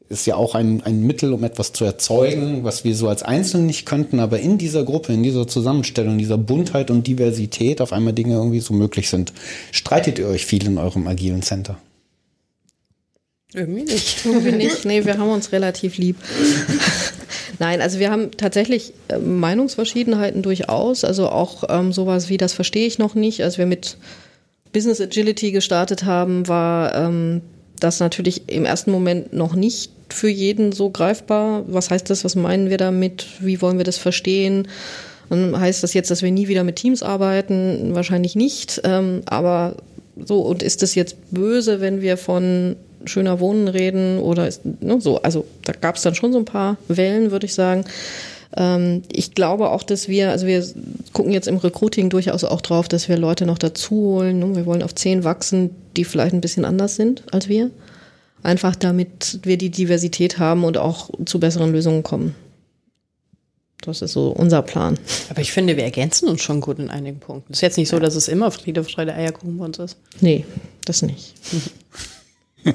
[0.08, 3.64] ist ja auch ein, ein Mittel, um etwas zu erzeugen, was wir so als Einzelne
[3.64, 8.14] nicht könnten, aber in dieser Gruppe, in dieser Zusammenstellung, dieser Buntheit und Diversität auf einmal
[8.14, 9.32] Dinge irgendwie so möglich sind.
[9.70, 11.78] Streitet ihr euch viel in eurem agilen Center?
[13.52, 14.24] Irgendwie nicht.
[14.24, 14.84] Irgendwie nicht.
[14.84, 16.16] Nee, wir haben uns relativ lieb.
[17.58, 21.04] Nein, also wir haben tatsächlich äh, Meinungsverschiedenheiten durchaus.
[21.04, 23.42] Also auch ähm, sowas wie, das verstehe ich noch nicht.
[23.42, 23.96] Als wir mit
[24.72, 27.40] Business Agility gestartet haben, war ähm,
[27.80, 31.64] das natürlich im ersten Moment noch nicht für jeden so greifbar.
[31.66, 32.24] Was heißt das?
[32.24, 33.26] Was meinen wir damit?
[33.40, 34.68] Wie wollen wir das verstehen?
[35.28, 37.94] Und heißt das jetzt, dass wir nie wieder mit Teams arbeiten?
[37.94, 38.80] Wahrscheinlich nicht.
[38.84, 39.76] Ähm, aber
[40.24, 45.00] so, und ist es jetzt böse, wenn wir von schöner Wohnen reden oder ist, ne,
[45.00, 47.84] so, also da gab es dann schon so ein paar Wellen, würde ich sagen.
[48.56, 50.64] Ähm, ich glaube auch, dass wir, also wir
[51.12, 54.38] gucken jetzt im Recruiting durchaus auch drauf, dass wir Leute noch dazu holen.
[54.38, 54.56] Ne?
[54.56, 57.70] Wir wollen auf zehn wachsen, die vielleicht ein bisschen anders sind als wir.
[58.42, 62.34] Einfach damit wir die Diversität haben und auch zu besseren Lösungen kommen.
[63.82, 64.98] Das ist so unser Plan.
[65.30, 67.52] Aber ich finde, wir ergänzen uns schon gut in einigen Punkten.
[67.52, 69.96] Es ist jetzt nicht so, dass es immer Friede, Freude, Eierkuchen bei uns ist.
[70.20, 70.44] Nee,
[70.84, 71.34] das nicht.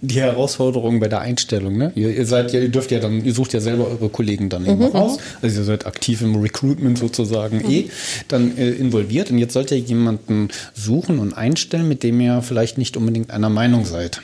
[0.00, 1.92] Die Herausforderung bei der Einstellung, ne?
[1.94, 4.66] Ihr, ihr seid ja, ihr dürft ja dann, ihr sucht ja selber eure Kollegen dann
[4.66, 5.18] eben raus.
[5.40, 7.88] Also ihr seid aktiv im Recruitment sozusagen eh
[8.28, 12.76] dann äh, involviert und jetzt sollt ihr jemanden suchen und einstellen, mit dem ihr vielleicht
[12.76, 14.20] nicht unbedingt einer Meinung seid.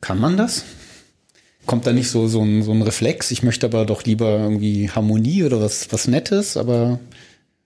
[0.00, 0.64] Kann man das?
[1.66, 3.30] Kommt da nicht so, so, ein, so ein Reflex?
[3.30, 6.98] Ich möchte aber doch lieber irgendwie Harmonie oder was, was Nettes, aber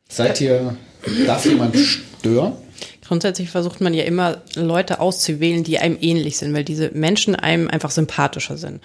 [0.09, 0.77] seid ihr,
[1.27, 2.55] darf jemand stören?
[3.07, 7.69] Grundsätzlich versucht man ja immer, Leute auszuwählen, die einem ähnlich sind, weil diese Menschen einem
[7.69, 8.81] einfach sympathischer sind.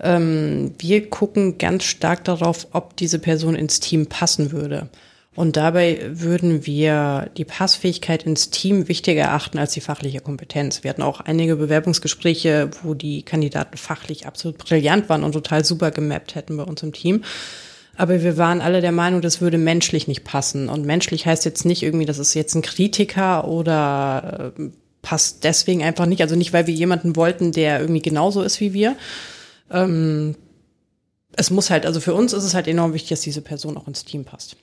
[0.00, 4.88] Ähm, wir gucken ganz stark darauf, ob diese Person ins Team passen würde.
[5.36, 10.84] Und dabei würden wir die Passfähigkeit ins Team wichtiger erachten als die fachliche Kompetenz.
[10.84, 15.90] Wir hatten auch einige Bewerbungsgespräche, wo die Kandidaten fachlich absolut brillant waren und total super
[15.90, 17.24] gemappt hätten bei uns im Team.
[17.96, 20.68] Aber wir waren alle der Meinung, das würde menschlich nicht passen.
[20.68, 24.70] Und menschlich heißt jetzt nicht irgendwie, das ist jetzt ein Kritiker oder äh,
[25.02, 26.22] passt deswegen einfach nicht.
[26.22, 28.96] Also nicht, weil wir jemanden wollten, der irgendwie genauso ist wie wir.
[29.70, 30.36] Ähm,
[31.36, 33.88] es muss halt, also für uns ist es halt enorm wichtig, dass diese Person auch
[33.88, 34.56] ins Team passt.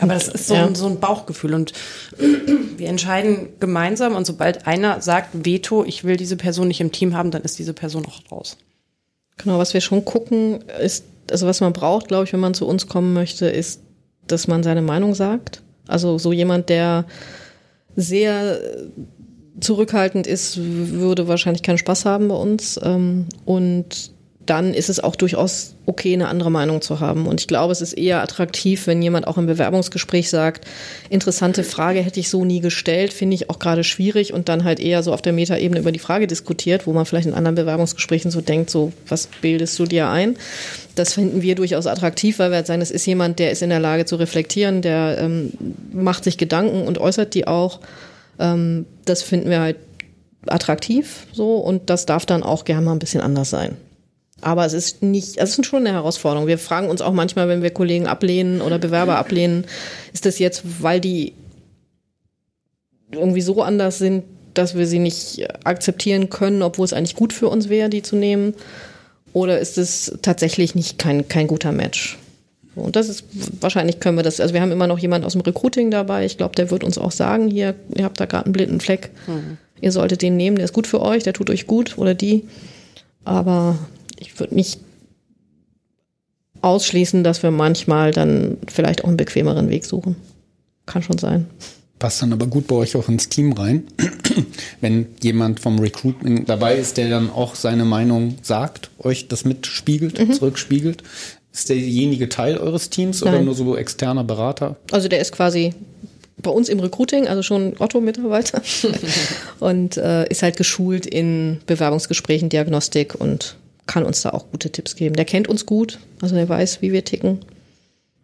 [0.00, 0.66] Aber das ist so, Ja.
[0.66, 1.72] ein, so ein Bauchgefühl und
[2.76, 7.14] wir entscheiden gemeinsam und sobald einer sagt, Veto, ich will diese Person nicht im Team
[7.14, 8.56] haben, dann ist diese Person auch raus.
[9.36, 12.66] Genau, was wir schon gucken, ist, also was man braucht, glaube ich, wenn man zu
[12.66, 13.80] uns kommen möchte, ist,
[14.26, 15.62] dass man seine Meinung sagt.
[15.86, 17.04] Also so jemand, der
[17.96, 18.58] sehr
[19.60, 22.80] zurückhaltend ist, würde wahrscheinlich keinen Spaß haben bei uns.
[22.82, 24.10] Ähm, Und
[24.46, 27.26] dann ist es auch durchaus okay, eine andere Meinung zu haben.
[27.26, 30.66] Und ich glaube, es ist eher attraktiv, wenn jemand auch im Bewerbungsgespräch sagt,
[31.10, 34.80] interessante Frage hätte ich so nie gestellt, finde ich auch gerade schwierig und dann halt
[34.80, 38.30] eher so auf der Metaebene über die Frage diskutiert, wo man vielleicht in anderen Bewerbungsgesprächen
[38.30, 40.36] so denkt, so, was bildest du dir ein?
[40.94, 43.70] Das finden wir durchaus attraktiv, weil wir halt sagen, es ist jemand, der ist in
[43.70, 45.52] der Lage zu reflektieren, der ähm,
[45.92, 47.80] macht sich Gedanken und äußert die auch.
[48.38, 49.76] Ähm, das finden wir halt
[50.46, 53.76] attraktiv so und das darf dann auch gerne mal ein bisschen anders sein.
[54.44, 56.46] Aber es ist nicht, es ist schon eine Herausforderung.
[56.46, 59.64] Wir fragen uns auch manchmal, wenn wir Kollegen ablehnen oder Bewerber ablehnen,
[60.12, 61.32] ist das jetzt, weil die
[63.10, 67.48] irgendwie so anders sind, dass wir sie nicht akzeptieren können, obwohl es eigentlich gut für
[67.48, 68.52] uns wäre, die zu nehmen?
[69.32, 72.18] Oder ist es tatsächlich nicht kein, kein guter Match?
[72.74, 73.24] Und das ist,
[73.62, 76.26] wahrscheinlich können wir das, also wir haben immer noch jemanden aus dem Recruiting dabei.
[76.26, 79.10] Ich glaube, der wird uns auch sagen, hier, ihr habt da gerade einen blinden Fleck.
[79.26, 79.56] Mhm.
[79.80, 82.44] Ihr solltet den nehmen, der ist gut für euch, der tut euch gut oder die.
[83.24, 83.78] Aber
[84.18, 84.80] ich würde nicht
[86.62, 90.16] ausschließen, dass wir manchmal dann vielleicht auch einen bequemeren Weg suchen.
[90.86, 91.46] Kann schon sein.
[91.98, 93.84] Passt dann aber gut bei euch auch ins Team rein,
[94.80, 100.18] wenn jemand vom Recruiting dabei ist, der dann auch seine Meinung sagt, euch das mitspiegelt,
[100.18, 100.32] mhm.
[100.32, 101.02] zurückspiegelt.
[101.52, 103.34] Ist derjenige Teil eures Teams Nein.
[103.34, 104.76] oder nur so externer Berater?
[104.90, 105.72] Also der ist quasi
[106.42, 108.60] bei uns im Recruiting, also schon Otto-Mitarbeiter
[109.60, 113.56] und äh, ist halt geschult in Bewerbungsgesprächen, Diagnostik und
[113.86, 115.16] kann uns da auch gute Tipps geben.
[115.16, 117.40] Der kennt uns gut, also der weiß, wie wir ticken.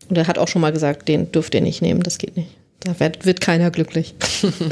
[0.09, 2.51] Und er hat auch schon mal gesagt, den dürft ihr nicht nehmen, das geht nicht.
[2.81, 4.15] Da wird, wird keiner glücklich.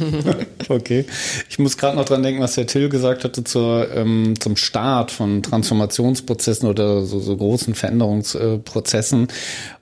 [0.71, 1.05] okay.
[1.51, 5.11] Ich muss gerade noch dran denken, was der Till gesagt hatte zur, ähm, zum Start
[5.11, 9.29] von Transformationsprozessen oder so, so großen Veränderungsprozessen.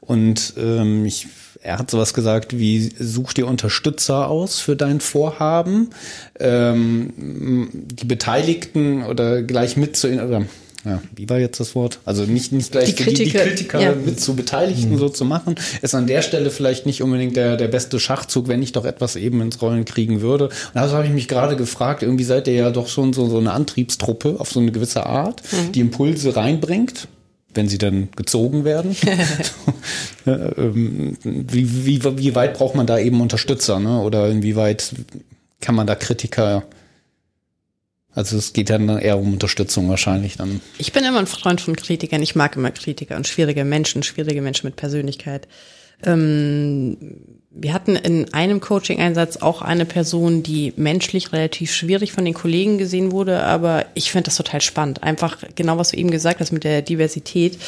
[0.00, 1.28] Und ähm, ich
[1.62, 5.90] er hat sowas gesagt wie, such dir Unterstützer aus für dein Vorhaben.
[6.38, 10.46] Ähm, die Beteiligten oder gleich mit zu, oder
[10.86, 11.98] ja, wie war jetzt das Wort?
[12.04, 13.92] Also nicht, nicht gleich die Kritiker, die, die Kritiker ja.
[13.92, 14.98] mit zu Beteiligten mhm.
[14.98, 18.62] so zu machen, ist an der Stelle vielleicht nicht unbedingt der, der beste Schachzug, wenn
[18.62, 20.44] ich doch etwas eben ins Rollen kriegen würde.
[20.46, 23.38] Und also habe ich mich gerade gefragt, irgendwie seid ihr ja doch schon so, so
[23.38, 25.72] eine Antriebstruppe auf so eine gewisse Art, mhm.
[25.72, 27.08] die Impulse reinbringt
[27.54, 28.94] wenn sie dann gezogen werden.
[30.26, 34.00] Ähm, wie, wie, wie weit braucht man da eben Unterstützer, ne?
[34.00, 34.92] Oder inwieweit
[35.60, 36.64] kann man da Kritiker
[38.16, 40.62] also es geht dann eher um Unterstützung wahrscheinlich dann.
[40.78, 42.22] Ich bin immer ein Freund von Kritikern.
[42.22, 45.46] Ich mag immer Kritiker und schwierige Menschen, schwierige Menschen mit Persönlichkeit.
[46.02, 46.96] Ähm,
[47.50, 52.78] wir hatten in einem Coaching-Einsatz auch eine Person, die menschlich relativ schwierig von den Kollegen
[52.78, 55.02] gesehen wurde, aber ich finde das total spannend.
[55.02, 57.58] Einfach genau, was du eben gesagt hast mit der Diversität,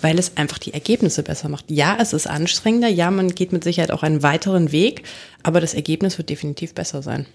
[0.00, 1.70] weil es einfach die Ergebnisse besser macht.
[1.70, 5.02] Ja, es ist anstrengender, ja, man geht mit Sicherheit auch einen weiteren Weg,
[5.42, 7.26] aber das Ergebnis wird definitiv besser sein.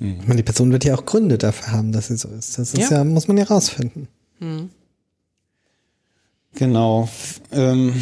[0.00, 0.36] Mhm.
[0.36, 2.58] Die Person wird ja auch Gründe dafür haben, dass sie so ist.
[2.58, 4.08] Das ist ja, ja muss man ja rausfinden.
[4.40, 4.70] Mhm.
[6.54, 7.08] Genau.
[7.52, 7.94] Ähm,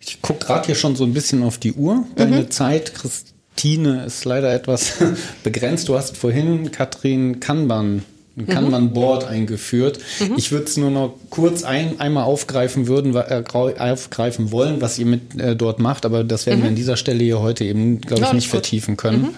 [0.00, 2.04] ich gucke gerade hier schon so ein bisschen auf die Uhr.
[2.16, 2.50] Deine mhm.
[2.50, 4.94] Zeit, Christine, ist leider etwas
[5.44, 5.88] begrenzt.
[5.88, 8.02] Du hast vorhin Katrin Kanban
[8.36, 8.46] ein mhm.
[8.46, 9.98] Kanban-Board eingeführt.
[10.20, 10.34] Mhm.
[10.36, 15.06] Ich würde es nur noch kurz ein, einmal aufgreifen würden, äh, aufgreifen wollen, was ihr
[15.06, 16.64] mit äh, dort macht, aber das werden mhm.
[16.64, 19.34] wir an dieser Stelle hier heute eben, glaube ich, ja, nicht vertiefen können.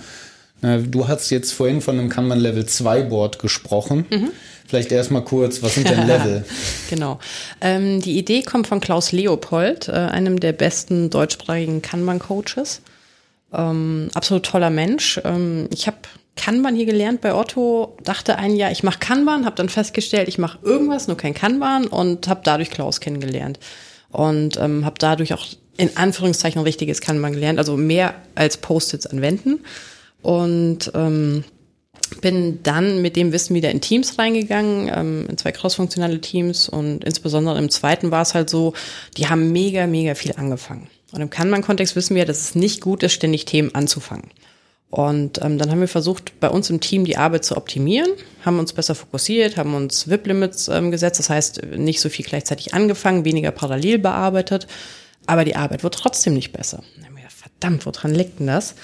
[0.62, 0.90] Mhm.
[0.90, 4.06] Du hast jetzt vorhin von einem Kanban Level 2 Board gesprochen.
[4.10, 4.30] Mhm.
[4.66, 6.44] Vielleicht erstmal kurz, was sind denn Level?
[6.88, 7.18] genau.
[7.60, 12.80] Ähm, die Idee kommt von Klaus Leopold, äh, einem der besten deutschsprachigen Kanban-Coaches.
[13.52, 15.20] Ähm, absolut toller Mensch.
[15.24, 15.98] Ähm, ich habe
[16.36, 20.38] Kanban hier gelernt bei Otto, dachte ein Jahr, ich mache Kanban, habe dann festgestellt, ich
[20.38, 23.58] mache irgendwas, nur kein Kanban und habe dadurch Klaus kennengelernt.
[24.10, 29.06] Und ähm, habe dadurch auch in Anführungszeichen ein richtiges Kanban gelernt, also mehr als Post-its
[29.06, 29.60] anwenden
[30.22, 31.44] und ähm,
[32.20, 37.04] bin dann mit dem Wissen wieder in Teams reingegangen, ähm, in zwei crossfunktionale Teams und
[37.04, 38.74] insbesondere im zweiten war es halt so,
[39.16, 40.88] die haben mega, mega viel angefangen.
[41.12, 44.30] Und im Kanban-Kontext wissen wir, dass es nicht gut ist, ständig Themen anzufangen.
[44.90, 48.10] Und ähm, dann haben wir versucht, bei uns im Team die Arbeit zu optimieren,
[48.44, 52.74] haben uns besser fokussiert, haben uns VIP-Limits ähm, gesetzt, das heißt nicht so viel gleichzeitig
[52.74, 54.66] angefangen, weniger parallel bearbeitet,
[55.26, 56.82] aber die Arbeit wird trotzdem nicht besser.
[57.62, 58.74] Verdammt, woran liegt denn das?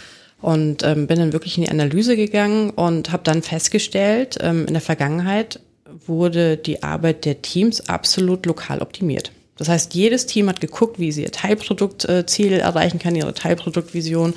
[0.41, 4.75] Und ähm, bin dann wirklich in die Analyse gegangen und habe dann festgestellt, ähm, in
[4.75, 5.61] der Vergangenheit
[6.07, 9.33] wurde die Arbeit der Teams absolut lokal optimiert.
[9.57, 14.35] Das heißt, jedes Team hat geguckt, wie sie ihr Teilproduktziel äh, erreichen kann, ihre Teilproduktvision.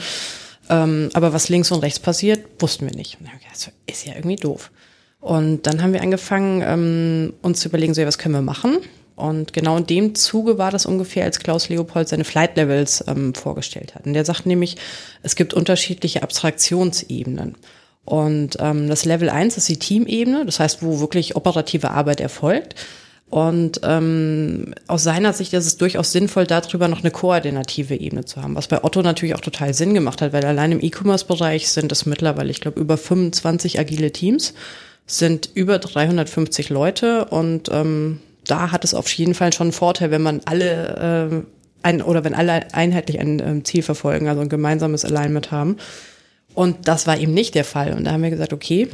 [0.69, 3.18] Ähm, aber was links und rechts passiert, wussten wir nicht.
[3.52, 4.72] Das ist ja irgendwie doof.
[5.19, 8.80] Und dann haben wir angefangen, ähm, uns zu überlegen, so, ja, was können wir machen?
[9.22, 13.35] Und genau in dem Zuge war das ungefähr, als Klaus Leopold seine Flight Levels ähm,
[13.35, 14.07] vorgestellt hat.
[14.07, 14.77] Und der sagt nämlich,
[15.22, 17.56] es gibt unterschiedliche Abstraktionsebenen.
[18.03, 22.76] Und ähm, das Level 1 ist die Teamebene, das heißt, wo wirklich operative Arbeit erfolgt.
[23.30, 28.41] Und ähm, aus seiner Sicht ist es durchaus sinnvoll, darüber noch eine koordinative Ebene zu
[28.41, 31.91] haben, was bei Otto natürlich auch total Sinn gemacht hat, weil allein im E-Commerce-Bereich sind
[31.91, 34.56] es mittlerweile, ich glaube, über 25 agile Teams,
[35.06, 38.19] sind über 350 Leute und ähm,
[38.52, 42.23] da hat es auf jeden Fall schon einen Vorteil, wenn man alle äh, ein, oder
[42.23, 45.78] wenn alle einheitlich ein ähm, Ziel verfolgen, also ein gemeinsames Alignment haben.
[46.53, 47.94] Und das war eben nicht der Fall.
[47.94, 48.90] Und da haben wir gesagt, okay,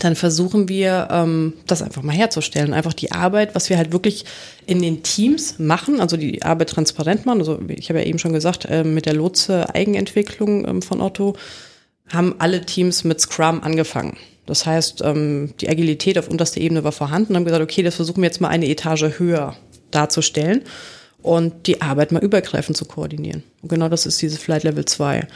[0.00, 2.74] dann versuchen wir, ähm, das einfach mal herzustellen.
[2.74, 4.24] Einfach die Arbeit, was wir halt wirklich
[4.66, 7.38] in den Teams machen, also die Arbeit transparent machen.
[7.38, 11.36] Also ich habe ja eben schon gesagt, äh, mit der Lotse Eigenentwicklung ähm, von Otto
[12.12, 14.16] haben alle Teams mit Scrum angefangen.
[14.50, 17.94] Das heißt, ähm, die Agilität auf unterster Ebene war vorhanden und haben gesagt, okay, das
[17.94, 19.54] versuchen wir jetzt mal eine Etage höher
[19.92, 20.62] darzustellen
[21.22, 23.44] und die Arbeit mal übergreifend zu koordinieren.
[23.62, 25.28] Und genau das ist dieses Flight Level 2.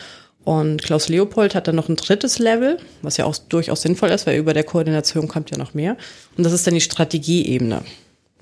[0.43, 4.27] Und Klaus Leopold hat dann noch ein drittes Level, was ja auch durchaus sinnvoll ist,
[4.27, 5.97] weil über der Koordination kommt ja noch mehr.
[6.37, 7.83] Und das ist dann die Strategieebene.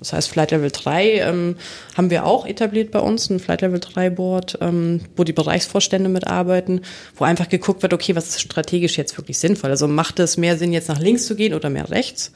[0.02, 1.56] Das heißt, Flight Level 3 ähm,
[1.96, 6.08] haben wir auch etabliert bei uns, ein Flight Level 3 Board, ähm, wo die Bereichsvorstände
[6.08, 6.82] mitarbeiten,
[7.16, 9.70] wo einfach geguckt wird, okay, was ist strategisch jetzt wirklich sinnvoll?
[9.70, 12.32] Also macht es mehr Sinn, jetzt nach links zu gehen oder mehr rechts?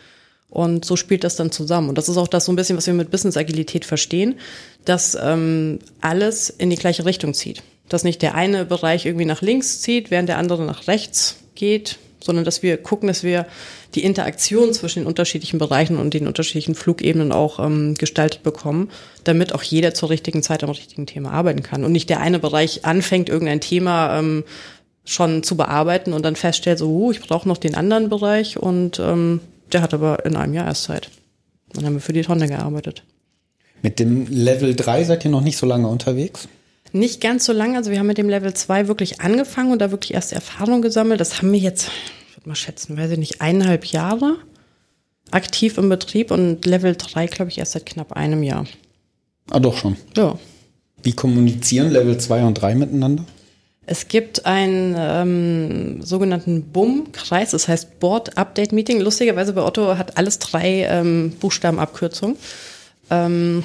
[0.48, 1.88] Und so spielt das dann zusammen.
[1.88, 4.36] Und das ist auch das so ein bisschen, was wir mit Business Agilität verstehen,
[4.84, 9.42] dass ähm, alles in die gleiche Richtung zieht dass nicht der eine Bereich irgendwie nach
[9.42, 13.46] links zieht, während der andere nach rechts geht, sondern dass wir gucken, dass wir
[13.94, 18.90] die Interaktion zwischen den unterschiedlichen Bereichen und den unterschiedlichen Flugebenen auch ähm, gestaltet bekommen,
[19.24, 22.38] damit auch jeder zur richtigen Zeit am richtigen Thema arbeiten kann und nicht der eine
[22.38, 24.44] Bereich anfängt, irgendein Thema ähm,
[25.06, 28.98] schon zu bearbeiten und dann feststellt, so, uh, ich brauche noch den anderen Bereich und
[28.98, 29.40] ähm,
[29.72, 31.10] der hat aber in einem Jahr erst Zeit.
[31.72, 33.04] Dann haben wir für die Tonne gearbeitet.
[33.82, 36.48] Mit dem Level 3 seid ihr noch nicht so lange unterwegs?
[36.92, 37.76] Nicht ganz so lange.
[37.76, 41.20] Also wir haben mit dem Level 2 wirklich angefangen und da wirklich erste Erfahrung gesammelt.
[41.20, 41.90] Das haben wir jetzt,
[42.30, 44.36] ich würde mal schätzen, weiß ich nicht, eineinhalb Jahre
[45.30, 48.66] aktiv im Betrieb und Level 3, glaube ich, erst seit knapp einem Jahr.
[49.50, 49.96] Ah, doch schon.
[50.16, 50.38] Ja.
[51.02, 53.24] Wie kommunizieren Level 2 und 3 miteinander?
[53.88, 59.00] Es gibt einen ähm, sogenannten BUM-Kreis, das heißt Board Update Meeting.
[59.00, 62.36] Lustigerweise bei Otto hat alles drei ähm, Buchstabenabkürzungen.
[63.10, 63.62] Ähm,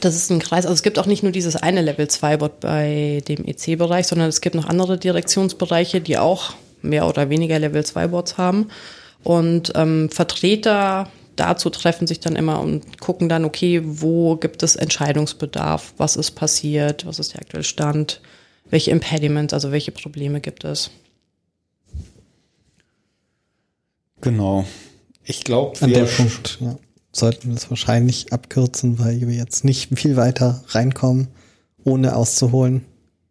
[0.00, 0.64] das ist ein Kreis.
[0.64, 4.28] Also es gibt auch nicht nur dieses eine Level 2 Bot bei dem EC-Bereich, sondern
[4.28, 8.68] es gibt noch andere Direktionsbereiche, die auch mehr oder weniger Level 2 Bots haben.
[9.22, 14.76] Und ähm, Vertreter dazu treffen sich dann immer und gucken dann, okay, wo gibt es
[14.76, 18.20] Entscheidungsbedarf, was ist passiert, was ist der aktuelle Stand,
[18.70, 20.90] welche Impediments, also welche Probleme gibt es.
[24.20, 24.64] Genau.
[25.24, 26.76] Ich glaube, an der Punkt, ja
[27.14, 31.28] sollten wir es wahrscheinlich abkürzen, weil wir jetzt nicht viel weiter reinkommen,
[31.84, 32.84] ohne auszuholen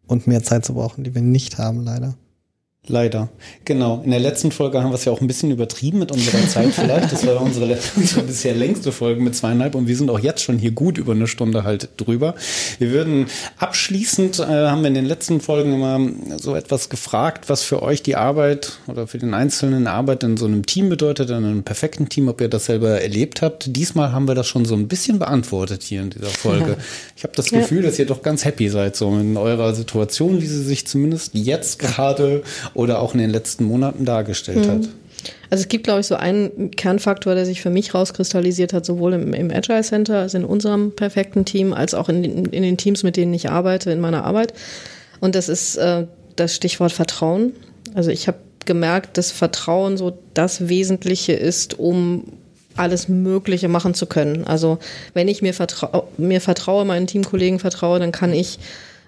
[0.06, 2.14] und mehr Zeit zu brauchen, die wir nicht haben, leider.
[2.86, 3.30] Leider.
[3.64, 4.02] Genau.
[4.04, 6.68] In der letzten Folge haben wir es ja auch ein bisschen übertrieben mit unserer Zeit
[6.72, 7.10] vielleicht.
[7.12, 10.58] Das war unsere, unsere bisher längste Folge mit zweieinhalb und wir sind auch jetzt schon
[10.58, 12.34] hier gut über eine Stunde halt drüber.
[12.78, 13.26] Wir würden
[13.58, 15.98] abschließend, äh, haben wir in den letzten Folgen immer
[16.38, 20.44] so etwas gefragt, was für euch die Arbeit oder für den Einzelnen Arbeit in so
[20.44, 23.74] einem Team bedeutet, in einem perfekten Team, ob ihr das selber erlebt habt.
[23.74, 26.76] Diesmal haben wir das schon so ein bisschen beantwortet hier in dieser Folge.
[27.16, 27.88] Ich habe das Gefühl, ja.
[27.88, 31.78] dass ihr doch ganz happy seid, so in eurer Situation, wie sie sich zumindest jetzt
[31.78, 32.42] gerade
[32.74, 34.70] oder auch in den letzten Monaten dargestellt mhm.
[34.70, 34.88] hat.
[35.50, 39.14] Also es gibt, glaube ich, so einen Kernfaktor, der sich für mich rauskristallisiert hat, sowohl
[39.14, 42.76] im, im Agile Center, also in unserem perfekten Team, als auch in, in, in, den
[42.76, 44.52] Teams, mit denen ich arbeite, in meiner Arbeit.
[45.20, 46.06] Und das ist äh,
[46.36, 47.52] das Stichwort Vertrauen.
[47.94, 52.24] Also ich habe gemerkt, dass Vertrauen so das Wesentliche ist, um
[52.76, 54.44] alles Mögliche machen zu können.
[54.44, 54.78] Also
[55.12, 58.58] wenn ich mir, vertrau mir vertraue, meinen Teamkollegen vertraue, dann kann ich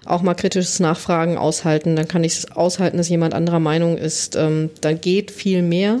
[0.09, 1.95] auch mal kritisches Nachfragen aushalten.
[1.95, 4.35] Dann kann ich es aushalten, dass jemand anderer Meinung ist.
[4.35, 5.99] Ähm, da geht viel mehr.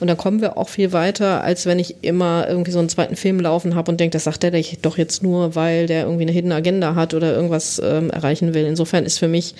[0.00, 3.16] Und dann kommen wir auch viel weiter, als wenn ich immer irgendwie so einen zweiten
[3.16, 4.52] Film laufen habe und denke, das sagt der
[4.82, 8.64] doch jetzt nur, weil der irgendwie eine Hidden Agenda hat oder irgendwas ähm, erreichen will.
[8.64, 9.56] Insofern ist für mich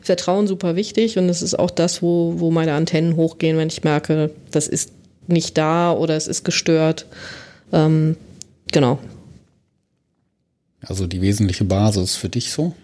[0.00, 3.84] Vertrauen super wichtig und es ist auch das, wo, wo meine Antennen hochgehen, wenn ich
[3.84, 4.90] merke, das ist
[5.26, 7.06] nicht da oder es ist gestört.
[7.72, 8.16] Ähm,
[8.72, 8.98] genau.
[10.80, 12.74] Also die wesentliche Basis für dich so?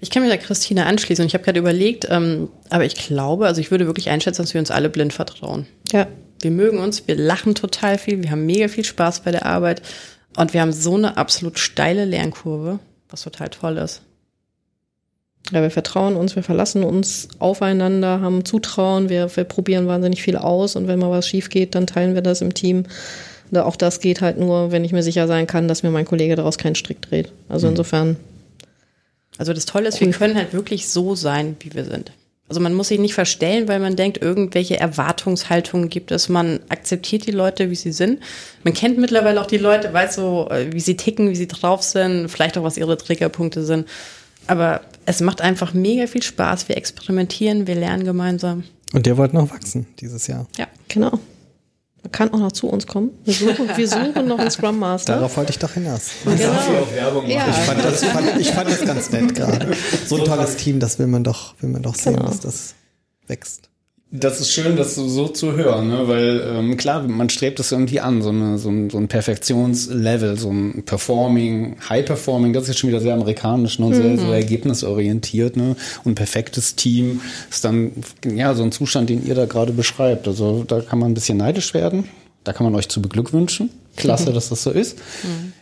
[0.00, 3.46] Ich kann mir da Christina anschließen und ich habe gerade überlegt, ähm, aber ich glaube,
[3.46, 5.66] also ich würde wirklich einschätzen, dass wir uns alle blind vertrauen.
[5.92, 6.06] Ja.
[6.40, 9.82] Wir mögen uns, wir lachen total viel, wir haben mega viel Spaß bei der Arbeit
[10.36, 12.78] und wir haben so eine absolut steile Lernkurve,
[13.10, 14.02] was total toll ist.
[15.50, 20.36] Ja, wir vertrauen uns, wir verlassen uns aufeinander, haben Zutrauen, wir, wir probieren wahnsinnig viel
[20.36, 22.84] aus und wenn mal was schief geht, dann teilen wir das im Team.
[23.54, 26.36] Auch das geht halt nur, wenn ich mir sicher sein kann, dass mir mein Kollege
[26.36, 27.32] daraus keinen Strick dreht.
[27.48, 27.72] Also mhm.
[27.72, 28.16] insofern
[29.38, 32.12] also das Tolle ist, wir können halt wirklich so sein, wie wir sind.
[32.48, 36.28] Also man muss sich nicht verstellen, weil man denkt, irgendwelche Erwartungshaltungen gibt es.
[36.30, 38.20] Man akzeptiert die Leute, wie sie sind.
[38.64, 41.82] Man kennt mittlerweile auch die Leute, weiß so, äh, wie sie ticken, wie sie drauf
[41.82, 43.86] sind, vielleicht auch, was ihre Triggerpunkte sind.
[44.46, 46.70] Aber es macht einfach mega viel Spaß.
[46.70, 48.64] Wir experimentieren, wir lernen gemeinsam.
[48.94, 50.46] Und der wollte noch wachsen dieses Jahr.
[50.56, 51.18] Ja, genau.
[52.02, 53.10] Man kann auch noch zu uns kommen.
[53.24, 55.14] Wir suchen, wir suchen noch einen Scrum Master.
[55.16, 56.10] Darauf wollte ich doch hinaus.
[56.24, 56.36] Genau.
[57.26, 57.48] Ja.
[57.48, 59.72] Ich fand, das, fand, ich fand das ganz nett gerade.
[60.06, 62.28] So ein tolles Team, das will man doch, will man doch sehen, Genau.
[62.28, 62.74] dass das
[63.26, 63.67] wächst.
[64.10, 66.08] Das ist schön, das so, zu hören, ne?
[66.08, 70.38] weil ähm, klar, man strebt es irgendwie an, so, eine, so, ein, so ein Perfektionslevel,
[70.38, 73.84] so ein Performing, High Performing, das ist jetzt schon wieder sehr amerikanisch ne?
[73.84, 75.58] und sehr so ergebnisorientiert.
[75.58, 75.76] Ne?
[76.04, 77.20] Und perfektes Team
[77.50, 77.92] ist dann
[78.24, 80.26] ja so ein Zustand, den ihr da gerade beschreibt.
[80.26, 82.08] Also da kann man ein bisschen neidisch werden,
[82.44, 83.68] da kann man euch zu beglückwünschen.
[83.96, 84.96] Klasse, dass das so ist.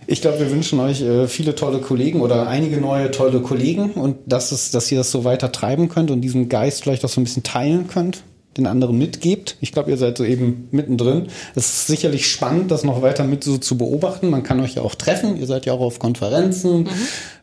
[0.06, 4.18] Ich glaube, wir wünschen euch äh, viele tolle Kollegen oder einige neue tolle Kollegen und
[4.26, 7.20] dass, es, dass ihr das so weiter treiben könnt und diesen Geist vielleicht auch so
[7.20, 8.22] ein bisschen teilen könnt,
[8.56, 9.56] den anderen mitgebt.
[9.60, 11.28] Ich glaube, ihr seid so eben mittendrin.
[11.54, 14.30] Es ist sicherlich spannend, das noch weiter mit so zu beobachten.
[14.30, 15.36] Man kann euch ja auch treffen.
[15.36, 16.88] Ihr seid ja auch auf Konferenzen.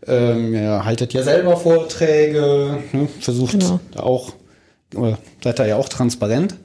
[0.07, 3.07] Ähm, ihr haltet ja selber Vorträge, ne?
[3.19, 3.79] versucht Genau.
[3.95, 4.33] auch,
[4.95, 6.55] oder seid da ja auch transparent.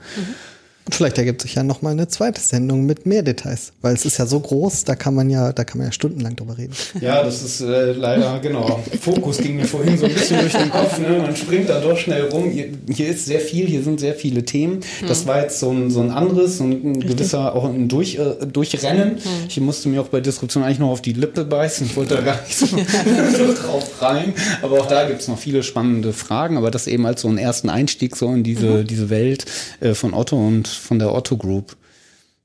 [0.89, 4.07] Und vielleicht ergibt sich ja noch mal eine zweite Sendung mit mehr Details, weil es
[4.07, 6.73] ist ja so groß, da kann man ja, da kann man ja stundenlang drüber reden.
[7.03, 8.83] Ja, das ist äh, leider, genau.
[8.99, 10.99] Fokus ging mir vorhin so ein bisschen durch den Kopf.
[10.99, 11.19] Ne?
[11.19, 12.49] Man springt da doch schnell rum.
[12.49, 14.81] Hier, hier ist sehr viel, hier sind sehr viele Themen.
[15.07, 18.47] Das war jetzt so ein, so ein anderes, so ein, gewisser, auch ein Durch, äh,
[18.47, 19.19] Durchrennen.
[19.47, 21.87] Ich musste mir auch bei Disruption eigentlich noch auf die Lippe beißen.
[21.87, 24.33] Ich wollte da gar nicht so, so drauf rein.
[24.63, 26.57] Aber auch da gibt es noch viele spannende Fragen.
[26.57, 29.45] Aber das eben als so einen ersten Einstieg so in diese, diese Welt
[29.81, 31.77] äh, von Otto und von der Otto Group.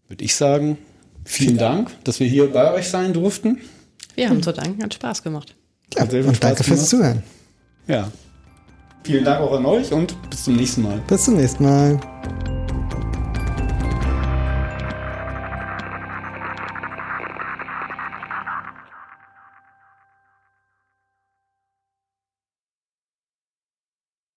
[0.07, 0.77] Würde ich sagen,
[1.25, 3.59] vielen Dank, dass wir hier bei euch sein durften.
[4.15, 5.55] Wir haben zu danken, hat Spaß gemacht.
[5.95, 6.89] Ja, und Spaß danke fürs gemacht.
[6.89, 7.23] Zuhören.
[7.87, 8.11] Ja.
[9.03, 11.01] Vielen Dank auch an euch und bis zum nächsten Mal.
[11.07, 12.62] Bis zum nächsten Mal.